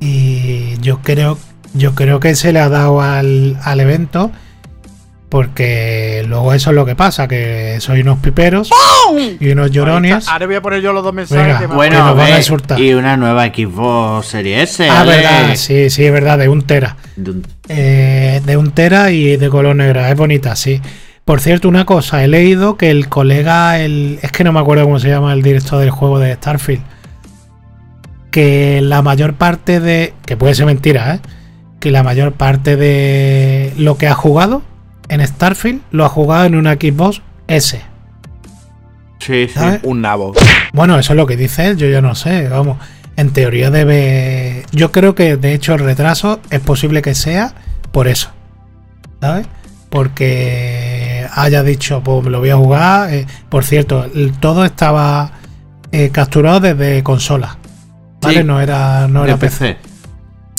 Y 0.00 0.78
yo 0.80 1.00
creo, 1.02 1.38
yo 1.74 1.94
creo 1.94 2.18
que 2.20 2.34
se 2.34 2.52
le 2.52 2.58
ha 2.60 2.68
dado 2.68 3.00
al, 3.02 3.56
al 3.62 3.80
evento. 3.80 4.30
Porque 5.28 6.24
luego 6.26 6.52
eso 6.54 6.70
es 6.70 6.74
lo 6.76 6.84
que 6.84 6.96
pasa, 6.96 7.28
que 7.28 7.76
soy 7.78 8.00
unos 8.00 8.18
piperos 8.18 8.68
y 9.38 9.48
unos 9.50 9.70
llorones. 9.70 10.26
Ahora 10.26 10.46
voy 10.46 10.56
a 10.56 10.60
poner 10.62 10.82
yo 10.82 10.92
los 10.92 11.04
dos 11.04 11.14
mensajes 11.14 11.46
Venga, 11.46 11.58
que 11.60 11.68
me 11.68 11.74
Bueno, 11.76 11.96
que 11.98 12.02
nos 12.02 12.16
van 12.16 12.32
a 12.32 12.36
insultar. 12.38 12.80
y 12.80 12.94
una 12.94 13.16
nueva 13.16 13.46
Xbox 13.46 14.26
Series 14.26 14.70
S. 14.80 14.88
Ah, 14.90 15.04
verdad, 15.04 15.54
sí, 15.54 15.88
sí, 15.88 16.04
es 16.04 16.12
verdad, 16.12 16.36
de 16.36 16.48
un 16.48 16.62
tera. 16.62 16.96
De 17.14 17.30
un- 17.30 17.46
Eh, 17.68 18.42
de 18.44 18.56
un 18.56 18.72
tera 18.72 19.12
y 19.12 19.36
de 19.36 19.48
color 19.50 19.76
negra. 19.76 20.10
Es 20.10 20.16
bonita, 20.16 20.56
sí. 20.56 20.80
Por 21.24 21.40
cierto, 21.40 21.68
una 21.68 21.84
cosa, 21.84 22.24
he 22.24 22.26
leído 22.26 22.76
que 22.76 22.90
el 22.90 23.08
colega, 23.08 23.78
el, 23.78 24.18
es 24.22 24.32
que 24.32 24.42
no 24.42 24.50
me 24.52 24.58
acuerdo 24.58 24.82
cómo 24.82 24.98
se 24.98 25.10
llama 25.10 25.32
el 25.32 25.42
director 25.42 25.78
del 25.78 25.90
juego 25.90 26.18
de 26.18 26.34
Starfield, 26.34 26.82
que 28.30 28.80
la 28.80 29.02
mayor 29.02 29.34
parte 29.34 29.80
de, 29.80 30.14
que 30.26 30.36
puede 30.36 30.54
ser 30.54 30.66
mentira, 30.66 31.14
¿eh? 31.14 31.20
que 31.80 31.90
la 31.90 32.02
mayor 32.02 32.32
parte 32.32 32.76
de 32.76 33.72
lo 33.76 33.96
que 33.96 34.06
ha 34.06 34.14
jugado 34.14 34.62
en 35.08 35.26
Starfield 35.26 35.82
lo 35.90 36.04
ha 36.04 36.08
jugado 36.08 36.44
en 36.44 36.54
una 36.54 36.74
Xbox 36.74 37.22
S. 37.48 37.80
Sí, 39.18 39.48
sí. 39.48 39.48
¿sabes? 39.48 39.80
Un 39.82 40.00
nabo. 40.00 40.32
Bueno, 40.72 40.98
eso 40.98 41.12
es 41.12 41.16
lo 41.16 41.26
que 41.26 41.36
dice 41.36 41.66
él, 41.66 41.76
yo 41.76 41.88
ya 41.88 42.00
no 42.00 42.14
sé, 42.14 42.48
vamos. 42.48 42.78
En 43.16 43.30
teoría 43.30 43.70
debe. 43.70 44.64
Yo 44.72 44.92
creo 44.92 45.14
que 45.14 45.36
de 45.36 45.52
hecho 45.52 45.74
el 45.74 45.80
retraso 45.80 46.40
es 46.50 46.60
posible 46.60 47.02
que 47.02 47.14
sea 47.14 47.52
por 47.92 48.08
eso. 48.08 48.30
¿Sabes? 49.20 49.46
Porque 49.90 51.26
haya 51.34 51.62
dicho, 51.62 52.02
pues 52.02 52.24
me 52.24 52.30
lo 52.30 52.38
voy 52.38 52.50
a 52.50 52.56
jugar. 52.56 53.12
eh, 53.12 53.26
por 53.48 53.64
cierto, 53.64 54.06
todo 54.38 54.64
estaba 54.64 55.32
eh, 55.92 56.10
capturado 56.10 56.60
desde 56.60 57.02
consola. 57.02 57.58
¿Vale? 58.22 58.44
No 58.44 58.60
era, 58.60 59.08
no 59.08 59.22
de 59.22 59.28
era 59.28 59.38
PC. 59.38 59.76
PC. 59.76 59.90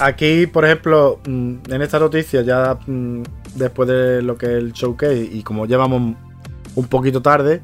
Aquí, 0.03 0.47
por 0.47 0.65
ejemplo, 0.65 1.19
mm, 1.27 1.53
en 1.69 1.81
esta 1.81 1.99
noticia, 1.99 2.41
ya 2.41 2.77
mm, 2.87 3.21
después 3.55 3.87
de 3.87 4.21
lo 4.21 4.37
que 4.37 4.45
es 4.47 4.51
el 4.53 4.73
showcase 4.73 5.29
y 5.31 5.43
como 5.43 5.65
llevamos 5.67 6.15
un 6.75 6.87
poquito 6.87 7.21
tarde, 7.21 7.61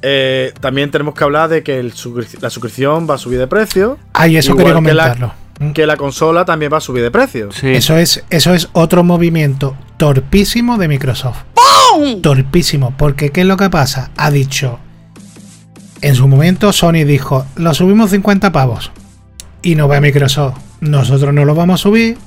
eh, 0.00 0.52
también 0.60 0.90
tenemos 0.90 1.14
que 1.14 1.24
hablar 1.24 1.48
de 1.50 1.62
que 1.62 1.78
el 1.78 1.92
la 2.40 2.50
suscripción 2.50 3.06
va 3.08 3.14
a 3.14 3.18
subir 3.18 3.38
de 3.38 3.46
precio, 3.46 3.98
Ay, 4.14 4.36
eso 4.36 4.52
quería 4.56 4.68
que 4.68 4.70
la- 4.70 4.74
comentarlo. 4.76 5.32
Mm. 5.60 5.72
que 5.72 5.86
la 5.86 5.96
consola 5.96 6.44
también 6.46 6.72
va 6.72 6.78
a 6.78 6.80
subir 6.80 7.02
de 7.02 7.10
precio. 7.10 7.52
Sí. 7.52 7.68
Eso 7.68 7.96
es, 7.98 8.24
eso 8.30 8.54
es 8.54 8.68
otro 8.72 9.04
movimiento 9.04 9.76
torpísimo 9.98 10.78
de 10.78 10.88
Microsoft. 10.88 11.42
Torpísimo, 12.22 12.94
porque 12.96 13.30
¿qué 13.30 13.42
es 13.42 13.46
lo 13.46 13.56
que 13.58 13.68
pasa? 13.68 14.10
Ha 14.16 14.30
dicho, 14.30 14.78
en 16.00 16.14
su 16.14 16.26
momento 16.26 16.72
Sony 16.72 17.04
dijo, 17.04 17.44
lo 17.56 17.74
subimos 17.74 18.10
50 18.10 18.50
pavos. 18.50 18.90
Y 19.62 19.74
no 19.74 19.88
ve 19.88 19.96
a 19.96 20.00
Microsoft, 20.00 20.58
nosotros 20.80 21.32
no 21.32 21.44
lo 21.44 21.54
vamos 21.54 21.80
a 21.80 21.82
subir. 21.82 22.18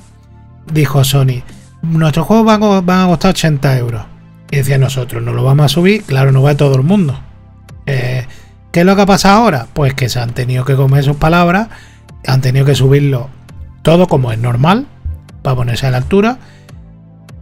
Dijo 0.71 1.03
Sony, 1.03 1.43
nuestros 1.81 2.25
juegos 2.25 2.45
van, 2.86 3.03
a- 3.03 3.07
costar 3.07 3.31
80 3.31 3.77
euros. 3.77 4.03
Y 4.51 4.57
decía 4.57 4.77
nosotros, 4.77 5.21
no 5.23 5.33
lo 5.33 5.43
vamos 5.43 5.65
a 5.65 5.69
subir, 5.69 6.03
claro, 6.03 6.31
no 6.31 6.41
va 6.41 6.51
a 6.51 6.57
todo 6.57 6.75
el 6.75 6.83
mundo. 6.83 7.19
Eh, 7.86 8.25
¿Qué 8.71 8.81
es 8.81 8.86
lo 8.86 8.95
que 8.95 9.01
ha 9.03 9.05
pasado 9.05 9.38
ahora? 9.43 9.67
Pues 9.73 9.93
que 9.93 10.09
se 10.09 10.19
han 10.19 10.31
tenido 10.33 10.65
que 10.65 10.75
comer 10.75 11.03
sus 11.03 11.17
palabras, 11.17 11.69
han 12.27 12.41
tenido 12.41 12.65
que 12.65 12.75
subirlo 12.75 13.29
todo 13.81 14.07
como 14.07 14.31
es 14.31 14.39
normal, 14.39 14.88
para 15.41 15.55
ponerse 15.55 15.86
a 15.88 15.91
la 15.91 15.97
altura. 15.97 16.38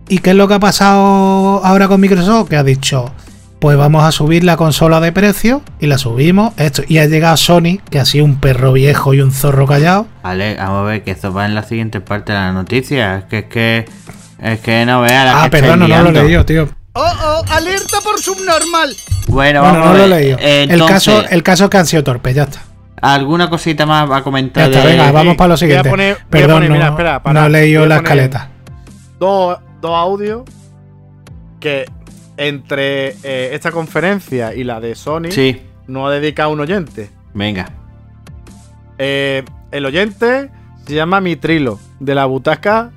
¿Y 0.09 0.19
qué 0.19 0.31
es 0.31 0.35
lo 0.35 0.47
que 0.47 0.55
ha 0.55 0.59
pasado 0.59 1.63
ahora 1.63 1.87
con 1.87 2.01
Microsoft? 2.01 2.49
Que 2.49 2.57
ha 2.57 2.63
dicho, 2.63 3.11
pues 3.63 3.77
vamos 3.77 4.03
a 4.03 4.11
subir 4.11 4.43
la 4.43 4.57
consola 4.57 4.99
de 4.99 5.13
precio 5.13 5.61
y 5.79 5.87
la 5.87 5.97
subimos. 5.97 6.51
Esto, 6.57 6.81
y 6.85 6.97
ha 6.97 7.05
llegado 7.05 7.37
Sony, 7.37 7.79
que 7.89 7.97
ha 7.97 8.03
sido 8.03 8.25
un 8.25 8.35
perro 8.35 8.73
viejo 8.73 9.13
y 9.13 9.21
un 9.21 9.31
zorro 9.31 9.65
callado. 9.65 10.05
Vale, 10.21 10.55
vamos 10.55 10.79
a 10.81 10.83
ver 10.83 11.03
que 11.05 11.11
esto 11.11 11.31
va 11.33 11.45
en 11.45 11.55
la 11.55 11.63
siguiente 11.63 12.01
parte 12.01 12.33
de 12.33 12.39
la 12.39 12.51
noticia. 12.51 13.19
Es 13.19 13.23
que 13.23 13.37
es 13.37 13.45
que. 13.45 13.85
Es 14.41 14.59
que 14.59 14.85
no 14.85 14.99
vea 14.99 15.23
la 15.23 15.43
Ah, 15.43 15.45
que 15.45 15.51
perdón, 15.61 15.79
no, 15.79 15.87
lo 15.87 16.09
he 16.09 16.11
leído, 16.11 16.45
tío. 16.45 16.67
Oh, 16.91 17.01
oh, 17.05 17.43
alerta 17.53 18.01
por 18.03 18.19
subnormal. 18.19 18.93
Bueno, 19.29 19.61
Bueno, 19.61 19.61
vamos 19.61 19.77
no 19.77 19.85
a 19.85 19.93
lo 19.93 19.97
he 20.03 20.09
ver. 20.09 20.19
leído. 20.37 20.37
El, 20.75 20.85
caso, 20.85 21.23
el 21.29 21.41
caso 21.41 21.63
es 21.63 21.69
que 21.69 21.77
han 21.77 21.85
sido 21.85 22.03
torpes, 22.03 22.35
ya 22.35 22.43
está. 22.43 22.59
¿Alguna 23.01 23.49
cosita 23.49 23.85
más 23.85 24.11
va 24.11 24.17
a 24.17 24.19
Ya 24.19 24.23
comentar 24.25 24.69
está, 24.69 24.81
de- 24.85 24.91
venga, 24.97 25.09
vamos 25.13 25.37
para 25.37 25.47
lo 25.47 25.55
siguiente. 25.57 25.89
poner- 25.89 26.17
Perdón, 26.29 26.55
poner- 26.63 26.69
no, 26.69 26.75
mira, 26.75 26.87
espera, 26.89 27.23
para, 27.23 27.39
no 27.39 27.45
he 27.47 27.49
leído 27.49 27.85
la 27.85 27.95
escaleta. 27.95 28.49
Dos, 29.17 29.57
dos 29.79 29.91
audios 29.97 30.41
que 31.61 31.85
entre 32.37 33.09
eh, 33.23 33.49
esta 33.53 33.71
conferencia 33.71 34.53
y 34.53 34.63
la 34.63 34.79
de 34.79 34.95
Sony 34.95 35.31
Sí, 35.31 35.61
nos 35.87 36.07
ha 36.07 36.11
dedicado 36.11 36.49
un 36.51 36.59
oyente. 36.59 37.09
venga. 37.33 37.69
Eh, 38.97 39.43
el 39.71 39.85
oyente 39.85 40.49
se 40.85 40.93
llama 40.93 41.19
Mitrilo, 41.19 41.79
de 41.99 42.13
la 42.15 42.25
butaca 42.25 42.91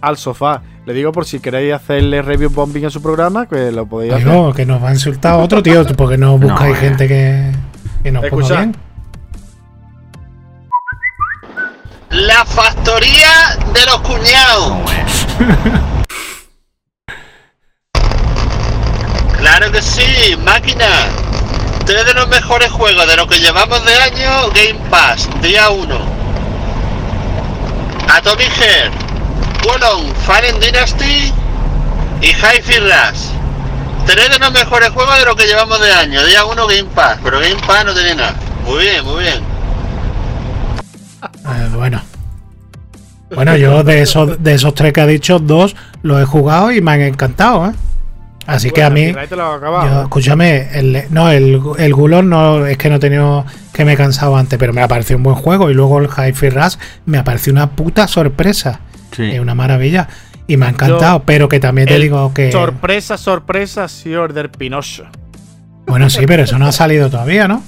al 0.00 0.16
sofá. 0.18 0.62
Le 0.86 0.92
digo 0.94 1.12
por 1.12 1.24
si 1.24 1.40
queréis 1.40 1.72
hacerle 1.74 2.20
review 2.22 2.50
bombing 2.50 2.84
en 2.84 2.90
su 2.90 3.00
programa, 3.02 3.46
que 3.46 3.70
lo 3.72 3.86
podéis 3.86 4.14
hacer. 4.14 4.26
Digo, 4.28 4.52
que 4.52 4.66
nos 4.66 4.82
va 4.82 4.90
a 4.90 4.92
insultar 4.92 5.40
otro 5.40 5.62
tío, 5.62 5.84
porque 5.96 6.18
no 6.18 6.36
buscáis 6.38 6.76
gente 6.78 7.06
que, 7.08 7.52
que 8.02 8.10
nos 8.12 8.24
ponga 8.26 8.56
bien. 8.56 8.76
La 12.10 12.44
factoría 12.44 13.30
de 13.72 13.86
los 13.86 14.00
cuñados. 14.00 14.68
¿Cómo 14.70 14.90
es? 14.90 15.26
Claro 19.60 19.74
que 19.74 19.82
sí, 19.82 20.38
máquina. 20.42 20.86
Tres 21.84 22.06
de 22.06 22.14
los 22.14 22.26
mejores 22.28 22.70
juegos 22.70 23.06
de 23.06 23.14
lo 23.14 23.26
que 23.26 23.38
llevamos 23.38 23.84
de 23.84 23.94
año, 23.94 24.48
Game 24.54 24.80
Pass, 24.88 25.28
día 25.42 25.68
1. 25.68 26.00
Atomic 28.08 28.48
Heart, 28.48 28.94
Wolong, 29.62 30.14
Fallen 30.24 30.58
Dynasty 30.60 31.30
y 32.22 32.26
Hi-Fi 32.28 32.78
Rush. 32.78 33.34
Tres 34.06 34.30
de 34.30 34.38
los 34.38 34.50
mejores 34.50 34.88
juegos 34.88 35.18
de 35.18 35.26
lo 35.26 35.36
que 35.36 35.44
llevamos 35.46 35.78
de 35.78 35.92
año, 35.92 36.24
día 36.24 36.46
1 36.46 36.66
Game 36.66 36.88
Pass, 36.94 37.18
pero 37.22 37.38
Game 37.38 37.60
Pass 37.66 37.84
no 37.84 37.92
tiene 37.92 38.14
nada. 38.14 38.34
Muy 38.64 38.78
bien, 38.78 39.04
muy 39.04 39.24
bien. 39.24 39.44
Eh, 41.22 41.68
bueno, 41.74 42.00
Bueno, 43.34 43.56
yo 43.58 43.84
de 43.84 44.00
esos, 44.00 44.42
de 44.42 44.54
esos 44.54 44.74
tres 44.74 44.94
que 44.94 45.02
ha 45.02 45.06
dicho, 45.06 45.38
dos 45.38 45.76
los 46.00 46.18
he 46.22 46.24
jugado 46.24 46.72
y 46.72 46.80
me 46.80 46.92
han 46.92 47.02
encantado, 47.02 47.66
¿eh? 47.66 47.74
Así 48.46 48.70
que 48.70 48.82
a 48.82 48.90
mí. 48.90 49.02
Ahí 49.16 49.26
te 49.28 49.36
lo 49.36 49.44
has 49.52 49.58
acabado. 49.58 49.88
Yo, 49.88 50.02
escúchame, 50.02 50.68
el, 50.78 51.04
no, 51.10 51.30
el, 51.30 51.60
el 51.78 51.94
Gulon 51.94 52.28
no 52.28 52.66
es 52.66 52.76
que 52.78 52.88
no 52.88 52.96
he 52.96 52.98
tenido 52.98 53.44
que 53.72 53.84
me 53.84 53.92
he 53.92 53.96
cansado 53.96 54.36
antes, 54.36 54.58
pero 54.58 54.72
me 54.72 54.82
ha 54.82 54.88
parecido 54.88 55.18
un 55.18 55.22
buen 55.22 55.36
juego. 55.36 55.70
Y 55.70 55.74
luego 55.74 55.98
el 56.00 56.08
Hi-Fi 56.08 56.50
Rush 56.50 56.74
me 57.06 57.18
ha 57.18 57.24
parecido 57.24 57.52
una 57.54 57.70
puta 57.70 58.08
sorpresa. 58.08 58.80
Sí. 59.12 59.30
Es 59.30 59.40
una 59.40 59.54
maravilla. 59.54 60.08
Y 60.46 60.56
me 60.56 60.66
ha 60.66 60.70
encantado, 60.70 61.18
Yo- 61.18 61.24
pero 61.24 61.48
que 61.48 61.60
también 61.60 61.86
te 61.86 61.98
digo 61.98 62.34
que. 62.34 62.50
Sorpresa, 62.50 63.16
sorpresa, 63.16 63.86
Señor 63.86 64.32
del 64.32 64.50
Pinocho. 64.50 65.04
Bueno, 65.86 66.10
sí, 66.10 66.24
pero 66.26 66.42
eso 66.44 66.58
no 66.58 66.66
ha 66.66 66.72
salido 66.72 67.08
todavía, 67.10 67.46
¿no? 67.46 67.62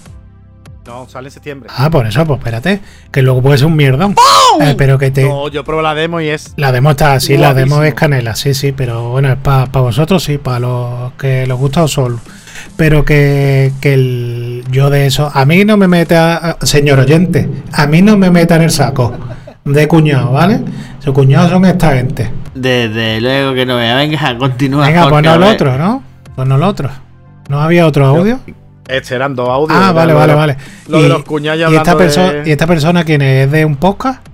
No, 0.87 1.09
sale 1.09 1.29
en 1.29 1.33
septiembre. 1.33 1.71
Ah, 1.75 1.91
por 1.91 2.07
eso, 2.07 2.25
pues 2.27 2.39
espérate. 2.39 2.81
Que 3.11 3.23
luego 3.23 3.41
puede 3.41 3.59
ser 3.59 3.69
un 3.69 3.77
mierdón. 3.77 4.17
Eh, 4.61 4.75
pero 4.77 4.99
que 4.99 5.11
te. 5.11 5.25
No, 5.25 5.49
yo 5.49 5.65
probé 5.65 5.83
la 5.83 5.95
demo 5.95 6.21
y 6.21 6.29
es. 6.29 6.53
La 6.57 6.73
demo 6.73 6.91
está 6.91 7.15
así, 7.15 7.37
la 7.37 7.55
demo 7.55 7.83
es 7.83 7.95
canela, 7.95 8.35
sí, 8.35 8.53
sí, 8.53 8.73
pero 8.73 9.11
bueno, 9.11 9.31
es 9.33 9.39
para 9.39 9.67
vosotros 9.67 10.23
sí, 10.23 10.39
para 10.39 10.61
los 10.61 11.13
que 11.15 11.47
les 11.47 11.57
gusta 11.57 11.87
solo. 11.89 12.19
Pero 12.77 13.05
que, 13.05 13.73
que 13.81 13.95
el, 13.95 14.65
yo 14.71 14.91
de 14.91 15.07
eso, 15.07 15.31
a 15.33 15.45
mí 15.45 15.65
no 15.65 15.77
me 15.77 15.89
meta, 15.89 16.59
señor 16.63 16.99
oyente, 16.99 17.49
a 17.73 17.87
mí 17.87 18.03
no 18.03 18.19
me 18.19 18.31
meta 18.31 18.57
en 18.57 18.63
el 18.63 18.71
saco 18.71 19.15
de 19.65 19.89
cuñado, 19.89 20.33
¿vale? 20.33 20.61
Su 20.99 21.13
cuñado 21.13 21.49
son 21.49 21.65
esta 21.65 21.95
gente. 21.95 22.31
Desde 22.55 23.21
luego 23.21 23.55
que 23.55 23.65
no 23.65 23.77
vea. 23.77 23.97
Venga, 23.97 24.37
continúa. 24.37 24.87
Venga, 24.87 25.09
ponnos 25.09 25.37
el 25.37 25.43
otro, 25.45 25.79
¿no? 25.79 26.03
Ponnos 26.37 26.59
el 26.59 26.65
otro. 26.65 26.91
¿No 27.49 27.61
había 27.61 27.87
otro 27.87 28.07
audio? 28.07 28.41
Este 28.89 29.15
eran 29.15 29.35
dos 29.35 29.49
audios. 29.49 29.79
Ah, 29.81 29.93
vale, 29.93 30.13
vale, 30.13 30.35
vale. 30.35 30.57
Lo 30.89 31.01
de 31.03 31.09
los 31.09 31.23
cuñados 31.25 31.59
y 31.73 31.77
esta, 31.77 31.93
hablando 31.93 31.99
perso- 32.05 32.33
de- 32.43 32.49
¿Y 32.49 32.53
esta 32.53 32.67
persona 32.67 33.05
quién 33.05 33.23
es? 33.23 33.47
¿Es 33.47 33.53
de 33.53 33.65
un 33.65 33.77
podcast? 33.77 34.27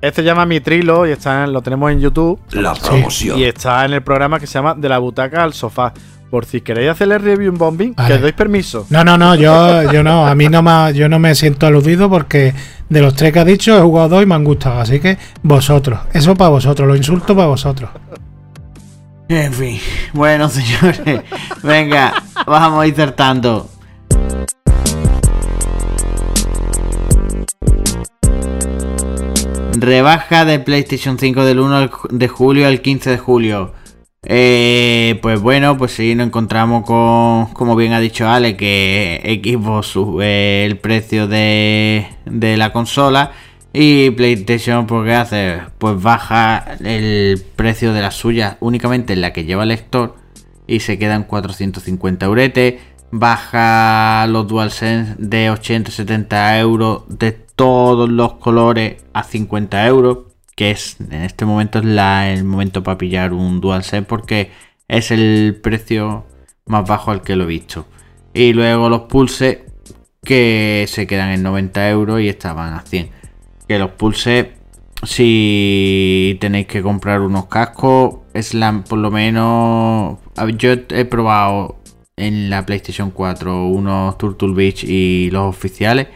Este 0.00 0.22
se 0.22 0.26
llama 0.26 0.46
Mitrilo 0.46 1.06
y 1.06 1.10
está 1.12 1.44
en- 1.44 1.52
lo 1.52 1.62
tenemos 1.62 1.90
en 1.92 2.00
YouTube. 2.00 2.40
La 2.52 2.74
promoción. 2.74 3.38
Y 3.38 3.44
está 3.44 3.84
en 3.84 3.92
el 3.92 4.02
programa 4.02 4.40
que 4.40 4.46
se 4.46 4.54
llama 4.54 4.74
De 4.74 4.88
la 4.88 4.98
butaca 4.98 5.42
al 5.42 5.52
sofá. 5.52 5.92
Por 6.30 6.46
si 6.46 6.62
queréis 6.62 6.90
hacerle 6.90 7.18
review 7.18 7.52
un 7.52 7.58
bombing, 7.58 7.94
Vale. 7.94 8.08
que 8.08 8.14
os 8.14 8.20
doy 8.22 8.32
permiso. 8.32 8.86
No, 8.88 9.04
no, 9.04 9.18
no, 9.18 9.34
yo, 9.34 9.92
yo 9.92 10.02
no, 10.02 10.26
a 10.26 10.34
mí 10.34 10.48
no 10.48 10.62
me, 10.62 10.94
yo 10.94 11.06
no 11.06 11.18
me 11.18 11.34
siento 11.34 11.66
aludido 11.66 12.08
porque 12.08 12.54
de 12.88 13.02
los 13.02 13.14
tres 13.14 13.34
que 13.34 13.38
ha 13.40 13.44
dicho 13.44 13.76
he 13.76 13.82
jugado 13.82 14.08
dos 14.08 14.22
y 14.22 14.26
me 14.26 14.34
han 14.34 14.42
gustado, 14.42 14.80
así 14.80 14.98
que 14.98 15.18
vosotros, 15.42 16.00
eso 16.14 16.34
para 16.34 16.48
vosotros, 16.48 16.88
lo 16.88 16.96
insulto 16.96 17.36
para 17.36 17.48
vosotros. 17.48 17.90
En 19.28 19.52
fin. 19.52 19.78
Bueno, 20.14 20.48
señores. 20.48 21.00
Venga, 21.62 22.14
vamos 22.46 22.82
a 22.82 22.86
ir 22.86 22.94
tratando. 22.94 23.68
Rebaja 29.74 30.44
de 30.44 30.58
PlayStation 30.60 31.18
5 31.18 31.44
del 31.44 31.58
1 31.60 31.76
al 31.76 31.90
ju- 31.90 32.08
de 32.10 32.28
julio 32.28 32.66
al 32.66 32.80
15 32.80 33.10
de 33.10 33.18
julio. 33.18 33.72
Eh, 34.24 35.18
pues 35.22 35.40
bueno, 35.40 35.76
pues 35.76 35.92
sí, 35.92 36.14
nos 36.14 36.26
encontramos 36.28 36.84
con, 36.84 37.46
como 37.54 37.74
bien 37.74 37.92
ha 37.92 37.98
dicho 38.00 38.28
Ale, 38.28 38.56
que 38.56 39.40
Xbox 39.42 39.86
sube 39.88 40.64
el 40.64 40.78
precio 40.78 41.26
de, 41.26 42.06
de 42.26 42.56
la 42.56 42.72
consola 42.72 43.32
y 43.72 44.10
PlayStation, 44.10 44.86
pues 44.86 45.04
¿qué 45.06 45.14
hace? 45.14 45.58
Pues 45.78 46.00
baja 46.00 46.76
el 46.84 47.42
precio 47.56 47.92
de 47.92 48.02
la 48.02 48.10
suya 48.12 48.58
únicamente 48.60 49.14
en 49.14 49.22
la 49.22 49.32
que 49.32 49.44
lleva 49.44 49.64
lector 49.64 50.14
y 50.68 50.80
se 50.80 50.98
quedan 50.98 51.24
450 51.24 52.26
euretes. 52.26 52.74
Baja 53.12 54.26
los 54.26 54.48
DualSense 54.48 55.14
de 55.18 55.50
80 55.50 55.90
70 55.90 56.58
euros 56.58 57.02
de 57.08 57.32
todos 57.32 58.08
los 58.08 58.32
colores 58.34 59.04
a 59.12 59.22
50 59.22 59.86
euros. 59.86 60.18
Que 60.56 60.70
es 60.70 60.96
en 61.00 61.22
este 61.22 61.44
momento 61.44 61.78
es 61.78 61.84
la- 61.84 62.30
el 62.32 62.44
momento 62.44 62.82
para 62.82 62.98
pillar 62.98 63.32
un 63.34 63.60
DualSense 63.60 64.02
porque 64.06 64.50
es 64.88 65.10
el 65.10 65.58
precio 65.62 66.24
más 66.66 66.86
bajo 66.88 67.10
al 67.10 67.20
que 67.22 67.36
lo 67.36 67.44
he 67.44 67.46
visto. 67.46 67.86
Y 68.34 68.54
luego 68.54 68.88
los 68.88 69.02
Pulse 69.02 69.66
que 70.24 70.86
se 70.88 71.06
quedan 71.06 71.30
en 71.30 71.42
90 71.42 71.88
euros 71.90 72.20
y 72.20 72.28
estaban 72.28 72.72
a 72.74 72.80
100. 72.80 73.10
Que 73.68 73.78
los 73.78 73.90
Pulse 73.90 74.54
si 75.02 76.38
tenéis 76.40 76.66
que 76.66 76.80
comprar 76.82 77.20
unos 77.20 77.46
cascos, 77.46 78.16
Slam 78.34 78.84
por 78.84 78.98
lo 78.98 79.10
menos. 79.10 80.18
Yo 80.56 80.72
he 80.72 81.04
probado 81.04 81.81
en 82.16 82.50
la 82.50 82.64
PlayStation 82.66 83.10
4 83.10 83.66
unos 83.66 84.18
Turtle 84.18 84.54
Beach 84.54 84.84
y 84.84 85.30
los 85.30 85.48
oficiales. 85.48 86.08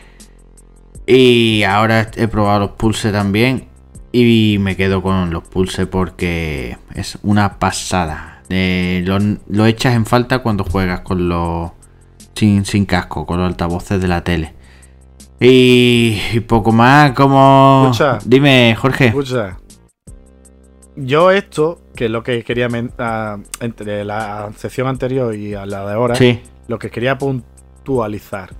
Y 1.06 1.62
ahora 1.62 2.10
he 2.16 2.28
probado 2.28 2.60
los 2.60 2.70
Pulse 2.72 3.12
también. 3.12 3.68
Y 4.12 4.56
me 4.60 4.76
quedo 4.76 5.02
con 5.02 5.30
los 5.30 5.46
Pulse 5.46 5.86
porque 5.86 6.78
es 6.94 7.18
una 7.22 7.58
pasada. 7.58 8.42
Eh, 8.48 9.02
lo, 9.04 9.18
lo 9.48 9.66
echas 9.66 9.94
en 9.94 10.06
falta 10.06 10.40
cuando 10.40 10.64
juegas 10.64 11.00
con 11.00 11.28
los. 11.28 11.70
Sin, 12.34 12.64
sin 12.64 12.84
casco, 12.84 13.24
con 13.24 13.38
los 13.38 13.48
altavoces 13.48 14.00
de 14.00 14.08
la 14.08 14.22
tele. 14.22 14.54
Y, 15.40 16.18
y 16.32 16.40
poco 16.40 16.72
más, 16.72 17.12
como. 17.12 17.90
Escucha. 17.90 18.18
Dime, 18.24 18.74
Jorge. 18.78 19.06
Escucha. 19.08 19.58
Yo 20.96 21.30
esto, 21.30 21.78
que 21.96 22.04
es 22.04 22.10
lo 22.10 22.22
que 22.22 22.44
quería 22.44 22.68
men- 22.68 22.92
ah, 22.98 23.38
entre 23.60 24.04
la 24.04 24.50
sección 24.56 24.86
anterior 24.86 25.34
y 25.34 25.54
a 25.54 25.66
la 25.66 25.84
de 25.86 25.92
ahora, 25.94 26.14
Sí. 26.14 26.40
lo 26.68 26.78
que 26.78 26.90
quería 26.90 27.18
puntualizar. 27.18 28.50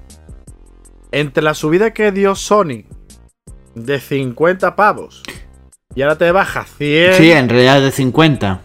Entre 1.12 1.42
la 1.42 1.54
subida 1.54 1.92
que 1.92 2.10
dio 2.12 2.34
Sony 2.34 2.84
de 3.74 4.00
50 4.00 4.74
pavos 4.74 5.22
y 5.94 6.02
ahora 6.02 6.16
te 6.18 6.30
baja 6.32 6.64
100. 6.64 7.14
Sí, 7.14 7.30
en 7.30 7.48
realidad 7.48 7.78
es 7.78 7.84
de 7.84 7.90
50. 7.92 8.60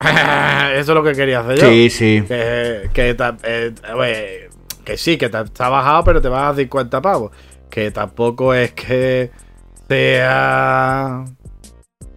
Eso 0.74 0.80
es 0.80 0.88
lo 0.88 1.02
que 1.04 1.12
quería 1.12 1.40
hacer 1.40 1.58
yo. 1.58 1.68
Sí, 1.68 1.90
sí. 1.90 2.24
Que, 2.26 2.88
eh, 2.94 4.48
que 4.84 4.96
sí, 4.96 5.18
que 5.18 5.28
te, 5.28 5.40
está 5.42 5.68
bajado, 5.68 6.04
pero 6.04 6.22
te 6.22 6.28
vas 6.28 6.52
a 6.54 6.56
50 6.56 7.02
pavos. 7.02 7.32
Que 7.68 7.90
tampoco 7.90 8.54
es 8.54 8.72
que 8.72 9.30
sea 9.88 11.24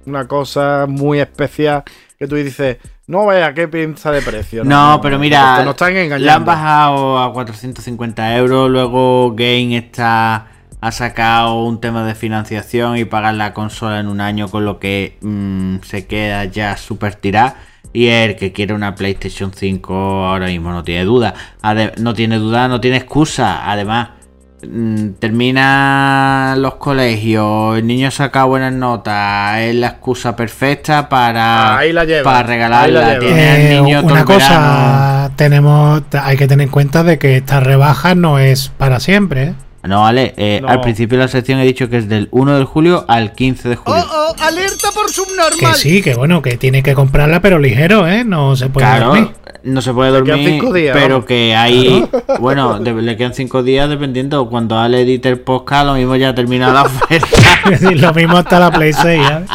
una 0.06 0.28
cosa 0.28 0.86
muy 0.88 1.20
especial 1.20 1.84
que 2.18 2.28
tú 2.28 2.36
dices, 2.36 2.78
no 3.08 3.26
vaya, 3.26 3.54
qué 3.54 3.68
pinza 3.68 4.12
de 4.12 4.22
precio. 4.22 4.64
No, 4.64 5.00
pero 5.02 5.20
mira, 5.20 5.58
te 5.58 5.64
nos 5.66 5.72
están 5.74 5.94
Le 5.94 6.00
han 6.00 6.06
engañando. 6.06 6.46
bajado 6.46 7.20
a 7.20 7.34
450 7.34 8.38
euros. 8.38 8.70
Luego 8.70 9.34
Game 9.36 9.76
está 9.78 10.48
ha 10.82 10.92
sacado 10.92 11.64
un 11.64 11.80
tema 11.80 12.06
de 12.06 12.14
financiación 12.14 12.98
y 12.98 13.06
pagar 13.06 13.36
la 13.36 13.54
consola 13.54 14.00
en 14.02 14.08
un 14.10 14.20
año, 14.20 14.50
con 14.50 14.66
lo 14.66 14.80
que 14.80 15.18
mm, 15.22 15.78
se 15.84 16.06
queda 16.08 16.44
ya 16.46 16.76
súper 16.78 17.16
tirada. 17.16 17.56
Y 17.94 18.08
el 18.08 18.36
que 18.36 18.52
quiere 18.52 18.74
una 18.74 18.96
PlayStation 18.96 19.54
5 19.54 19.94
ahora 20.26 20.48
mismo 20.48 20.72
no 20.72 20.84
tiene 20.84 21.06
duda. 21.06 21.36
Ade- 21.62 21.94
no 22.00 22.14
tiene 22.14 22.38
duda, 22.38 22.68
no 22.68 22.82
tiene 22.82 22.98
excusa. 22.98 23.70
Además, 23.72 24.10
termina 25.20 26.56
los 26.58 26.76
colegios, 26.76 27.78
el 27.78 27.88
niño 27.88 28.12
saca 28.12 28.44
buenas 28.46 28.74
notas, 28.74 29.60
es 29.60 29.76
la 29.76 29.88
excusa 29.88 30.36
perfecta 30.36 31.10
para, 31.10 31.78
Ahí 31.78 31.94
la 31.94 32.06
lleva, 32.06 32.24
para 32.24 32.38
ahí 32.40 32.44
la 32.44 32.54
regalarla. 32.54 33.08
lleva. 33.14 33.20
Tiene 33.20 33.50
al 33.52 33.62
Eh, 33.62 33.82
niño 33.82 34.02
una 34.04 34.26
cosa, 34.26 35.32
tenemos, 35.36 36.02
hay 36.22 36.38
que 36.38 36.48
tener 36.48 36.66
en 36.68 36.72
cuenta 36.72 37.04
de 37.04 37.18
que 37.20 37.38
esta 37.38 37.60
rebaja 37.60 38.16
no 38.16 38.40
es 38.40 38.70
para 38.78 39.00
siempre. 39.00 39.44
¿eh? 39.44 39.54
No, 39.84 40.02
vale. 40.02 40.34
eh, 40.38 40.60
No. 40.62 40.70
Al 40.70 40.80
principio 40.82 41.18
de 41.18 41.26
la 41.26 41.28
sección 41.28 41.60
he 41.60 41.66
dicho 41.66 41.90
que 41.90 41.98
es 41.98 42.08
del 42.08 42.30
1 42.32 42.58
de 42.58 42.64
julio 42.64 43.04
al 43.10 43.34
15 43.34 43.68
de 43.70 43.76
julio. 43.76 44.02
Oh, 44.02 44.34
oh, 44.38 44.44
alerta 44.44 44.92
por 44.94 45.08
Que 45.08 45.12
subnormal. 45.14 45.76
sí, 45.76 46.02
que 46.02 46.16
bueno, 46.16 46.42
que 46.42 46.56
tiene 46.58 46.82
que 46.84 46.94
comprarla, 46.94 47.42
pero 47.42 47.60
ligero, 47.60 48.08
¿eh? 48.08 48.24
No 48.24 48.56
se 48.56 48.70
puede 48.70 48.88
claro, 48.88 49.08
dormir. 49.08 49.32
No 49.64 49.82
se 49.82 49.94
puede 49.94 50.12
quedan 50.12 50.26
dormir, 50.26 50.50
cinco 50.50 50.74
días, 50.74 50.98
pero 51.00 51.26
que 51.26 51.56
hay. 51.56 52.06
Bueno, 52.40 52.80
de- 52.80 52.94
le 53.02 53.16
quedan 53.18 53.34
5 53.34 53.64
días 53.64 53.88
dependiendo. 53.90 54.50
Cuando 54.50 54.78
Ale 54.78 55.02
edite 55.02 55.30
el 55.30 55.40
podcast, 55.40 55.86
lo 55.86 55.94
mismo 55.94 56.16
ya 56.16 56.30
ha 56.30 56.36
terminado 56.36 56.74
la 56.74 56.82
oferta. 56.84 57.28
Lo 57.92 58.14
mismo 58.14 58.38
hasta 58.38 58.60
la 58.60 58.72
Play 58.72 58.92
6, 58.94 59.22
¿eh? 59.22 59.46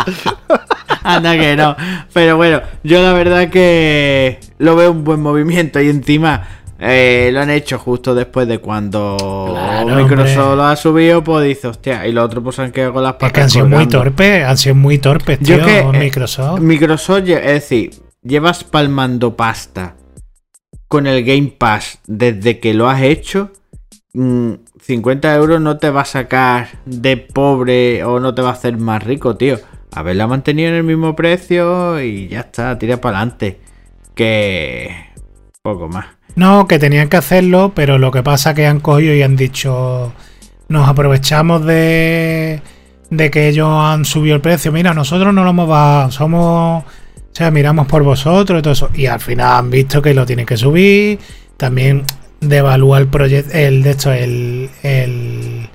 Anda 1.02 1.36
que 1.38 1.56
no. 1.56 1.76
Pero 2.12 2.36
bueno, 2.36 2.60
yo 2.82 3.02
la 3.02 3.12
verdad 3.12 3.48
que 3.50 4.38
lo 4.58 4.76
veo 4.76 4.90
un 4.92 5.04
buen 5.04 5.20
movimiento 5.20 5.80
y 5.80 5.88
encima. 5.88 6.46
eh, 6.80 7.30
lo 7.32 7.40
han 7.40 7.50
hecho 7.50 7.78
justo 7.78 8.14
después 8.14 8.46
de 8.48 8.58
cuando 8.60 9.16
Claro, 9.50 9.86
Microsoft 9.96 10.38
hombre. 10.38 10.56
lo 10.56 10.64
ha 10.64 10.76
subido, 10.76 11.24
pues 11.24 11.46
dice, 11.46 11.68
hostia, 11.68 12.06
y 12.06 12.12
los 12.12 12.24
otros 12.24 12.44
pues 12.44 12.58
han 12.60 12.70
quedado 12.72 12.92
con 12.94 13.02
las 13.02 13.12
Es 13.14 13.18
patas 13.18 13.32
que 13.32 13.40
han 13.42 13.50
sido 13.50 13.66
muy 13.66 13.86
torpes, 13.86 14.44
han 14.44 14.56
sido 14.56 14.74
muy 14.76 14.98
torpes, 14.98 15.38
tío, 15.40 15.58
Yo 15.58 15.64
que 15.66 15.78
eh, 15.80 15.84
Microsoft. 15.92 16.60
Microsoft, 16.60 17.28
es 17.28 17.42
decir, 17.44 17.90
llevas 18.28 18.62
palmando 18.62 19.36
pasta 19.36 19.96
con 20.86 21.06
el 21.06 21.24
Game 21.24 21.54
Pass 21.58 21.98
desde 22.06 22.60
que 22.60 22.74
lo 22.74 22.88
has 22.88 23.02
hecho. 23.02 23.52
mm, 24.14 24.52
50 24.80 25.34
euros 25.34 25.60
no 25.60 25.78
te 25.78 25.90
va 25.90 26.02
a 26.02 26.04
sacar 26.04 26.68
de 26.86 27.16
pobre 27.16 28.04
o 28.04 28.20
no 28.20 28.34
te 28.34 28.42
va 28.42 28.50
a 28.50 28.52
hacer 28.52 28.76
más 28.78 29.02
rico, 29.02 29.36
tío. 29.36 29.58
Haberla 29.94 30.26
mantenido 30.26 30.68
en 30.70 30.76
el 30.76 30.84
mismo 30.84 31.16
precio 31.16 32.00
y 32.00 32.28
ya 32.28 32.40
está, 32.40 32.78
tira 32.78 33.00
para 33.00 33.18
adelante. 33.18 33.60
Que 34.14 34.94
poco 35.62 35.88
más. 35.88 36.06
No, 36.36 36.66
que 36.68 36.78
tenían 36.78 37.08
que 37.08 37.16
hacerlo, 37.16 37.72
pero 37.74 37.98
lo 37.98 38.10
que 38.10 38.22
pasa 38.22 38.54
que 38.54 38.66
han 38.66 38.80
cogido 38.80 39.14
y 39.14 39.22
han 39.22 39.36
dicho, 39.36 40.12
nos 40.68 40.88
aprovechamos 40.88 41.64
de, 41.64 42.62
de 43.10 43.30
que 43.30 43.48
ellos 43.48 43.68
han 43.68 44.04
subido 44.04 44.36
el 44.36 44.40
precio. 44.42 44.72
Mira, 44.72 44.94
nosotros 44.94 45.34
no 45.34 45.44
lo 45.44 45.50
hemos 45.50 45.68
bajado, 45.68 46.10
somos. 46.10 46.84
O 47.38 47.40
sea, 47.40 47.52
miramos 47.52 47.86
por 47.86 48.02
vosotros 48.02 48.58
y 48.58 48.62
todo 48.62 48.72
eso. 48.72 48.90
Y 48.92 49.06
al 49.06 49.20
final 49.20 49.58
han 49.58 49.70
visto 49.70 50.02
que 50.02 50.12
lo 50.12 50.26
tienen 50.26 50.44
que 50.44 50.56
subir. 50.56 51.20
También 51.56 52.02
devalúa 52.40 52.98
el 52.98 53.06
proyecto. 53.06 53.56
El, 53.56 53.84
de 53.84 53.92
hecho, 53.92 54.10
el, 54.12 54.68
el. 54.82 55.68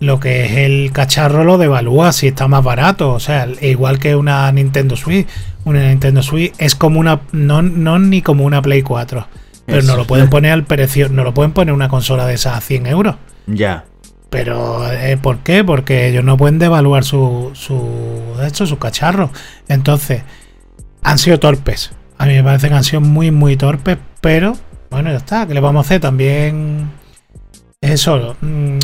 Lo 0.00 0.20
que 0.20 0.44
es 0.44 0.52
el 0.58 0.92
cacharro 0.92 1.42
lo 1.42 1.56
devalúa 1.56 2.12
si 2.12 2.26
está 2.26 2.48
más 2.48 2.62
barato. 2.62 3.12
O 3.12 3.18
sea, 3.18 3.48
igual 3.62 3.98
que 3.98 4.14
una 4.14 4.52
Nintendo 4.52 4.94
Switch. 4.94 5.26
Una 5.64 5.88
Nintendo 5.88 6.22
Switch 6.22 6.52
es 6.58 6.74
como 6.74 7.00
una. 7.00 7.22
No, 7.32 7.62
no 7.62 7.98
ni 7.98 8.20
como 8.20 8.44
una 8.44 8.60
Play 8.60 8.82
4. 8.82 9.26
Pero 9.64 9.82
no 9.84 9.96
lo 9.96 10.06
pueden 10.06 10.28
poner 10.28 10.52
al 10.52 10.64
precio. 10.64 11.08
No 11.08 11.24
lo 11.24 11.32
pueden 11.32 11.52
poner 11.52 11.72
una 11.72 11.88
consola 11.88 12.26
de 12.26 12.34
esas 12.34 12.58
a 12.58 12.60
100 12.60 12.86
euros. 12.88 13.16
Ya. 13.46 13.86
Pero, 14.28 14.86
eh, 14.92 15.16
¿por 15.16 15.38
qué? 15.38 15.64
Porque 15.64 16.08
ellos 16.08 16.24
no 16.24 16.36
pueden 16.36 16.58
devaluar 16.58 17.04
su, 17.04 17.52
su, 17.54 18.36
de 18.38 18.48
hecho, 18.48 18.66
su 18.66 18.78
cacharro. 18.78 19.30
Entonces, 19.66 20.24
han 21.02 21.18
sido 21.18 21.38
torpes. 21.38 21.92
A 22.18 22.26
mí 22.26 22.34
me 22.34 22.42
parece 22.44 22.68
que 22.68 22.74
han 22.74 22.84
sido 22.84 23.00
muy, 23.00 23.30
muy 23.30 23.56
torpes, 23.56 23.98
pero 24.20 24.54
bueno, 24.90 25.10
ya 25.10 25.16
está. 25.18 25.46
¿Qué 25.46 25.54
le 25.54 25.60
vamos 25.60 25.84
a 25.84 25.86
hacer? 25.86 26.00
También 26.00 26.90
eso. 27.80 28.36
mm, 28.40 28.78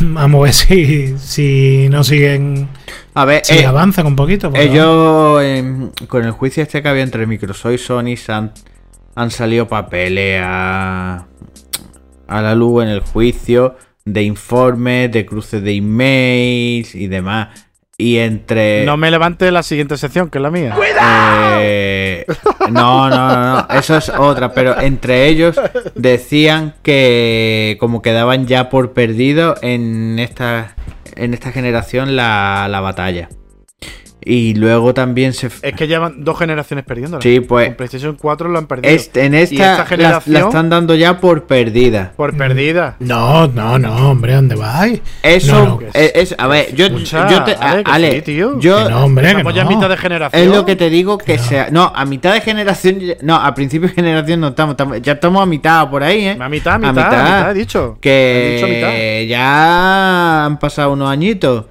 vamos 0.14 0.40
a 0.40 0.44
ver 0.44 0.54
si, 0.54 1.18
si 1.18 1.88
no 1.90 2.04
siguen, 2.04 2.68
A 3.14 3.24
ver, 3.24 3.44
si 3.44 3.58
eh, 3.58 3.66
avanzan 3.66 4.06
un 4.06 4.16
poquito. 4.16 4.50
ellos 4.54 5.42
em, 5.42 5.90
con 6.08 6.24
el 6.24 6.30
juicio 6.30 6.62
este 6.62 6.82
que 6.82 6.88
había 6.88 7.02
entre 7.02 7.26
Microsoft 7.26 7.72
y 7.74 7.78
Sony 7.78 8.14
han, 8.28 8.52
han 9.16 9.30
salido 9.30 9.66
papeles 9.68 10.40
a, 10.44 11.26
a 12.28 12.40
la 12.40 12.54
luz 12.54 12.84
en 12.84 12.90
el 12.90 13.00
juicio 13.00 13.76
de 14.04 14.22
informes, 14.22 15.10
de 15.12 15.26
cruces 15.26 15.62
de 15.62 15.74
emails 15.74 16.94
y 16.94 17.08
demás. 17.08 17.48
Y 18.02 18.18
entre... 18.18 18.84
No 18.84 18.96
me 18.96 19.12
levante 19.12 19.48
la 19.52 19.62
siguiente 19.62 19.96
sección, 19.96 20.28
que 20.28 20.38
es 20.38 20.42
la 20.42 20.50
mía. 20.50 20.74
Eh, 21.60 22.26
no, 22.72 23.08
no, 23.08 23.28
no, 23.28 23.52
no, 23.52 23.68
eso 23.78 23.96
es 23.96 24.08
otra, 24.08 24.52
pero 24.52 24.80
entre 24.80 25.28
ellos 25.28 25.54
decían 25.94 26.74
que 26.82 27.76
como 27.78 28.02
quedaban 28.02 28.48
ya 28.48 28.70
por 28.70 28.92
perdido 28.92 29.54
en 29.62 30.18
esta, 30.18 30.74
en 31.14 31.32
esta 31.32 31.52
generación 31.52 32.16
la, 32.16 32.66
la 32.68 32.80
batalla. 32.80 33.28
Y 34.24 34.54
luego 34.54 34.94
también 34.94 35.32
se... 35.32 35.48
Es 35.62 35.74
que 35.74 35.86
llevan 35.88 36.24
dos 36.24 36.38
generaciones 36.38 36.84
perdiéndola. 36.84 37.22
Sí, 37.22 37.40
pues- 37.40 37.68
Con 37.68 37.76
PlayStation 37.76 38.16
4 38.20 38.48
lo 38.48 38.58
han 38.58 38.66
perdido. 38.66 38.94
Este- 38.94 39.24
en 39.24 39.34
Y 39.34 39.38
esta, 39.38 39.78
la- 39.78 39.86
generación- 39.86 40.32
la, 40.34 40.40
están 40.40 40.70
dando 40.70 40.94
ya 40.94 41.18
por 41.18 41.44
perdida. 41.44 42.12
Por 42.16 42.36
perdida. 42.36 42.96
No, 43.00 43.48
no, 43.48 43.78
no, 43.78 44.10
hombre, 44.10 44.34
¿dónde 44.34 44.54
vais? 44.54 45.00
Eso 45.22 45.52
No, 45.52 45.64
no. 45.64 45.80
es, 45.92 46.12
es- 46.14 46.34
a 46.38 46.46
ver, 46.46 46.74
yo, 46.74 46.86
Escucha, 46.86 47.28
yo 47.28 47.42
te, 47.44 47.54
Ale, 47.54 47.82
que 47.84 47.90
Ale, 47.90 48.12
sí, 48.12 48.22
tío. 48.22 48.60
yo 48.60 48.84
Que 48.84 48.90
no, 48.90 49.04
hombre, 49.04 49.24
que 49.24 49.30
Estamos 49.32 49.54
ya 49.54 49.62
en 49.62 49.68
no. 49.68 49.74
mitad 49.76 49.88
de 49.88 49.96
generación. 49.96 50.42
Es 50.42 50.48
lo 50.48 50.64
que 50.64 50.76
te 50.76 50.88
digo 50.90 51.18
que 51.18 51.38
sea. 51.38 51.68
No, 51.70 51.92
a 51.94 52.04
mitad 52.04 52.32
de 52.32 52.40
generación. 52.40 52.98
No, 53.22 53.36
a 53.36 53.54
principio 53.54 53.88
de 53.88 53.94
generación 53.94 54.40
no 54.40 54.48
estamos. 54.48 54.74
estamos- 54.74 55.02
ya 55.02 55.12
estamos 55.14 55.42
a 55.42 55.46
mitad 55.46 55.90
por 55.90 56.02
ahí, 56.04 56.26
¿eh? 56.26 56.36
A 56.40 56.48
mitad, 56.48 56.74
a 56.74 56.78
mitad, 56.78 56.98
a 56.98 57.10
mitad, 57.24 57.50
he 57.50 57.54
dicho. 57.54 57.98
Que 58.00 58.50
He 58.50 58.54
dicho 58.54 58.68
mitad. 58.68 59.28
ya 59.28 60.44
han 60.44 60.58
pasado 60.58 60.92
unos 60.92 61.10
añitos. 61.10 61.64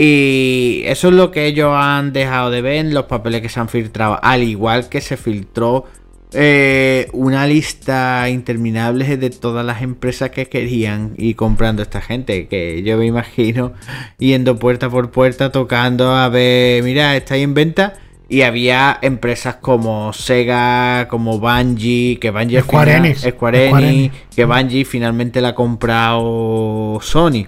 Y 0.00 0.82
eso 0.86 1.08
es 1.08 1.14
lo 1.14 1.32
que 1.32 1.46
ellos 1.46 1.72
han 1.74 2.12
dejado 2.12 2.50
de 2.52 2.62
ver 2.62 2.76
en 2.76 2.94
los 2.94 3.06
papeles 3.06 3.42
que 3.42 3.48
se 3.48 3.58
han 3.58 3.68
filtrado. 3.68 4.16
Al 4.22 4.44
igual 4.44 4.88
que 4.88 5.00
se 5.00 5.16
filtró 5.16 5.86
eh, 6.32 7.08
una 7.12 7.46
lista 7.48 8.28
interminable 8.30 9.16
de 9.16 9.30
todas 9.30 9.66
las 9.66 9.82
empresas 9.82 10.30
que 10.30 10.46
querían 10.46 11.14
ir 11.16 11.34
comprando 11.34 11.82
esta 11.82 12.00
gente. 12.00 12.46
Que 12.46 12.84
yo 12.84 12.96
me 12.96 13.06
imagino 13.06 13.72
yendo 14.18 14.56
puerta 14.56 14.88
por 14.88 15.10
puerta 15.10 15.50
tocando 15.50 16.14
a 16.14 16.28
ver, 16.28 16.84
mira, 16.84 17.16
estáis 17.16 17.42
en 17.42 17.54
venta. 17.54 17.94
Y 18.28 18.42
había 18.42 18.98
empresas 19.02 19.56
como 19.56 20.12
Sega, 20.12 21.08
como 21.08 21.40
Bungie, 21.40 22.18
que 22.20 22.30
Bungie 22.30 22.60
Square 22.60 22.92
final- 22.92 23.06
Enix. 23.06 23.20
Square 23.22 23.66
Square 23.68 23.88
Enix, 23.88 24.12
Enix. 24.14 24.36
que 24.36 24.44
Bungie 24.44 24.84
finalmente 24.84 25.40
la 25.40 25.48
ha 25.48 25.54
comprado 25.56 27.00
Sony. 27.02 27.46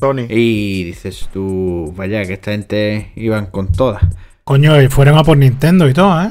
Tony. 0.00 0.26
Y 0.28 0.84
dices 0.84 1.28
tú, 1.32 1.92
vaya, 1.96 2.24
que 2.24 2.32
esta 2.34 2.52
gente 2.52 3.12
iban 3.16 3.46
con 3.46 3.70
todas. 3.70 4.02
Coño, 4.44 4.80
y 4.82 4.88
fueron 4.88 5.16
a 5.18 5.22
por 5.24 5.36
Nintendo 5.36 5.88
y 5.88 5.92
todo, 5.94 6.20
¿eh? 6.22 6.30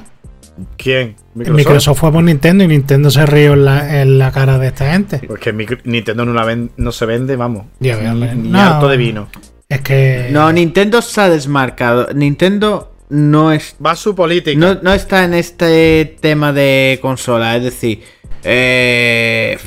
¿Quién? 0.75 1.15
Microsoft, 1.35 1.99
fue 1.99 2.11
por 2.11 2.21
Nintendo 2.21 2.65
y 2.65 2.67
Nintendo 2.67 3.09
se 3.09 3.25
rió 3.25 3.53
en 3.53 3.63
la, 3.63 4.01
en 4.01 4.17
la 4.17 4.31
cara 4.33 4.57
de 4.59 4.67
esta 4.67 4.91
gente. 4.91 5.21
Que 5.39 5.53
micro- 5.53 5.77
Nintendo 5.85 6.25
no, 6.25 6.33
la 6.33 6.43
ven- 6.43 6.71
no 6.75 6.91
se 6.91 7.05
vende, 7.05 7.37
vamos. 7.37 7.65
Ya 7.79 7.95
ni 8.13 8.49
No. 8.49 8.59
harto 8.59 8.89
de 8.89 8.97
vino. 8.97 9.29
Es 9.69 9.79
que. 9.81 10.27
No, 10.31 10.51
Nintendo 10.51 11.01
se 11.01 11.21
ha 11.21 11.29
desmarcado. 11.29 12.09
Nintendo 12.13 12.93
no 13.07 13.53
es 13.53 13.75
Va 13.85 13.95
su 13.95 14.13
política. 14.15 14.59
no, 14.59 14.75
no 14.81 14.93
está 14.93 15.23
en 15.23 15.33
este 15.35 16.17
tema 16.19 16.51
de 16.51 16.99
consola, 17.01 17.55
es 17.55 17.63
decir, 17.63 18.01
eh, 18.43 19.57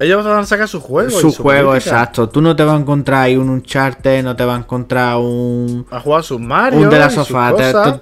Ellos 0.00 0.24
van 0.24 0.40
a 0.40 0.44
sacar 0.44 0.66
su 0.66 0.80
juego. 0.80 1.08
y 1.08 1.12
su 1.12 1.32
juego 1.32 1.68
política. 1.70 1.90
exacto. 1.90 2.28
Tú 2.28 2.42
no 2.42 2.56
te 2.56 2.64
vas 2.64 2.74
a 2.74 2.80
encontrar 2.80 3.22
ahí 3.22 3.36
un 3.36 3.48
Uncharted, 3.48 4.24
no 4.24 4.34
te 4.34 4.44
vas 4.44 4.56
a 4.56 4.58
encontrar 4.58 5.16
un 5.18 5.86
A 5.90 6.00
jugar 6.00 6.24
sus 6.24 6.40
Mario. 6.40 6.80
un 6.80 6.90
de 6.90 6.98
la 6.98 7.06
y 7.06 7.10
sofá. 7.10 7.52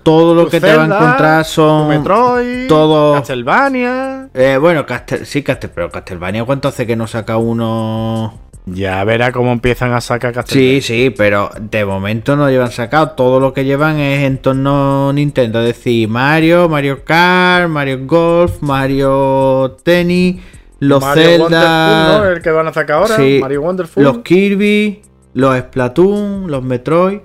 Todo 0.02 0.34
lo 0.34 0.48
que 0.48 0.58
te 0.60 0.74
va 0.74 0.82
a 0.84 0.86
encontrar 0.86 1.44
son 1.44 1.88
Metroid. 1.88 2.66
todo- 2.66 3.14
Castlevania. 3.14 4.28
eh, 4.32 4.56
bueno, 4.58 4.86
Castel, 4.86 5.26
sí, 5.26 5.42
Castel, 5.42 5.70
pero 5.74 5.90
Castlevania, 5.90 6.44
¿cuánto 6.44 6.68
hace 6.68 6.86
que 6.86 6.96
no 6.96 7.06
saca 7.06 7.36
uno? 7.36 8.38
Ya 8.64 9.02
verá 9.04 9.32
cómo 9.32 9.50
empiezan 9.52 9.92
a 9.92 10.00
sacar 10.00 10.30
Sí, 10.30 10.34
Castlevania. 10.36 10.82
sí, 10.82 11.10
pero 11.16 11.50
de 11.60 11.84
momento 11.84 12.36
no 12.36 12.48
llevan 12.48 12.70
sacado. 12.70 13.10
Todo 13.10 13.38
lo 13.40 13.52
que 13.52 13.64
llevan 13.64 13.98
es 13.98 14.22
en 14.22 14.38
torno 14.38 15.12
Nintendo. 15.12 15.60
Es 15.60 15.66
decir, 15.76 16.08
Mario, 16.08 16.68
Mario 16.68 17.04
Kart, 17.04 17.68
Mario 17.68 17.98
Golf, 18.06 18.62
Mario 18.62 19.76
Tennis, 19.82 20.36
los 20.84 21.00
Mario 21.00 21.24
Wonderful, 21.42 21.50
¿no? 21.50 21.58
Zelda, 21.58 22.32
El 22.32 22.42
que 22.42 22.50
van 22.50 22.66
a 22.68 22.72
sacar 22.72 22.96
ahora. 22.96 23.16
Sí. 23.16 23.38
Mario 23.40 23.62
Wonderful. 23.62 24.02
los 24.02 24.18
Kirby, 24.18 25.00
los 25.34 25.56
Splatoon, 25.58 26.50
los 26.50 26.62
Metroid. 26.62 27.18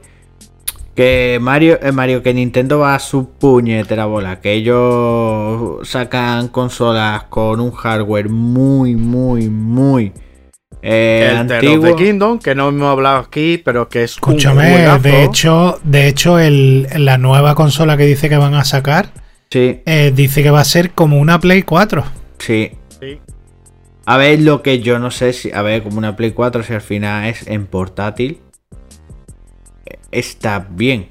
Que 0.96 1.38
Mario, 1.40 1.78
eh, 1.82 1.92
Mario, 1.92 2.24
que 2.24 2.34
Nintendo 2.34 2.80
va 2.80 2.96
a 2.96 3.00
su 3.00 3.30
puñetera 3.30 4.06
bola. 4.06 4.40
Que 4.42 4.54
ellos 4.54 5.88
sacan 5.88 6.48
consolas 6.48 7.24
con 7.30 7.60
un 7.60 7.72
hardware 7.72 8.30
muy, 8.30 8.96
muy, 8.96 9.48
muy 9.50 10.12
eh, 10.82 11.28
el 11.32 11.38
antiguo. 11.38 11.86
the 11.86 11.96
Kingdom, 11.96 12.40
que 12.40 12.56
no 12.56 12.70
hemos 12.70 12.90
hablado 12.90 13.18
aquí, 13.20 13.62
pero 13.64 13.90
que 13.90 14.04
es 14.04 14.14
un 14.14 14.16
Escúchame, 14.34 14.72
juegazo. 14.72 15.00
de 15.04 15.24
hecho, 15.24 15.80
de 15.84 16.08
hecho 16.08 16.40
el, 16.40 16.88
la 16.98 17.18
nueva 17.20 17.54
consola 17.56 17.96
que 17.98 18.06
dice 18.06 18.28
que 18.30 18.38
van 18.38 18.54
a 18.56 18.64
sacar 18.64 19.10
Sí, 19.52 19.82
eh, 19.86 20.12
dice 20.16 20.44
que 20.44 20.52
va 20.52 20.60
a 20.62 20.66
ser 20.66 20.92
como 20.92 21.20
una 21.20 21.40
Play 21.40 21.62
4. 21.64 22.04
sí. 22.40 22.72
A 24.10 24.16
ver, 24.18 24.40
lo 24.40 24.62
que 24.64 24.80
yo 24.80 25.00
no 25.00 25.12
sé 25.12 25.34
si. 25.34 25.52
A 25.52 25.62
ver, 25.62 25.84
como 25.84 25.98
una 25.98 26.16
Play 26.16 26.32
4, 26.32 26.64
si 26.64 26.74
al 26.74 26.80
final 26.82 27.26
es 27.26 27.46
en 27.48 27.66
portátil. 27.68 28.40
eh, 29.86 29.98
Está 30.12 30.66
bien. 30.70 31.10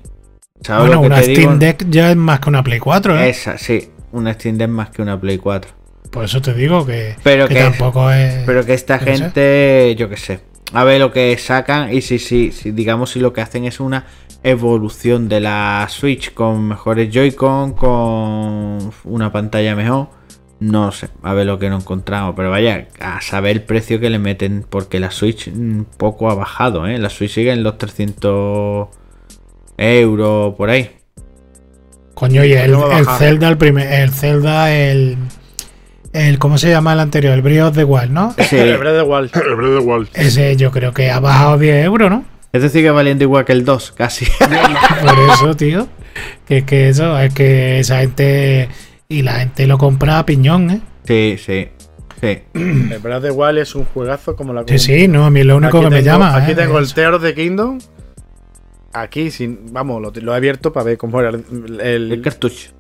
¿Sabes 0.63 0.87
Bueno, 0.87 0.95
lo 0.95 1.01
que 1.03 1.07
una 1.09 1.21
te 1.21 1.27
digo? 1.29 1.41
Steam 1.43 1.59
Deck 1.59 1.87
ya 1.91 2.11
es 2.11 2.17
más 2.17 2.41
que 2.41 2.49
una 2.49 2.63
Play 2.65 2.79
4, 2.79 3.19
¿eh? 3.19 3.29
Esa, 3.29 3.59
sí. 3.59 3.91
Una 4.13 4.33
Steam 4.33 4.57
Deck 4.57 4.69
más 4.71 4.89
que 4.91 5.03
una 5.03 5.21
Play 5.21 5.37
4. 5.39 5.71
Por 6.11 6.25
eso 6.25 6.41
te 6.41 6.55
digo 6.55 6.87
que, 6.87 7.17
Pero 7.23 7.47
que 7.49 7.55
que- 7.55 7.61
tampoco 7.61 8.11
es. 8.11 8.43
Pero 8.47 8.65
que 8.65 8.73
esta 8.73 8.99
sé. 8.99 9.05
gente, 9.17 9.95
yo 9.99 10.09
qué 10.09 10.17
sé. 10.17 10.41
A 10.73 10.83
ver 10.85 10.99
lo 10.99 11.13
que 11.13 11.37
sacan. 11.37 11.93
Y 11.93 12.01
si, 12.01 12.19
si, 12.19 12.51
si, 12.53 12.71
digamos, 12.71 13.11
si 13.11 13.21
lo 13.21 13.33
que 13.35 13.43
hacen 13.43 13.67
es 13.67 13.79
una 13.79 14.07
evolución 14.43 15.29
de 15.29 15.41
la 15.41 15.87
Switch 15.91 16.33
con 16.33 16.69
mejores 16.69 17.13
Joy-Con, 17.13 17.75
con 17.75 18.91
una 19.05 19.31
pantalla 19.31 19.77
mejor. 19.77 20.09
No 20.59 20.91
sé, 20.91 21.09
a 21.23 21.35
ver 21.35 21.47
lo 21.47 21.59
que 21.59 21.69
no 21.69 21.77
encontramos. 21.77 22.35
Pero 22.35 22.51
vaya, 22.51 22.89
a 23.01 23.21
saber 23.21 23.57
el 23.57 23.63
precio 23.63 24.01
que 24.01 24.11
le 24.11 24.19
meten. 24.19 24.65
Porque 24.69 25.01
la 25.01 25.11
Switch 25.11 25.49
un 25.49 25.87
poco 25.97 26.31
ha 26.31 26.35
bajado, 26.35 26.87
¿eh? 26.87 26.99
La 26.99 27.11
Switch 27.11 27.33
sigue 27.33 27.53
en 27.53 27.63
los 27.63 27.77
300 27.79 28.89
euros 29.77 30.55
por 30.55 30.71
ahí. 30.71 30.91
Coño, 32.15 32.45
y 32.45 32.55
el, 32.55 32.73
No 32.73 32.91
el. 32.91 33.07
Zelda, 33.07 33.49
el 33.49 33.59
primer, 33.59 33.93
el 33.93 34.11
Zelda, 34.11 34.75
el. 34.75 35.19
el 36.15 36.39
¿Cómo 36.39 36.57
se 36.57 36.71
llama 36.71 36.95
el 36.95 37.01
anterior? 37.01 37.35
El 37.35 37.43
Breath 37.43 37.69
of 37.69 37.77
the 37.77 37.85
Wild, 37.85 38.11
¿no? 38.11 38.35
Sí. 38.39 38.57
El 38.57 38.79
Breath 38.79 39.03
of 39.03 39.29
the 39.29 39.79
Wild. 39.79 40.09
Ese 40.15 40.57
yo 40.57 40.71
creo 40.71 40.95
que 40.95 41.11
ha 41.11 41.21
bajado 41.21 41.59
10 41.59 41.85
euros, 41.85 42.11
¿no? 42.11 42.25
Es 42.53 42.63
decir, 42.63 42.83
que 42.83 42.91
valiendo 42.91 43.23
igual 43.23 43.45
que 43.45 43.53
el 43.53 43.67
2, 43.67 43.93
casi. 43.93 44.25
Por 44.39 45.19
eso, 45.35 45.55
tío. 45.55 45.89
Que 46.47 46.59
es 46.59 46.65
que 46.65 46.89
eso, 46.89 47.19
es 47.19 47.35
que 47.35 47.81
esa 47.81 47.99
gente. 47.99 48.71
Y 49.09 49.23
la 49.23 49.35
gente 49.41 49.67
lo 49.67 49.79
compra 49.79 50.19
a 50.19 50.27
piñón, 50.27 50.71
¿eh? 50.71 50.81
sí, 51.05 51.37
sí. 51.39 51.69
Sí. 52.21 52.39
El 52.55 52.99
Breath 53.03 53.19
of 53.19 53.23
the 53.25 53.31
Wild 53.31 53.59
es 53.59 53.75
un 53.75 53.85
juegazo 53.85 54.35
como 54.37 54.55
la 54.55 54.65
Sí, 54.67 54.79
sí, 54.79 55.07
no, 55.07 55.27
a 55.27 55.31
mí 55.31 55.41
es 55.41 55.47
lo 55.47 55.57
único 55.59 55.77
Aquí 55.79 55.87
que 55.89 55.95
me 55.97 56.03
llama. 56.03 56.35
Aquí 56.35 56.53
¿eh? 56.53 56.55
tengo 56.55 56.79
el 56.79 56.93
Tears 56.93 57.17
of 57.17 57.23
the 57.23 57.35
Kingdom. 57.35 57.79
Aquí, 58.95 59.31
sin, 59.31 59.71
vamos, 59.73 60.01
lo, 60.01 60.11
lo 60.23 60.33
he 60.33 60.37
abierto 60.37 60.73
para 60.73 60.85
ver 60.85 60.97
cómo 60.97 61.21
era 61.21 61.29
el, 61.29 61.45
el- 61.81 62.13
El 62.13 62.23
cartucho. 62.23 62.71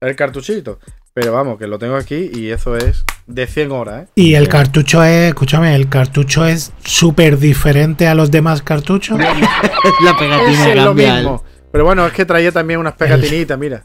el 0.00 0.14
cartuchito. 0.14 0.78
Pero 1.12 1.32
vamos, 1.32 1.58
que 1.58 1.66
lo 1.66 1.78
tengo 1.80 1.96
aquí 1.96 2.30
y 2.32 2.50
eso 2.50 2.76
es 2.76 3.04
de 3.26 3.46
100 3.48 3.72
horas, 3.72 4.04
¿eh? 4.04 4.08
Y 4.14 4.34
el 4.34 4.48
cartucho 4.48 5.02
es, 5.02 5.28
escúchame, 5.30 5.74
el 5.74 5.88
cartucho 5.88 6.46
es 6.46 6.72
súper 6.84 7.38
diferente 7.38 8.06
a 8.06 8.14
los 8.14 8.30
demás 8.30 8.62
cartuchos. 8.62 9.18
la 10.04 10.16
pegatina 10.16 10.68
Es 10.70 10.76
lo 10.76 10.94
mismo. 10.94 11.42
Pero 11.72 11.84
bueno, 11.84 12.06
es 12.06 12.12
que 12.12 12.24
traía 12.24 12.52
también 12.52 12.78
unas 12.78 12.92
pegatinitas, 12.94 13.58
mira. 13.58 13.82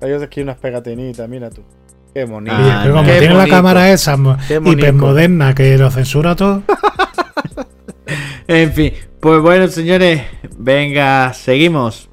Traía 0.00 0.16
aquí 0.16 0.40
unas 0.40 0.56
pegatinitas, 0.56 1.28
mira 1.28 1.50
tú. 1.50 1.62
Qué 2.12 2.24
bonito. 2.24 2.56
Ah, 2.58 2.80
pero 2.82 2.94
como 2.96 3.06
qué 3.06 3.18
tiene 3.18 3.34
la 3.34 3.46
cámara 3.46 3.92
esa 3.92 4.16
hipermoderna 4.64 5.54
que 5.54 5.78
lo 5.78 5.90
censura 5.90 6.34
todo. 6.34 6.62
En 8.48 8.72
fin, 8.72 8.92
pues 9.20 9.40
bueno, 9.40 9.68
señores, 9.68 10.22
venga, 10.58 11.32
seguimos. 11.32 12.09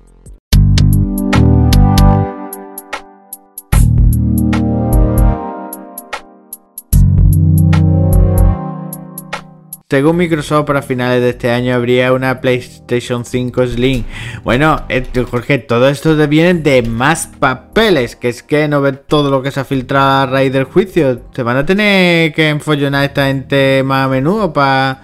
Según 9.89 10.17
Microsoft, 10.17 10.65
para 10.65 10.81
finales 10.81 11.21
de 11.21 11.29
este 11.29 11.49
año 11.49 11.73
habría 11.73 12.11
una 12.11 12.41
PlayStation 12.41 13.23
5 13.23 13.67
Slim. 13.67 14.03
Bueno, 14.43 14.81
eh, 14.89 15.07
Jorge, 15.31 15.59
todo 15.59 15.87
esto 15.87 16.13
viene 16.27 16.55
de 16.55 16.81
más 16.81 17.27
papeles, 17.39 18.17
que 18.17 18.27
es 18.27 18.43
que 18.43 18.67
no 18.67 18.81
ver 18.81 18.97
todo 18.97 19.31
lo 19.31 19.41
que 19.41 19.49
se 19.49 19.61
ha 19.61 19.63
filtrado 19.63 20.23
a 20.23 20.25
raíz 20.25 20.51
del 20.51 20.65
juicio. 20.65 21.21
Se 21.33 21.41
van 21.41 21.55
a 21.55 21.65
tener 21.65 22.33
que 22.33 22.49
enfollonar 22.49 23.05
esta 23.05 23.27
gente 23.27 23.81
más 23.85 24.07
a 24.07 24.09
menudo 24.09 24.51
para 24.51 25.03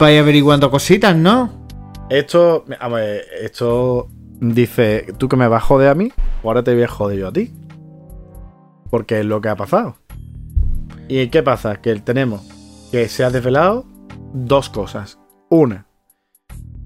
ir 0.00 0.18
averiguando 0.18 0.70
cositas, 0.70 1.14
¿no? 1.14 1.66
Esto, 2.08 2.64
esto 3.42 4.08
dice, 4.40 5.04
¿tú 5.18 5.28
que 5.28 5.36
me 5.36 5.48
vas 5.48 5.64
a 5.64 5.66
joder 5.66 5.90
a 5.90 5.94
mí? 5.94 6.10
O 6.42 6.48
ahora 6.48 6.64
te 6.64 6.72
voy 6.72 6.84
a 6.84 6.88
joder 6.88 7.18
yo 7.18 7.28
a 7.28 7.32
ti. 7.34 7.52
Porque 8.88 9.20
es 9.20 9.26
lo 9.26 9.42
que 9.42 9.50
ha 9.50 9.56
pasado. 9.56 9.98
¿Y 11.08 11.26
qué 11.26 11.42
pasa? 11.42 11.76
Que 11.82 11.94
tenemos 11.96 12.40
que 12.90 13.06
se 13.10 13.22
ha 13.22 13.28
desvelado 13.28 13.92
dos 14.34 14.68
cosas. 14.68 15.18
Una, 15.48 15.86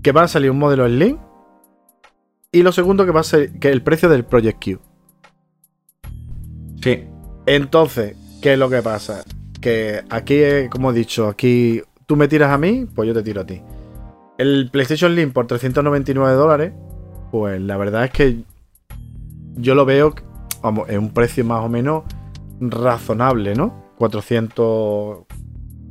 que 0.03 0.12
va 0.12 0.22
a 0.22 0.28
salir 0.28 0.53
un 0.53 0.59
modelo 0.59 0.86
Slim. 0.86 1.18
Y 2.53 2.62
lo 2.62 2.72
segundo, 2.72 3.05
que 3.05 3.12
va 3.12 3.20
a 3.20 3.24
ser 3.24 3.59
que 3.59 3.70
el 3.70 3.82
precio 3.82 4.09
del 4.09 4.24
Project 4.24 4.64
Q. 4.64 4.80
Sí. 6.80 7.05
Entonces, 7.46 8.16
¿qué 8.40 8.53
es 8.53 8.59
lo 8.59 8.70
que 8.70 8.82
pasa? 8.82 9.24
Que 9.61 10.05
aquí, 10.09 10.40
como 10.70 10.92
he 10.92 10.94
dicho, 10.94 11.28
aquí 11.28 11.82
tú 12.07 12.16
me 12.16 12.28
tiras 12.28 12.51
a 12.51 12.59
mí, 12.59 12.86
pues 12.94 13.07
yo 13.09 13.14
te 13.14 13.22
tiro 13.22 13.40
a 13.40 13.46
ti. 13.46 13.61
El 14.38 14.70
PlayStation 14.70 15.14
Link 15.14 15.32
por 15.32 15.46
399 15.46 16.34
dólares, 16.34 16.72
pues 17.32 17.61
la 17.61 17.76
verdad 17.76 18.05
es 18.05 18.11
que 18.12 18.44
yo 19.57 19.74
lo 19.74 19.84
veo, 19.84 20.14
vamos, 20.62 20.88
en 20.88 20.99
un 21.01 21.11
precio 21.12 21.44
más 21.44 21.64
o 21.64 21.68
menos 21.68 22.05
razonable, 22.61 23.55
¿no? 23.55 23.92
400, 23.99 25.26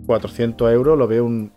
400 0.08 0.72
euros 0.72 0.98
lo 0.98 1.08
veo 1.08 1.24
un, 1.24 1.52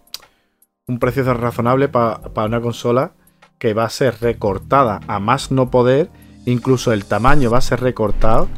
un 0.87 0.99
precio 0.99 1.25
razonable 1.33 1.89
para 1.89 2.21
una 2.45 2.61
consola 2.61 3.13
que 3.59 3.73
va 3.73 3.85
a 3.85 3.91
ser 3.91 4.17
recortada 4.21 5.01
a 5.07 5.21
más 5.21 5.51
no 5.51 5.71
poder, 5.71 6.11
incluso 6.45 6.93
el 6.93 7.07
tamaño 7.07 7.51
va 7.51 7.59
a 7.59 7.63
ser 7.63 7.81
recortado 7.81 8.49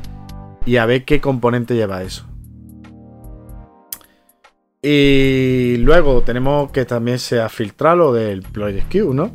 y 0.64 0.76
a 0.76 0.86
ver 0.86 1.04
qué 1.04 1.20
componente 1.20 1.74
lleva 1.74 2.02
eso. 2.02 2.26
Y 4.80 5.76
luego 5.78 6.22
tenemos 6.22 6.72
que 6.72 6.84
también 6.84 7.18
se 7.18 7.40
ha 7.40 7.48
filtrado 7.48 7.96
lo 7.96 8.12
del 8.12 8.42
Q, 8.42 9.14
¿no? 9.14 9.30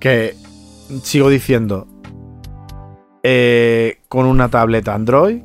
Que 0.00 0.34
sigo 1.02 1.28
diciendo, 1.28 1.86
eh, 3.22 4.00
con 4.08 4.26
una 4.26 4.48
tableta 4.48 4.94
Android 4.94 5.42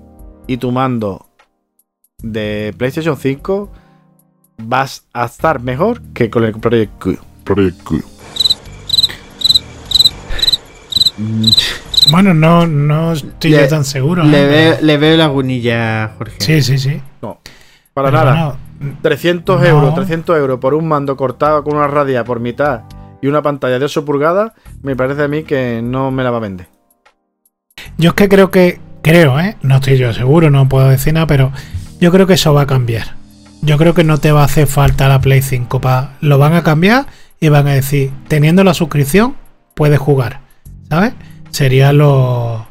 y 0.48 0.58
tu 0.58 0.72
mando 0.72 1.28
de 2.24 2.74
PlayStation 2.78 3.18
5 3.18 3.72
vas 4.58 5.04
a 5.14 5.26
estar 5.26 5.62
mejor 5.62 6.02
que 6.14 6.30
con 6.30 6.44
el 6.44 6.54
Project 6.54 7.00
Q. 7.02 7.18
Project 7.44 7.84
Q. 7.84 8.04
Bueno, 12.12 12.34
no, 12.34 12.68
no 12.68 13.14
estoy 13.14 13.52
Le- 13.52 13.62
yo 13.62 13.68
tan 13.68 13.84
seguro. 13.84 14.24
Le, 14.24 14.44
¿eh? 14.44 14.48
veo, 14.48 14.78
le 14.82 14.98
veo 14.98 15.18
lagunilla, 15.18 16.12
Jorge. 16.18 16.36
Sí, 16.40 16.62
sí, 16.62 16.78
sí. 16.78 17.02
No, 17.22 17.40
para 17.94 18.10
Pero 18.12 18.24
nada. 18.24 18.58
bueno, 18.80 18.98
300 19.02 19.60
No. 19.62 19.66
euros, 19.68 19.96
300 19.96 20.38
euros 20.38 20.60
por 20.60 20.74
un 20.74 20.88
mando 20.88 21.16
cortado 21.18 21.64
con 21.64 21.76
una 21.76 21.88
radia 21.88 22.24
por 22.24 22.40
mitad 22.40 22.82
y 23.22 23.28
una 23.28 23.42
pantalla 23.42 23.80
de 23.80 23.86
8 23.86 24.06
pulgadas, 24.06 24.52
me 24.84 24.96
parece 24.96 25.24
a 25.24 25.28
mí 25.28 25.44
que 25.44 25.82
no 25.84 26.12
me 26.12 26.24
la 26.24 26.32
va 26.32 26.38
a 26.38 26.42
vender. 26.42 26.68
Yo 27.98 28.10
es 28.10 28.16
que 28.16 28.30
creo 28.30 28.52
que, 28.52 28.80
creo, 29.02 29.40
¿eh? 29.40 29.58
No 29.64 29.76
estoy 29.78 29.98
yo 29.98 30.14
seguro, 30.14 30.50
no 30.52 30.70
puedo 30.70 30.88
decir 30.88 31.14
nada, 31.14 31.26
pero 31.28 31.52
yo 32.00 32.12
creo 32.12 32.28
que 32.28 32.34
eso 32.36 32.54
va 32.54 32.62
a 32.62 32.68
cambiar. 32.68 33.16
Yo 33.62 33.78
creo 33.78 33.94
que 33.94 34.04
no 34.04 34.18
te 34.18 34.32
va 34.32 34.42
a 34.42 34.46
hacer 34.46 34.68
falta 34.68 35.08
la 35.08 35.20
Play 35.20 35.42
5. 35.42 35.82
Pa, 35.82 36.18
lo 36.22 36.38
van 36.38 36.54
a 36.54 36.64
cambiar 36.64 37.08
y 37.40 37.50
van 37.50 37.68
a 37.68 37.74
decir, 37.74 38.12
teniendo 38.28 38.64
la 38.64 38.74
suscripción, 38.74 39.36
puedes 39.74 40.00
jugar. 40.00 40.42
¿Sabes? 40.90 41.14
Sería 41.50 41.92
lo, 41.92 42.68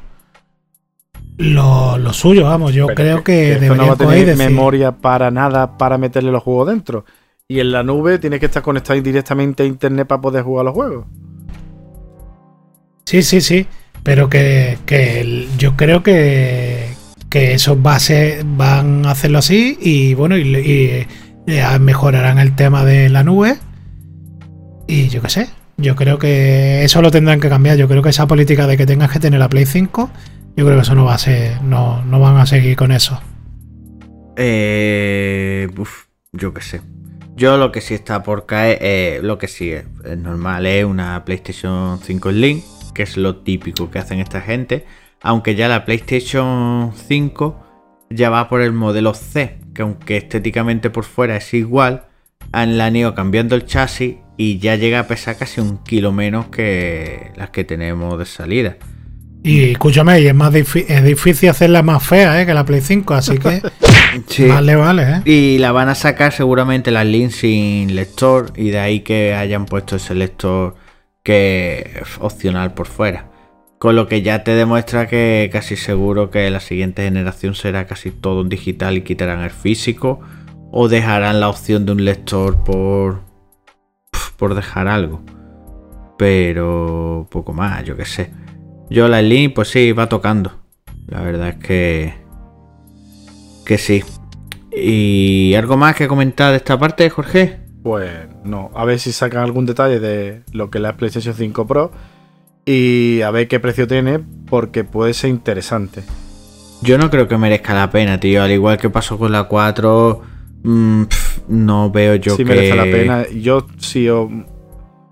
lo, 1.36 1.98
lo 1.98 2.12
suyo, 2.12 2.44
vamos. 2.44 2.72
Yo 2.72 2.86
Pero 2.86 2.96
creo 2.96 3.24
que, 3.24 3.52
esto 3.52 3.74
no 3.74 3.86
va 3.86 3.92
a 3.94 3.96
tener 3.96 4.26
decir, 4.26 4.36
memoria 4.36 4.92
para 4.92 5.30
nada 5.30 5.76
para 5.76 5.98
meterle 5.98 6.30
los 6.30 6.42
juegos 6.42 6.68
dentro. 6.68 7.04
Y 7.48 7.60
en 7.60 7.72
la 7.72 7.82
nube 7.82 8.18
tienes 8.18 8.40
que 8.40 8.46
estar 8.46 8.62
conectado 8.62 9.00
directamente 9.00 9.62
a 9.62 9.66
internet 9.66 10.06
para 10.06 10.20
poder 10.20 10.42
jugar 10.42 10.64
los 10.64 10.74
juegos. 10.74 11.06
Sí, 13.04 13.22
sí, 13.22 13.40
sí. 13.40 13.66
Pero 14.02 14.28
que, 14.28 14.78
que 14.86 15.48
yo 15.58 15.76
creo 15.76 16.02
que, 16.02 16.85
que 17.30 17.54
esos 17.54 17.80
bases 17.82 18.44
van 18.44 19.06
a 19.06 19.10
hacerlo 19.10 19.38
así 19.38 19.78
y 19.80 20.14
bueno, 20.14 20.36
y, 20.36 20.54
eh, 20.54 21.06
mejorarán 21.80 22.38
el 22.38 22.54
tema 22.54 22.84
de 22.84 23.08
la 23.08 23.24
nube. 23.24 23.56
Y 24.88 25.08
yo 25.08 25.20
qué 25.20 25.28
sé, 25.28 25.48
yo 25.76 25.96
creo 25.96 26.18
que 26.18 26.84
eso 26.84 27.02
lo 27.02 27.10
tendrán 27.10 27.40
que 27.40 27.48
cambiar. 27.48 27.76
Yo 27.76 27.88
creo 27.88 28.02
que 28.02 28.10
esa 28.10 28.26
política 28.26 28.66
de 28.66 28.76
que 28.76 28.86
tengas 28.86 29.10
que 29.10 29.18
tener 29.18 29.40
la 29.40 29.48
Play 29.48 29.66
5, 29.66 30.10
yo 30.56 30.64
creo 30.64 30.76
que 30.76 30.82
eso 30.82 30.94
no 30.94 31.04
va 31.04 31.14
a 31.14 31.18
ser, 31.18 31.62
no, 31.62 32.04
no 32.04 32.20
van 32.20 32.36
a 32.36 32.46
seguir 32.46 32.76
con 32.76 32.92
eso. 32.92 33.20
Eh, 34.36 35.68
yo 36.32 36.54
qué 36.54 36.62
sé. 36.62 36.80
Yo 37.34 37.58
lo 37.58 37.70
que 37.70 37.82
sí 37.82 37.94
está 37.94 38.22
por 38.22 38.46
caer, 38.46 38.78
eh, 38.80 39.20
lo 39.22 39.36
que 39.38 39.48
sí 39.48 39.70
es, 39.70 39.84
es 40.04 40.16
normal, 40.16 40.64
es 40.64 40.84
una 40.84 41.22
PlayStation 41.24 41.98
5 42.02 42.30
Slim, 42.30 42.62
que 42.94 43.02
es 43.02 43.18
lo 43.18 43.36
típico 43.36 43.90
que 43.90 43.98
hacen 43.98 44.20
esta 44.20 44.40
gente. 44.40 44.86
Aunque 45.22 45.54
ya 45.54 45.68
la 45.68 45.84
PlayStation 45.84 46.92
5 46.94 47.66
ya 48.10 48.30
va 48.30 48.48
por 48.48 48.60
el 48.60 48.72
modelo 48.72 49.14
C, 49.14 49.58
que 49.74 49.82
aunque 49.82 50.16
estéticamente 50.16 50.90
por 50.90 51.04
fuera 51.04 51.36
es 51.36 51.52
igual, 51.54 52.06
han, 52.52 52.78
la 52.78 52.86
han 52.86 52.96
ido 52.96 53.14
cambiando 53.14 53.54
el 53.54 53.64
chasis 53.64 54.16
y 54.36 54.58
ya 54.58 54.76
llega 54.76 55.00
a 55.00 55.06
pesar 55.06 55.36
casi 55.36 55.60
un 55.60 55.82
kilo 55.82 56.12
menos 56.12 56.46
que 56.46 57.32
las 57.36 57.50
que 57.50 57.64
tenemos 57.64 58.18
de 58.18 58.26
salida. 58.26 58.76
Y 59.42 59.70
escúchame, 59.70 60.20
y 60.20 60.26
es 60.26 60.34
más 60.34 60.52
es 60.54 61.04
difícil 61.04 61.48
hacerla 61.48 61.82
más 61.82 62.02
fea 62.02 62.40
¿eh? 62.42 62.46
que 62.46 62.52
la 62.52 62.64
Play 62.64 62.80
5, 62.80 63.14
así 63.14 63.38
que 63.38 63.62
vale, 64.48 64.74
vale, 64.74 65.02
¿eh? 65.02 65.22
Y 65.24 65.58
la 65.58 65.70
van 65.70 65.88
a 65.88 65.94
sacar 65.94 66.32
seguramente 66.32 66.90
las 66.90 67.06
links 67.06 67.36
sin 67.36 67.94
lector 67.94 68.52
y 68.56 68.70
de 68.70 68.80
ahí 68.80 69.00
que 69.00 69.34
hayan 69.34 69.66
puesto 69.66 69.96
ese 69.96 70.14
lector 70.14 70.74
que 71.22 71.92
es 72.02 72.08
opcional 72.18 72.74
por 72.74 72.88
fuera. 72.88 73.26
Con 73.86 73.94
lo 73.94 74.08
que 74.08 74.20
ya 74.20 74.42
te 74.42 74.56
demuestra 74.56 75.06
que 75.06 75.48
casi 75.52 75.76
seguro 75.76 76.28
que 76.28 76.50
la 76.50 76.58
siguiente 76.58 77.04
generación 77.04 77.54
será 77.54 77.86
casi 77.86 78.10
todo 78.10 78.40
en 78.40 78.48
digital 78.48 78.96
y 78.96 79.02
quitarán 79.02 79.42
el 79.42 79.50
físico 79.50 80.18
o 80.72 80.88
dejarán 80.88 81.38
la 81.38 81.48
opción 81.48 81.86
de 81.86 81.92
un 81.92 82.04
lector 82.04 82.64
por 82.64 83.20
por 84.38 84.56
dejar 84.56 84.88
algo. 84.88 85.22
Pero 86.18 87.28
poco 87.30 87.52
más, 87.52 87.84
yo 87.84 87.96
qué 87.96 88.06
sé. 88.06 88.32
Yo 88.90 89.06
la 89.06 89.22
link 89.22 89.54
pues 89.54 89.68
sí 89.68 89.92
va 89.92 90.08
tocando. 90.08 90.64
La 91.06 91.20
verdad 91.20 91.50
es 91.50 91.64
que 91.64 92.14
que 93.64 93.78
sí. 93.78 94.02
¿Y 94.72 95.54
algo 95.54 95.76
más 95.76 95.94
que 95.94 96.08
comentar 96.08 96.50
de 96.50 96.56
esta 96.56 96.76
parte, 96.76 97.08
Jorge? 97.08 97.60
Pues 97.84 98.10
no, 98.42 98.72
a 98.74 98.84
ver 98.84 98.98
si 98.98 99.12
sacan 99.12 99.44
algún 99.44 99.64
detalle 99.64 100.00
de 100.00 100.42
lo 100.50 100.70
que 100.70 100.78
es 100.78 100.82
la 100.82 100.96
PlayStation 100.96 101.36
5 101.36 101.68
Pro 101.68 101.92
y 102.66 103.22
a 103.22 103.30
ver 103.30 103.46
qué 103.46 103.60
precio 103.60 103.86
tiene 103.86 104.18
porque 104.18 104.84
puede 104.84 105.14
ser 105.14 105.30
interesante. 105.30 106.02
Yo 106.82 106.98
no 106.98 107.08
creo 107.08 107.28
que 107.28 107.38
merezca 107.38 107.72
la 107.72 107.90
pena, 107.90 108.20
tío. 108.20 108.42
Al 108.42 108.50
igual 108.50 108.76
que 108.76 108.90
pasó 108.90 109.18
con 109.18 109.32
la 109.32 109.44
4, 109.44 110.22
mm, 110.64 111.02
no 111.48 111.90
veo 111.90 112.16
yo 112.16 112.36
si 112.36 112.44
que... 112.44 112.50
merece 112.50 112.74
la 112.74 112.84
pena. 112.84 113.26
Yo 113.28 113.66
soy 113.78 114.10
um, 114.10 114.44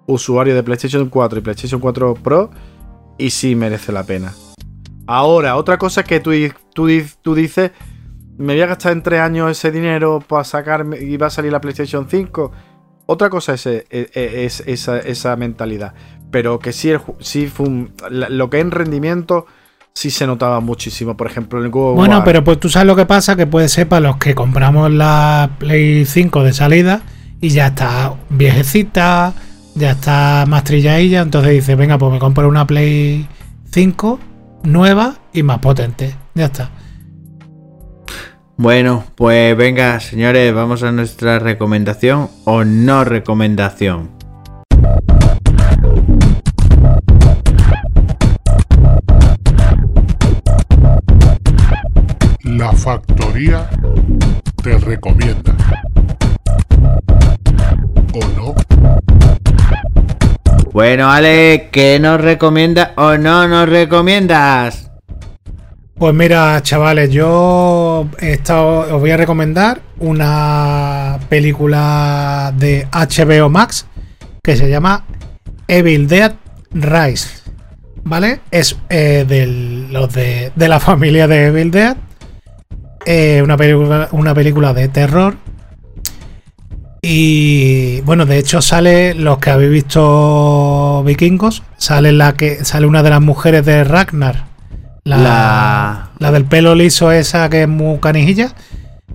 usuario 0.07 0.55
de 0.55 0.63
PlayStation 0.63 1.09
4 1.09 1.39
y 1.39 1.43
PlayStation 1.43 1.81
4 1.81 2.15
Pro 2.15 2.51
y 3.17 3.31
sí 3.31 3.55
merece 3.55 3.93
la 3.93 4.05
pena. 4.05 4.35
Ahora, 5.07 5.57
otra 5.57 5.79
cosa 5.79 6.01
es 6.03 6.07
que 6.07 6.21
tú, 6.21 6.33
tú, 6.75 6.89
tú 7.23 7.35
dices, 7.35 7.71
me 8.37 8.55
voy 8.55 8.63
a 8.63 8.67
gastar 8.67 8.93
en 8.93 9.03
tres 9.03 9.21
años 9.21 9.51
ese 9.51 9.71
dinero 9.71 10.23
para 10.27 10.45
sacarme 10.45 10.99
y 10.99 11.17
va 11.17 11.29
a 11.29 11.31
salir 11.31 11.53
la 11.53 11.61
PlayStation 11.61 12.09
5. 12.09 12.53
Otra 13.07 13.29
cosa 13.29 13.55
es, 13.55 13.67
eh, 13.67 13.87
eh, 13.91 14.45
es 14.45 14.63
esa, 14.67 14.99
esa 14.99 15.37
mentalidad. 15.37 15.95
Pero 16.35 16.59
que 16.59 16.73
sí, 16.73 16.91
el 16.91 17.01
sí 17.21 17.47
fue 17.47 17.67
un- 17.69 17.93
la- 18.11 18.29
lo 18.29 18.51
que 18.51 18.59
es 18.59 18.65
en 18.65 18.73
rendimiento 18.73 19.47
sí 19.93 20.11
se 20.11 20.27
notaba 20.27 20.59
muchísimo. 20.59 21.17
Por 21.17 21.29
ejemplo, 21.29 21.61
en 21.61 21.67
el 21.67 21.71
of 21.73 21.95
Bueno, 21.95 22.17
War. 22.17 22.25
pero 22.25 22.43
pues 22.43 22.59
tú 22.59 22.69
sabes 22.69 22.89
lo 22.89 22.97
que 22.97 23.07
pasa, 23.07 23.37
que 23.37 23.47
puede 23.47 23.69
ser 23.69 23.89
para 23.89 24.01
los 24.01 24.17
que 24.17 24.35
compramos 24.35 24.91
la 24.91 25.51
Play 25.59 26.05
5 26.05 26.43
de 26.43 26.53
salida 26.53 27.03
y 27.41 27.51
ya 27.51 27.69
está 27.69 28.15
viejecita, 28.31 29.33
ya 29.77 29.93
está 29.93 30.45
más 30.49 30.65
trilladilla, 30.65 31.21
entonces 31.21 31.53
dice, 31.53 31.77
venga, 31.77 31.99
pues 31.99 32.11
me 32.11 32.19
compro 32.19 32.49
una 32.49 32.67
Play 32.67 33.29
5 33.71 34.19
nueva 34.65 35.15
y 35.33 35.45
más 35.45 35.61
potente. 35.61 36.17
Ya 36.35 36.47
está. 36.47 36.71
Bueno, 38.57 39.05
pues 39.15 39.57
venga, 39.57 40.01
señores, 40.01 40.53
vamos 40.53 40.83
a 40.83 40.91
nuestra 40.91 41.39
recomendación 41.39 42.29
o 42.45 42.65
no 42.65 43.05
recomendación. 43.05 44.11
La 52.57 52.73
factoría 52.73 53.69
te 54.63 54.79
recomienda. 54.79 55.55
¿O 58.13 58.21
no? 58.37 58.55
Bueno, 60.73 61.11
Ale, 61.11 61.69
¿qué 61.73 61.99
nos 62.01 62.21
recomiendas 62.21 62.91
o 62.97 63.17
no 63.17 63.47
nos 63.49 63.69
recomiendas? 63.69 64.91
Pues 65.97 66.15
mira, 66.15 66.61
chavales, 66.63 67.11
yo 67.11 68.07
he 68.21 68.33
estado, 68.33 68.81
os 68.95 69.01
voy 69.01 69.13
a 69.13 69.17
recomendar 69.17 69.81
una 69.99 71.19
película 71.29 72.53
de 72.57 72.87
HBO 72.93 73.49
Max 73.49 73.87
que 74.43 74.57
se 74.57 74.69
llama 74.69 75.05
Evil 75.69 76.09
Dead 76.09 76.35
Rise. 76.73 77.29
¿Vale? 78.07 78.41
Es 78.51 78.77
eh, 78.91 79.25
del- 79.27 79.91
los 79.93 80.13
de, 80.13 80.53
de 80.55 80.69
la 80.69 80.79
familia 80.79 81.27
de 81.27 81.47
Evil 81.47 81.71
Dead. 81.71 81.97
Eh, 83.07 83.41
una, 83.43 83.57
película, 83.57 84.09
una 84.13 84.35
película 84.35 84.73
de 84.75 84.89
terror. 84.89 85.37
Y 87.03 88.01
bueno, 88.03 88.25
de 88.25 88.39
hecho 88.39 88.63
sale, 88.63 89.15
los 89.15 89.39
que 89.39 89.51
habéis 89.51 89.71
visto 89.71 91.03
vikingos, 91.05 91.63
sale 91.77 92.13
la 92.13 92.33
que 92.33 92.65
sale 92.65 92.87
una 92.87 93.03
de 93.03 93.11
las 93.11 93.21
mujeres 93.21 93.65
de 93.67 93.85
Ragnar. 93.85 94.47
La, 95.05 95.19
La- 95.19 96.09
la 96.19 96.33
del 96.33 96.47
pelo 96.47 96.75
liso 96.75 97.13
esa 97.13 97.51
que 97.51 97.63
es 97.63 97.69
muy 97.69 97.99
canijilla. 97.99 98.53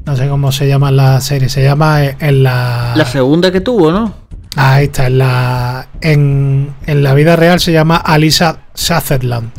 No 0.06 0.16
sé 0.16 0.28
cómo 0.30 0.52
se 0.52 0.68
llama 0.68 0.92
la 0.92 1.20
serie. 1.20 1.50
Se 1.50 1.64
llama 1.64 2.06
eh, 2.06 2.16
en 2.20 2.44
la. 2.44 2.94
La 2.96 3.06
segunda 3.06 3.52
que 3.52 3.62
tuvo, 3.62 3.92
¿no? 3.92 4.14
Ahí 4.56 4.86
está, 4.86 5.08
en 5.08 5.18
la, 5.20 5.88
en, 6.02 6.70
en 6.86 7.04
la 7.04 7.14
vida 7.16 7.36
real 7.36 7.60
se 7.60 7.72
llama 7.72 7.98
Alisa 7.98 8.60
Sutherland. 8.76 9.52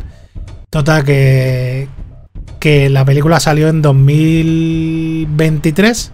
Total, 0.69 1.03
que, 1.03 1.87
que 2.61 2.89
la 2.89 3.03
película 3.03 3.41
salió 3.41 3.67
en 3.67 3.81
2023. 3.81 6.13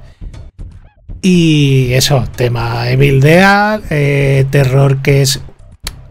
Y 1.21 1.89
eso, 1.91 2.23
tema 2.35 2.89
Evil 2.89 3.19
Dead, 3.19 3.81
eh, 3.89 4.45
terror 4.49 5.03
que 5.03 5.21
es 5.21 5.41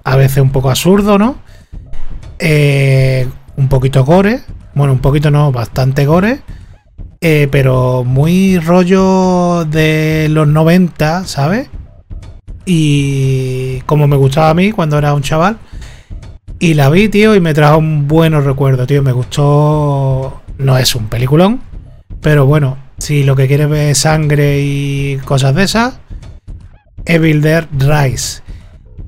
a 0.04 0.14
veces 0.16 0.38
un 0.38 0.52
poco 0.52 0.70
absurdo, 0.70 1.18
¿no? 1.18 1.38
Eh, 2.38 3.26
un 3.56 3.68
poquito 3.68 4.04
gore, 4.04 4.42
bueno, 4.74 4.92
un 4.92 5.00
poquito 5.00 5.30
no, 5.30 5.52
bastante 5.52 6.04
gore. 6.04 6.40
eh, 7.20 7.48
pero 7.50 8.04
muy 8.04 8.58
rollo 8.58 9.64
de 9.64 10.28
los 10.30 10.46
90, 10.46 11.24
¿sabes? 11.24 11.70
y 12.66 13.80
como 13.86 14.08
me 14.08 14.16
gustaba 14.16 14.50
a 14.50 14.54
mí 14.54 14.72
cuando 14.72 14.98
era 14.98 15.14
un 15.14 15.22
chaval. 15.22 15.56
Y 16.58 16.74
la 16.74 16.88
vi, 16.88 17.08
tío, 17.08 17.34
y 17.34 17.40
me 17.40 17.52
trajo 17.52 17.78
un 17.78 18.08
buenos 18.08 18.44
recuerdos, 18.44 18.86
tío. 18.86 19.02
Me 19.02 19.12
gustó. 19.12 20.42
No 20.58 20.78
es 20.78 20.94
un 20.94 21.08
peliculón, 21.08 21.60
pero 22.22 22.46
bueno, 22.46 22.78
si 22.98 23.24
lo 23.24 23.36
que 23.36 23.46
quieres 23.46 23.68
ver 23.68 23.90
es 23.90 23.98
sangre 23.98 24.60
y 24.62 25.18
cosas 25.24 25.54
de 25.54 25.64
esas, 25.64 25.98
Evil 27.04 27.42
Dead 27.42 27.66
Rise. 27.78 28.42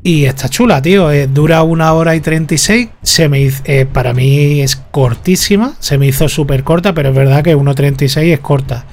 Y 0.03 0.27
está 0.27 0.49
chula, 0.49 0.81
tío. 0.83 1.11
eh, 1.11 1.27
dura 1.27 1.63
una 1.63 1.93
hora 1.93 2.15
y 2.15 2.21
36. 2.21 2.89
Se 3.03 3.29
me 3.29 3.51
eh, 3.65 3.87
para 3.87 4.13
mí 4.13 4.61
es 4.61 4.77
cortísima. 4.77 5.75
Se 5.81 5.99
me 5.99 6.07
hizo 6.07 6.29
súper 6.29 6.65
corta, 6.65 6.95
pero 6.95 7.11
es 7.11 7.15
verdad 7.15 7.43
que 7.43 7.57
1.36 7.57 8.33
es 8.33 8.41
corta. 8.41 8.87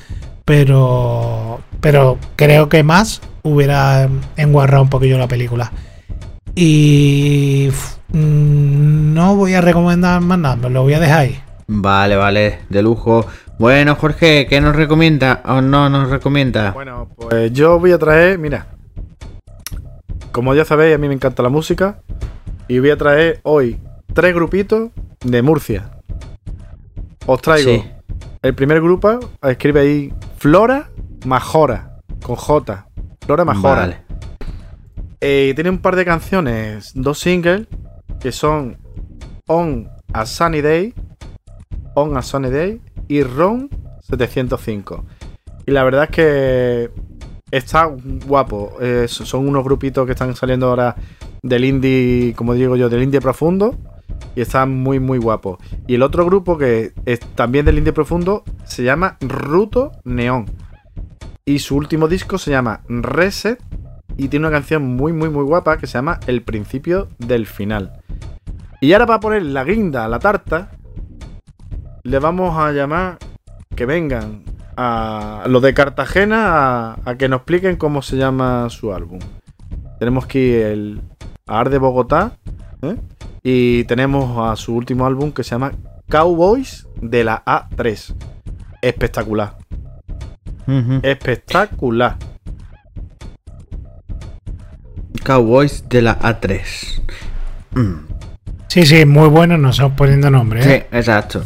Pero, 0.46 1.60
pero 1.82 2.18
creo 2.36 2.70
que 2.70 2.84
más 2.84 3.22
hubiera 3.44 4.10
enguarrado 4.38 4.84
un 4.84 4.90
poquillo 4.90 5.18
la 5.18 5.28
película. 5.28 5.72
Y 6.56 7.70
no 8.16 9.36
voy 9.36 9.54
a 9.54 9.62
recomendar 9.62 10.22
más 10.22 10.40
nada, 10.40 10.56
me 10.56 10.70
lo 10.70 10.84
voy 10.84 10.94
a 10.94 11.00
dejar 11.00 11.20
ahí. 11.20 11.40
Vale, 11.68 12.16
vale, 12.16 12.60
de 12.70 12.82
lujo. 12.82 13.26
Bueno, 13.60 13.96
Jorge, 13.96 14.48
¿qué 14.48 14.62
nos 14.62 14.76
recomienda 14.76 15.42
o 15.46 15.62
no 15.62 15.90
nos 15.90 16.10
recomienda? 16.10 16.72
Bueno, 16.72 17.10
pues 17.16 17.52
yo 17.54 17.80
voy 17.80 17.92
a 17.92 17.98
traer, 17.98 18.38
mira, 18.38 18.68
como 20.32 20.54
ya 20.54 20.66
sabéis, 20.66 20.96
a 20.96 20.98
mí 20.98 21.08
me 21.08 21.14
encanta 21.14 21.44
la 21.44 21.50
música 21.50 22.00
y 22.68 22.80
voy 22.80 22.90
a 22.92 22.98
traer 22.98 23.40
hoy 23.44 23.80
tres 24.14 24.34
grupitos 24.34 24.92
de 25.24 25.42
Murcia. 25.42 25.92
Os 27.26 27.42
traigo 27.42 27.72
Sí. 27.72 27.84
el 28.42 28.54
primer 28.54 28.82
grupo, 28.82 29.20
escribe 29.42 29.80
ahí 29.82 30.14
Flora 30.38 30.90
Majora, 31.26 31.98
con 32.24 32.36
J. 32.36 32.88
Flora 33.26 33.46
Majora. 33.46 33.82
Vale. 33.82 33.98
Eh, 35.22 35.54
tiene 35.56 35.70
un 35.72 35.80
par 35.80 35.96
de 35.96 36.06
canciones, 36.06 36.92
dos 36.94 37.18
singles, 37.20 37.66
que 38.20 38.32
son 38.32 38.78
On 39.48 39.90
a 40.14 40.26
Sunny 40.26 40.62
Day, 40.62 40.94
On 41.96 42.16
a 42.18 42.22
Sunny 42.22 42.50
Day 42.50 42.82
y 43.08 43.24
Ron 43.24 43.70
705. 44.02 45.04
Y 45.66 45.72
la 45.72 45.84
verdad 45.84 46.06
es 46.06 46.10
que 46.10 46.92
está 47.52 47.86
guapo. 48.28 48.74
Eh, 48.82 49.06
so- 49.08 49.26
son 49.26 49.48
unos 49.48 49.64
grupitos 49.64 50.06
que 50.06 50.12
están 50.14 50.36
saliendo 50.36 50.68
ahora 50.68 50.96
del 51.42 51.66
indie, 51.66 52.34
como 52.36 52.54
digo 52.54 52.76
yo, 52.76 52.90
del 52.90 53.04
indie 53.04 53.22
profundo. 53.22 53.76
Y 54.36 54.42
están 54.42 54.72
muy, 54.82 55.00
muy 55.00 55.18
guapos. 55.18 55.58
Y 55.88 55.96
el 55.96 56.04
otro 56.04 56.26
grupo 56.26 56.58
que 56.58 56.94
es 57.06 57.20
también 57.36 57.66
del 57.66 57.78
indie 57.78 57.94
profundo 57.94 58.44
se 58.66 58.84
llama 58.84 59.18
Ruto 59.22 59.92
Neón. 60.04 60.46
Y 61.46 61.60
su 61.60 61.76
último 61.76 62.08
disco 62.08 62.38
se 62.38 62.52
llama 62.52 62.82
Reset 62.88 63.62
y 64.18 64.28
tiene 64.28 64.48
una 64.48 64.56
canción 64.56 64.96
muy, 64.96 65.14
muy, 65.14 65.30
muy 65.30 65.44
guapa 65.44 65.78
que 65.78 65.88
se 65.88 65.94
llama 65.94 66.20
El 66.28 66.42
principio 66.42 67.08
del 67.20 67.46
final. 67.46 68.02
Y 68.82 68.94
ahora 68.94 69.06
para 69.06 69.20
poner 69.20 69.44
la 69.44 69.64
guinda 69.64 70.06
a 70.06 70.08
la 70.08 70.20
tarta, 70.20 70.72
le 72.04 72.20
vamos 72.20 72.58
a 72.58 72.72
llamar 72.72 73.18
que 73.76 73.86
vengan 73.86 74.44
a 74.78 75.44
los 75.48 75.62
de 75.62 75.74
Cartagena 75.74 76.92
a, 76.94 76.98
a 77.06 77.16
que 77.16 77.30
nos 77.30 77.40
expliquen 77.40 77.78
cómo 77.78 78.02
se 78.02 78.18
llama 78.18 78.70
su 78.70 78.94
álbum. 78.94 79.20
Tenemos 80.00 80.26
aquí 80.26 80.54
el 80.54 81.02
a 81.48 81.60
Ar 81.60 81.70
de 81.70 81.78
Bogotá 81.78 82.38
¿eh? 82.82 82.96
y 83.44 83.84
tenemos 83.84 84.38
a 84.40 84.56
su 84.56 84.76
último 84.76 85.06
álbum 85.06 85.32
que 85.32 85.44
se 85.44 85.52
llama 85.52 85.74
Cowboys 86.10 86.88
de 87.02 87.24
la 87.24 87.44
A3. 87.46 88.16
Espectacular, 88.82 89.58
espectacular. 91.02 92.18
Cowboys 95.26 95.84
de 95.90 96.02
la 96.02 96.18
A3. 96.20 97.02
Mm, 97.74 98.16
Sí, 98.76 98.86
sí, 98.86 99.06
muy 99.06 99.30
bueno, 99.30 99.58
nos 99.58 99.76
estamos 99.76 99.94
poniendo 99.96 100.30
nombre. 100.30 100.62
Sí, 100.62 100.70
¿eh? 100.70 100.88
exacto. 100.92 101.44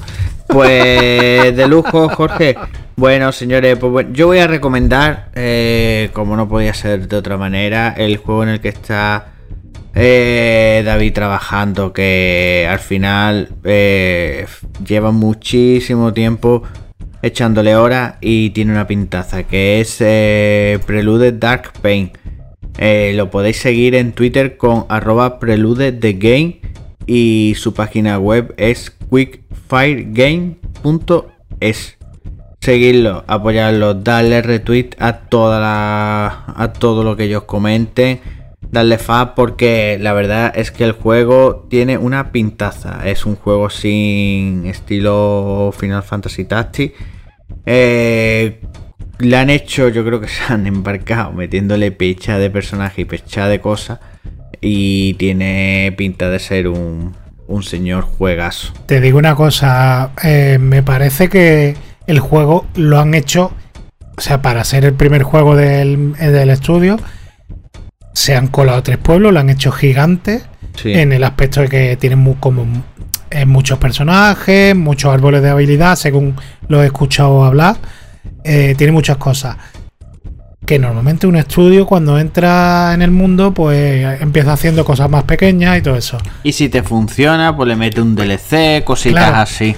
Pues 0.47 1.55
de 1.55 1.67
lujo, 1.67 2.09
Jorge. 2.09 2.55
Bueno, 2.95 3.31
señores, 3.31 3.77
pues 3.77 3.91
bueno, 3.91 4.09
yo 4.13 4.25
voy 4.25 4.39
a 4.39 4.47
recomendar, 4.47 5.29
eh, 5.35 6.09
como 6.13 6.35
no 6.35 6.49
podía 6.49 6.73
ser 6.73 7.07
de 7.07 7.17
otra 7.17 7.37
manera, 7.37 7.93
el 7.95 8.17
juego 8.17 8.41
en 8.41 8.49
el 8.49 8.59
que 8.59 8.69
está 8.69 9.27
eh, 9.93 10.81
David 10.83 11.13
trabajando, 11.13 11.93
que 11.93 12.67
al 12.67 12.79
final 12.79 13.49
eh, 13.63 14.47
lleva 14.83 15.11
muchísimo 15.11 16.11
tiempo 16.13 16.63
echándole 17.21 17.75
horas 17.75 18.15
y 18.21 18.49
tiene 18.49 18.71
una 18.71 18.87
pintaza, 18.87 19.43
que 19.43 19.81
es 19.81 19.97
Prelude 20.83 21.31
Dark 21.33 21.73
Pain. 21.79 22.11
Eh, 22.81 23.11
lo 23.13 23.29
podéis 23.29 23.57
seguir 23.57 23.93
en 23.93 24.13
Twitter 24.13 24.55
con 24.55 24.85
arroba 24.87 25.37
prelude 25.37 25.91
the 25.91 26.13
game 26.13 26.61
y 27.05 27.55
su 27.57 27.73
página 27.73 28.17
web 28.19 28.53
es 28.55 28.95
quickfiregame.es. 29.09 31.97
Seguidlo, 32.61 33.25
apoyarlo, 33.27 33.95
darle 33.95 34.41
retweet 34.41 34.91
a 34.97 35.17
toda 35.17 35.59
la, 35.59 36.45
a 36.55 36.71
todo 36.71 37.03
lo 37.03 37.17
que 37.17 37.25
ellos 37.25 37.43
comenten, 37.43 38.21
darle 38.71 38.97
fa 38.97 39.35
porque 39.35 39.97
la 39.99 40.13
verdad 40.13 40.53
es 40.55 40.71
que 40.71 40.85
el 40.85 40.93
juego 40.93 41.67
tiene 41.69 41.97
una 41.97 42.31
pintaza. 42.31 43.05
Es 43.05 43.25
un 43.25 43.35
juego 43.35 43.69
sin 43.69 44.65
estilo 44.65 45.73
Final 45.77 46.03
Fantasy 46.03 46.45
Tactics. 46.45 46.95
Eh, 47.65 48.61
le 49.19 49.37
han 49.37 49.49
hecho, 49.49 49.89
yo 49.89 50.03
creo 50.05 50.19
que 50.21 50.27
se 50.27 50.41
han 50.51 50.65
embarcado 50.67 51.31
metiéndole 51.33 51.91
pecha 51.91 52.37
de 52.37 52.49
personaje 52.49 53.01
y 53.01 53.05
pecha 53.05 53.47
de 53.47 53.59
cosas. 53.59 53.99
Y 54.61 55.13
tiene 55.15 55.93
pinta 55.97 56.29
de 56.29 56.39
ser 56.39 56.67
un, 56.67 57.15
un 57.47 57.63
señor 57.63 58.03
juegazo. 58.03 58.73
Te 58.85 58.99
digo 58.99 59.17
una 59.17 59.35
cosa, 59.35 60.11
eh, 60.23 60.57
me 60.59 60.83
parece 60.83 61.29
que 61.29 61.75
el 62.07 62.19
juego 62.19 62.65
lo 62.75 62.99
han 62.99 63.13
hecho, 63.13 63.51
o 64.17 64.21
sea, 64.21 64.41
para 64.41 64.63
ser 64.65 64.83
el 64.83 64.93
primer 64.93 65.23
juego 65.23 65.55
del, 65.55 66.13
eh, 66.19 66.27
del 66.29 66.49
estudio, 66.49 66.99
se 68.13 68.35
han 68.35 68.47
colado 68.47 68.83
tres 68.83 68.97
pueblos, 68.97 69.31
lo 69.33 69.39
han 69.39 69.49
hecho 69.49 69.71
gigante 69.71 70.41
Sí. 70.75 70.93
en 70.93 71.11
el 71.11 71.23
aspecto 71.25 71.61
de 71.61 71.67
que 71.67 71.97
tienen 71.97 72.33
como 72.35 72.65
eh, 73.31 73.45
muchos 73.45 73.79
personajes, 73.79 74.75
muchos 74.75 75.13
árboles 75.13 75.41
de 75.41 75.49
habilidad, 75.49 75.95
según 75.95 76.35
lo 76.67 76.81
he 76.81 76.85
escuchado 76.85 77.43
hablar, 77.43 77.75
eh, 78.43 78.75
tiene 78.77 78.91
muchas 78.93 79.17
cosas. 79.17 79.57
Que 80.65 80.77
normalmente 80.77 81.25
un 81.25 81.35
estudio 81.35 81.85
cuando 81.87 82.19
entra 82.19 82.91
en 82.93 83.01
el 83.01 83.11
mundo, 83.11 83.53
pues 83.53 84.21
empieza 84.21 84.53
haciendo 84.53 84.85
cosas 84.85 85.09
más 85.09 85.23
pequeñas 85.23 85.77
y 85.77 85.81
todo 85.81 85.95
eso. 85.95 86.17
Y 86.43 86.51
si 86.51 86.69
te 86.69 86.83
funciona, 86.83 87.55
pues 87.55 87.67
le 87.69 87.75
mete 87.75 88.01
un 88.01 88.15
DLC, 88.15 88.83
cositas 88.83 89.23
Claro. 89.29 89.37
así. 89.37 89.75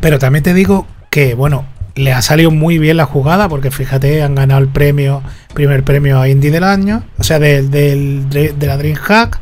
Pero 0.00 0.18
también 0.18 0.42
te 0.42 0.52
digo 0.52 0.86
que, 1.08 1.34
bueno, 1.34 1.64
le 1.94 2.12
ha 2.12 2.20
salido 2.20 2.50
muy 2.50 2.78
bien 2.78 2.96
la 2.96 3.06
jugada, 3.06 3.48
porque 3.48 3.70
fíjate, 3.70 4.22
han 4.22 4.34
ganado 4.34 4.60
el 4.60 4.68
premio, 4.68 5.22
primer 5.54 5.84
premio 5.84 6.20
a 6.20 6.28
Indie 6.28 6.50
del 6.50 6.64
año, 6.64 7.04
o 7.16 7.22
sea, 7.22 7.38
del, 7.38 7.70
del- 7.70 8.28
de, 8.28 8.52
de 8.52 8.66
la 8.66 8.76
DreamHack, 8.76 9.38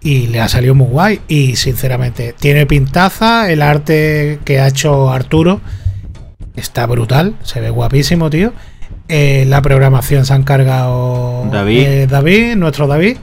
y 0.00 0.28
le 0.28 0.40
ha 0.40 0.48
salido 0.48 0.74
muy 0.74 0.86
guay. 0.88 1.20
Y 1.28 1.56
sinceramente, 1.56 2.34
tiene 2.40 2.64
pintaza, 2.66 3.50
el 3.52 3.60
arte 3.62 4.40
que 4.44 4.58
ha 4.60 4.66
hecho 4.68 5.10
Arturo 5.10 5.60
está 6.56 6.86
brutal, 6.86 7.34
se 7.42 7.60
ve 7.60 7.70
guapísimo, 7.70 8.30
tío. 8.30 8.52
Eh, 9.08 9.44
la 9.48 9.60
programación 9.62 10.24
se 10.24 10.32
ha 10.32 10.36
encargado 10.36 11.44
David. 11.50 11.78
eh, 11.86 12.06
David, 12.06 12.56
nuestro 12.56 12.86
David. 12.86 13.16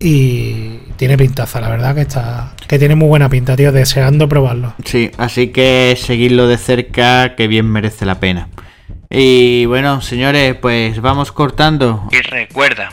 Y 0.00 0.78
tiene 0.96 1.16
pintaza, 1.16 1.60
la 1.60 1.68
verdad 1.68 1.94
que 1.94 2.02
está. 2.02 2.52
Que 2.68 2.78
tiene 2.78 2.94
muy 2.94 3.08
buena 3.08 3.28
pinta, 3.28 3.56
tío. 3.56 3.72
Deseando 3.72 4.28
probarlo. 4.28 4.74
Sí, 4.84 5.10
así 5.18 5.48
que 5.48 5.96
seguirlo 6.00 6.46
de 6.46 6.56
cerca, 6.58 7.34
que 7.34 7.48
bien 7.48 7.66
merece 7.66 8.06
la 8.06 8.20
pena. 8.20 8.48
Y 9.10 9.64
bueno, 9.66 10.00
señores, 10.00 10.54
pues 10.54 11.00
vamos 11.00 11.32
cortando. 11.32 12.06
Y 12.12 12.20
recuerda 12.20 12.90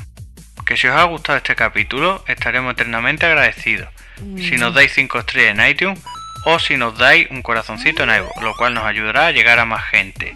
que 0.65 0.77
si 0.77 0.87
os 0.87 0.95
ha 0.95 1.03
gustado 1.03 1.37
este 1.37 1.55
capítulo, 1.55 2.23
estaremos 2.27 2.73
eternamente 2.73 3.25
agradecidos. 3.25 3.89
Si 4.37 4.55
nos 4.57 4.73
dais 4.73 4.93
5 4.93 5.19
estrellas 5.19 5.59
en 5.59 5.69
iTunes 5.69 5.99
o 6.45 6.59
si 6.59 6.77
nos 6.77 6.97
dais 6.97 7.29
un 7.29 7.41
corazoncito 7.41 8.03
en 8.03 8.09
iVoox, 8.11 8.41
lo 8.41 8.55
cual 8.55 8.73
nos 8.73 8.85
ayudará 8.85 9.27
a 9.27 9.31
llegar 9.31 9.59
a 9.59 9.65
más 9.65 9.83
gente. 9.85 10.33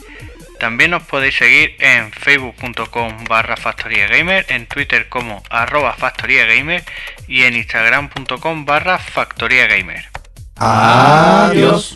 También 0.60 0.92
nos 0.92 1.04
podéis 1.04 1.38
seguir 1.38 1.76
en 1.80 2.12
facebook.com 2.12 3.24
barra 3.30 3.56
factoriagamer, 3.56 4.46
en 4.50 4.68
twitter 4.68 5.08
como 5.08 5.42
arroba 5.50 5.94
factoriagamer 5.94 6.84
y 7.28 7.44
en 7.44 7.56
instagram.com 7.56 8.66
barra 8.66 9.00
factoriagamer. 9.00 10.10
Adiós. 10.58 11.96